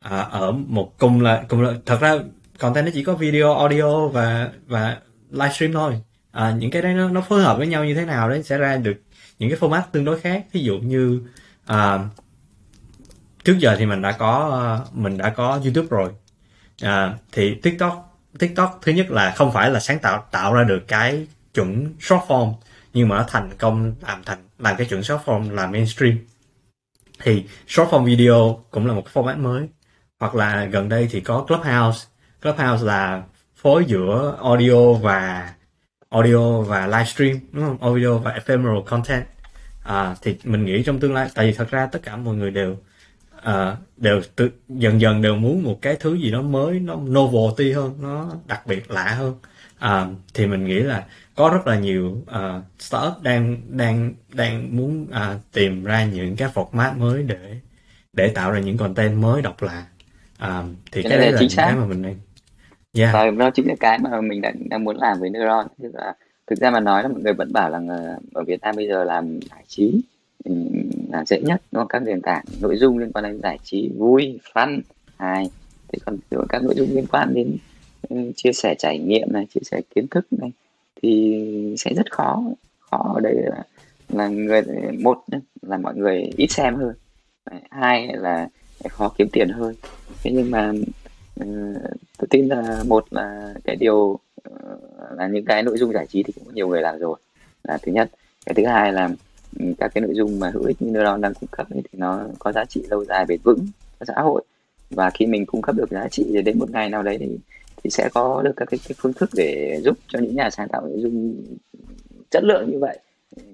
[0.00, 2.18] à, ở một cùng là cùng là thật ra
[2.58, 4.98] content nó chỉ có video audio và và
[5.30, 6.00] livestream thôi
[6.32, 8.58] à, những cái đấy nó nó phối hợp với nhau như thế nào đấy sẽ
[8.58, 9.02] ra được
[9.38, 10.46] những cái format tương đối khác.
[10.52, 11.20] Ví dụ như
[11.66, 11.98] à,
[13.44, 16.10] trước giờ thì mình đã có ờ, mình đã có youtube rồi.
[16.82, 20.88] À, thì tiktok tiktok thứ nhất là không phải là sáng tạo tạo ra được
[20.88, 22.54] cái chuẩn short form
[22.94, 26.18] nhưng mà nó thành công làm thành làm cái chuẩn short form là mainstream.
[27.22, 29.68] Thì short form video cũng là một cái format mới.
[30.20, 32.06] Hoặc là gần đây thì có clubhouse.
[32.42, 33.22] Clubhouse là
[33.56, 35.52] phối giữa audio và
[36.12, 37.82] audio và livestream đúng không?
[37.82, 39.24] Audio và ephemeral content.
[39.84, 42.50] À, thì mình nghĩ trong tương lai tại vì thật ra tất cả mọi người
[42.50, 42.76] đều
[43.48, 47.72] uh, đều tự, dần dần đều muốn một cái thứ gì đó mới nó novelty
[47.72, 49.34] hơn nó đặc biệt lạ hơn.
[49.78, 51.04] À, thì mình nghĩ là
[51.36, 56.48] có rất là nhiều uh, startup đang đang đang muốn uh, tìm ra những cái
[56.54, 57.56] format mới để
[58.12, 59.86] để tạo ra những content mới độc lạ.
[60.44, 60.48] Uh,
[60.92, 62.16] thì cái, cái đấy là, là cái mà mình đang
[62.98, 63.14] yeah.
[63.14, 65.66] và đó chính là cái mà mình đang, đang muốn làm với neuron.
[65.82, 66.14] Tức là
[66.46, 68.88] thực ra mà nói là mọi người vẫn bảo là ờ, ở Việt Nam bây
[68.88, 70.00] giờ làm giải trí
[71.12, 71.88] là dễ nhất đúng không?
[71.88, 74.80] các nền tảng nội dung liên quan đến giải trí vui fun
[75.18, 75.50] hài.
[75.88, 76.16] Thế còn
[76.48, 77.56] các nội dung liên quan đến
[78.36, 80.52] chia sẻ trải nghiệm này chia sẻ kiến thức này
[81.02, 82.42] thì sẽ rất khó.
[82.80, 83.62] Khó ở đây là,
[84.08, 84.62] là người
[84.98, 85.18] một
[85.62, 86.94] là mọi người ít xem hơn.
[87.70, 88.48] Hai là
[88.88, 89.74] khó kiếm tiền hơn.
[90.22, 90.72] Thế nhưng mà
[91.42, 94.76] Ờ, tôi tin là một là cái điều ờ,
[95.16, 97.18] là những cái nội dung giải trí thì cũng có nhiều người làm rồi
[97.62, 98.10] là thứ nhất.
[98.46, 99.10] Cái thứ hai là
[99.58, 101.98] ừ, các cái nội dung mà hữu ích như neuron đang cung cấp ấy, thì
[101.98, 103.66] nó có giá trị lâu dài bền vững
[104.00, 104.44] cho xã hội.
[104.90, 107.38] Và khi mình cung cấp được giá trị thì đến một ngày nào đấy thì
[107.84, 110.68] thì sẽ có được các cái, cái phương thức để giúp cho những nhà sáng
[110.68, 111.44] tạo nội dung
[112.30, 112.98] chất lượng như vậy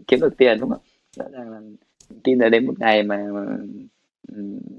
[0.06, 0.80] kiếm được tiền đúng không
[1.16, 1.60] rõ ràng là
[2.22, 3.46] tin là đến một ngày mà, mà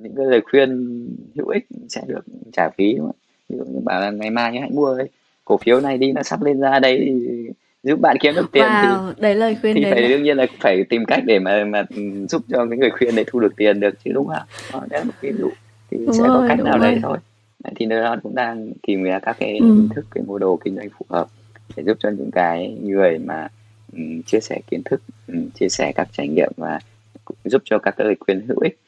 [0.01, 0.99] những cái lời khuyên
[1.35, 3.15] hữu ích sẽ được trả phí đúng không?
[3.49, 5.09] ví dụ như bảo là ngày mai hãy mua ấy,
[5.45, 7.49] cổ phiếu này đi nó sắp lên ra đấy thì
[7.83, 10.37] giúp bạn kiếm được tiền wow, thì đấy lời khuyên thì đấy phải đương nhiên
[10.37, 11.83] là phải tìm cách để mà mà
[12.29, 14.43] giúp cho cái người khuyên đấy thu được tiền được chứ đúng không
[14.73, 15.49] đó là một ví dụ
[15.91, 16.91] thì đúng sẽ rồi, có cách nào rồi.
[16.91, 17.17] đấy thôi
[17.75, 19.65] thì Neuron cũng đang tìm ra các cái ừ.
[19.65, 21.27] hình thức cái mô đồ kinh doanh phù hợp
[21.75, 23.47] để giúp cho những cái người mà
[23.93, 26.79] um, chia sẻ kiến thức um, chia sẻ các trải nghiệm và
[27.43, 28.79] giúp cho các lời khuyên hữu ích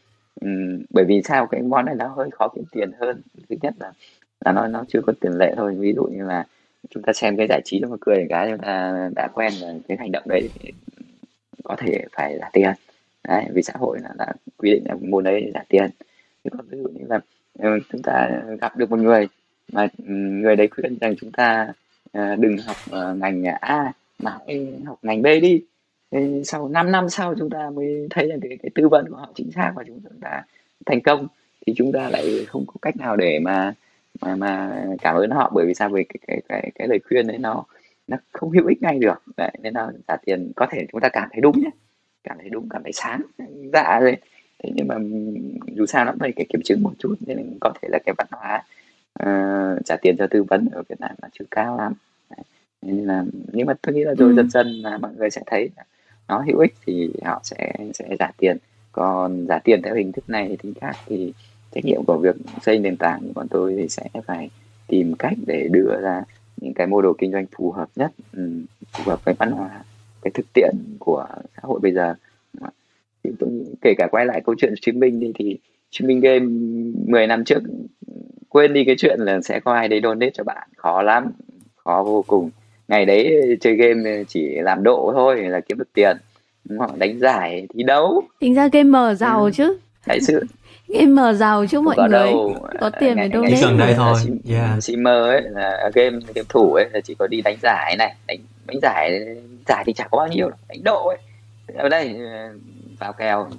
[0.41, 0.47] Ừ,
[0.89, 1.47] bởi vì sao?
[1.47, 3.21] Cái món này nó hơi khó kiếm tiền hơn.
[3.49, 3.91] Thứ nhất là
[4.45, 5.75] là nó nó chưa có tiền lệ thôi.
[5.79, 6.45] Ví dụ như là
[6.89, 9.97] chúng ta xem cái giải trí nó cười cái chúng ta đã quen là cái
[9.97, 10.49] hành động đấy
[11.63, 12.71] có thể phải trả tiền.
[13.27, 15.89] Đấy, vì xã hội là, đã quy định là môn đấy trả tiền.
[16.43, 17.19] Chứ còn ví dụ như là
[17.59, 18.29] ừ, chúng ta
[18.61, 19.27] gặp được một người
[19.71, 21.73] mà ừ, người đấy khuyên rằng chúng ta
[22.11, 25.61] ờ, đừng học ờ, ngành A mà hãy học ngành B đi.
[26.11, 29.15] Thế sau 5 năm sau chúng ta mới thấy rằng cái, cái tư vấn của
[29.15, 30.43] họ chính xác và chúng ta
[30.85, 31.27] thành công
[31.65, 33.73] thì chúng ta lại không có cách nào để mà
[34.21, 35.51] mà mà cảm ơn họ.
[35.55, 35.89] Bởi vì sao?
[35.89, 37.63] Vì cái cái cái, cái lời khuyên đấy nó
[38.07, 39.23] nó không hữu ích ngay được.
[39.37, 41.69] Đấy, nên là trả tiền có thể chúng ta cảm thấy đúng nhé
[42.23, 43.21] cảm thấy đúng cảm thấy sáng
[43.73, 44.15] dạ rồi
[44.63, 44.95] thế nhưng mà
[45.75, 48.27] dù sao nó phải cái kiểm chứng một chút nên có thể là cái văn
[48.31, 48.63] hóa
[49.23, 51.93] uh, trả tiền cho tư vấn ở Việt Nam là chưa cao lắm.
[52.29, 52.43] Đấy.
[52.81, 54.35] nên là nhưng mà tôi nghĩ là rồi ừ.
[54.35, 55.69] dần dần là mọi người sẽ thấy
[56.31, 58.57] nó hữu ích thì họ sẽ sẽ trả tiền.
[58.91, 61.33] Còn trả tiền theo hình thức này thì khác, thì
[61.71, 64.49] trách nhiệm của việc xây nền tảng của bọn tôi thì sẽ phải
[64.87, 66.23] tìm cách để đưa ra
[66.61, 68.49] những cái mô đồ kinh doanh phù hợp nhất ừ,
[68.91, 69.83] phù hợp với văn hóa,
[70.21, 72.15] cái thực tiễn của xã hội bây giờ.
[73.81, 75.57] Kể cả quay lại câu chuyện streaming đi, thì
[75.91, 76.45] streaming game
[77.07, 77.59] 10 năm trước,
[78.49, 81.31] quên đi cái chuyện là sẽ có ai đấy donate cho bạn, khó lắm,
[81.75, 82.49] khó vô cùng
[82.91, 86.17] ngày đấy chơi game chỉ làm độ thôi là kiếm được tiền
[86.65, 86.99] đúng không?
[86.99, 89.51] đánh giải thì đấu tính ra gamer giàu ừ.
[89.53, 90.45] chứ đại sự
[90.87, 92.55] gamer giàu chứ mọi người đâu.
[92.79, 94.15] có tiền để donate gần đây thôi
[94.49, 94.83] yeah.
[94.83, 98.37] streamer ấy là game game thủ ấy là chỉ có đi đánh giải này đánh
[98.67, 99.19] đánh giải
[99.67, 101.17] giải thì chả có bao nhiêu đánh độ ấy
[101.75, 102.15] ở đây
[102.99, 103.49] vào kèo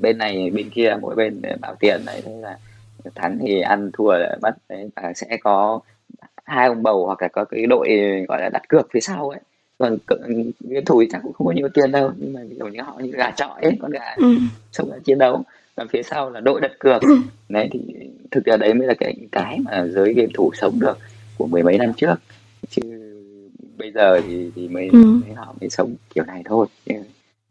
[0.00, 2.56] bên này bên kia mỗi bên bảo tiền đấy thế là
[3.14, 5.80] thắng thì ăn thua là mất đấy và sẽ có
[6.44, 7.88] hai ông bầu hoặc là có cái đội
[8.28, 9.40] gọi là đặt cược phía sau ấy
[9.78, 9.98] còn
[10.60, 12.98] game thủ chắc cũng không có nhiều tiền đâu nhưng mà ví dụ như họ
[12.98, 14.36] như gà trọi ấy con gà ừ.
[14.72, 15.42] sống ở chiến đấu
[15.76, 17.16] và phía sau là đội đặt cược ừ.
[17.48, 17.80] đấy thì
[18.30, 20.98] thực ra đấy mới là cái cái mà giới game thủ sống được
[21.38, 22.14] của mười mấy năm trước
[22.68, 22.82] chứ
[23.78, 24.98] bây giờ thì thì mới, ừ.
[24.98, 26.66] mới họ mới sống kiểu này thôi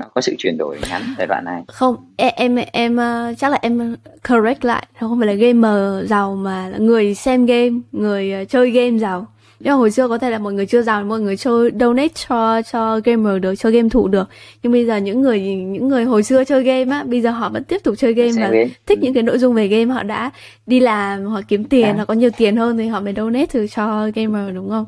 [0.01, 1.61] nó có sự chuyển đổi ngắn giai đoạn này.
[1.67, 3.95] Không em em em uh, chắc là em
[4.29, 4.87] correct lại.
[4.99, 9.27] Không phải là gamer giàu mà là người xem game người uh, chơi game giàu.
[9.59, 12.13] Nhưng mà hồi xưa có thể là mọi người chưa giàu mọi người chơi donate
[12.27, 14.29] cho cho gamer được cho game thủ được.
[14.63, 17.49] Nhưng bây giờ những người những người hồi xưa chơi game á bây giờ họ
[17.49, 18.51] vẫn tiếp tục chơi game và
[18.85, 19.01] thích ừ.
[19.01, 19.85] những cái nội dung về game.
[19.85, 20.31] Họ đã
[20.65, 21.93] đi làm họ kiếm tiền à.
[21.97, 24.85] họ có nhiều tiền hơn thì họ mới donate cho gamer đúng không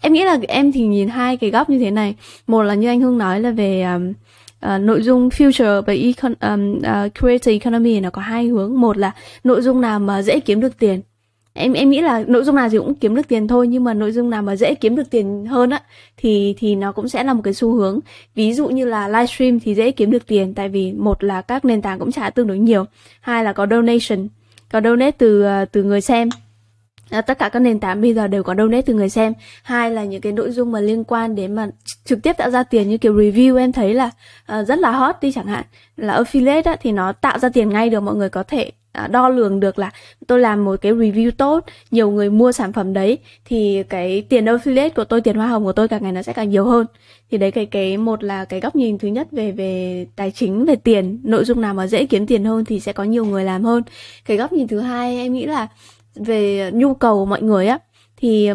[0.00, 2.14] em nghĩ là em thì nhìn hai cái góc như thế này.
[2.46, 4.12] Một là như anh hưng nói là về um,
[4.66, 8.80] uh, nội dung future về econ, um, ờ, uh, creator economy nó có hai hướng.
[8.80, 9.12] Một là
[9.44, 11.00] nội dung nào mà dễ kiếm được tiền.
[11.52, 13.94] Em em nghĩ là nội dung nào thì cũng kiếm được tiền thôi nhưng mà
[13.94, 15.82] nội dung nào mà dễ kiếm được tiền hơn á
[16.16, 18.00] thì thì nó cũng sẽ là một cái xu hướng.
[18.34, 21.64] Ví dụ như là livestream thì dễ kiếm được tiền tại vì một là các
[21.64, 22.84] nền tảng cũng trả tương đối nhiều.
[23.20, 24.28] Hai là có donation
[24.72, 26.28] có donate từ ờ, từ người xem.
[27.10, 29.32] À, tất cả các nền tảng bây giờ đều có donate từ người xem.
[29.62, 31.68] Hai là những cái nội dung mà liên quan đến mà
[32.04, 34.10] trực tiếp tạo ra tiền như kiểu review em thấy là
[34.52, 35.64] uh, rất là hot đi chẳng hạn.
[35.96, 39.06] Là affiliate á, thì nó tạo ra tiền ngay được mọi người có thể à,
[39.06, 39.90] đo lường được là
[40.26, 44.44] tôi làm một cái review tốt nhiều người mua sản phẩm đấy thì cái tiền
[44.44, 46.86] affiliate của tôi tiền hoa hồng của tôi càng ngày nó sẽ càng nhiều hơn.
[47.30, 50.64] Thì đấy cái cái một là cái góc nhìn thứ nhất về về tài chính
[50.64, 53.44] về tiền nội dung nào mà dễ kiếm tiền hơn thì sẽ có nhiều người
[53.44, 53.82] làm hơn.
[54.24, 55.68] Cái góc nhìn thứ hai em nghĩ là
[56.24, 57.78] về nhu cầu mọi người á
[58.16, 58.50] thì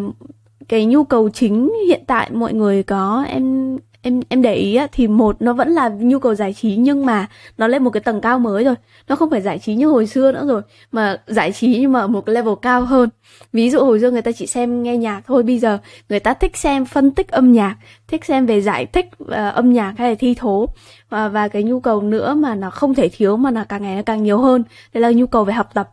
[0.68, 4.88] cái nhu cầu chính hiện tại mọi người có em em em để ý á,
[4.92, 7.28] thì một nó vẫn là nhu cầu giải trí nhưng mà
[7.58, 8.76] nó lên một cái tầng cao mới rồi.
[9.08, 10.62] Nó không phải giải trí như hồi xưa nữa rồi
[10.92, 13.10] mà giải trí nhưng mà ở một cái level cao hơn.
[13.54, 15.78] Ví dụ hồi xưa người ta chỉ xem nghe nhạc thôi bây giờ
[16.10, 17.76] người ta thích xem phân tích âm nhạc
[18.08, 20.70] thích xem về giải thích uh, âm nhạc hay là thi thố
[21.10, 23.96] và và cái nhu cầu nữa mà nó không thể thiếu mà là càng ngày
[23.96, 24.64] nó càng nhiều hơn.
[24.94, 25.90] Đấy là nhu cầu về học tập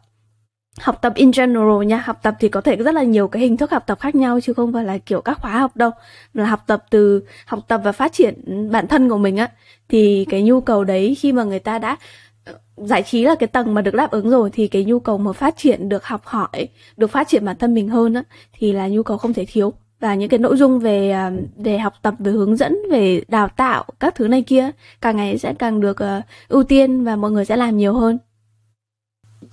[0.80, 3.56] học tập in general nha học tập thì có thể rất là nhiều cái hình
[3.56, 5.90] thức học tập khác nhau chứ không phải là kiểu các khóa học đâu
[6.34, 9.50] là học tập từ học tập và phát triển bản thân của mình á
[9.88, 11.96] thì cái nhu cầu đấy khi mà người ta đã
[12.44, 15.18] ờ, giải trí là cái tầng mà được đáp ứng rồi thì cái nhu cầu
[15.18, 18.22] mà phát triển được học hỏi được phát triển bản thân mình hơn á
[18.52, 21.78] thì là nhu cầu không thể thiếu và những cái nội dung về ờ, về
[21.78, 24.70] học tập về hướng dẫn về đào tạo các thứ này kia
[25.00, 28.18] càng ngày sẽ càng được uh, ưu tiên và mọi người sẽ làm nhiều hơn.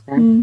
[0.06, 0.42] Ừ.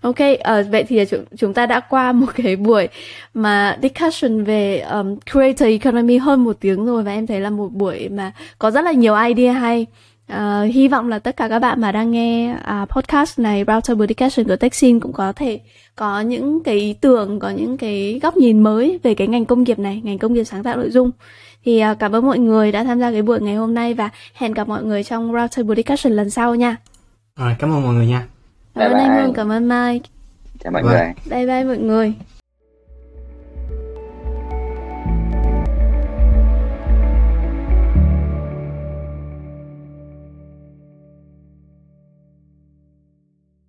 [0.00, 2.88] Ok, uh, vậy thì chúng, chúng ta đã qua một cái buổi
[3.34, 7.72] mà discussion về um, creator economy hơn một tiếng rồi và em thấy là một
[7.72, 9.86] buổi mà có rất là nhiều idea hay.
[10.32, 14.08] Uh, hy vọng là tất cả các bạn mà đang nghe uh, podcast này Router
[14.08, 15.60] Discussion của Techsin cũng có thể
[15.96, 19.62] có những cái ý tưởng, có những cái góc nhìn mới về cái ngành công
[19.62, 21.10] nghiệp này, ngành công nghiệp sáng tạo nội dung.
[21.64, 24.10] Thì uh, cảm ơn mọi người đã tham gia cái buổi ngày hôm nay và
[24.34, 26.76] hẹn gặp mọi người trong Router Discussion lần sau nha.
[27.36, 28.26] Rồi, cảm ơn mọi người nha
[28.76, 30.00] cảm ơn anh Hương cảm ơn Mai.
[30.60, 31.12] Chào mọi người.
[31.30, 32.14] Bye bye mọi người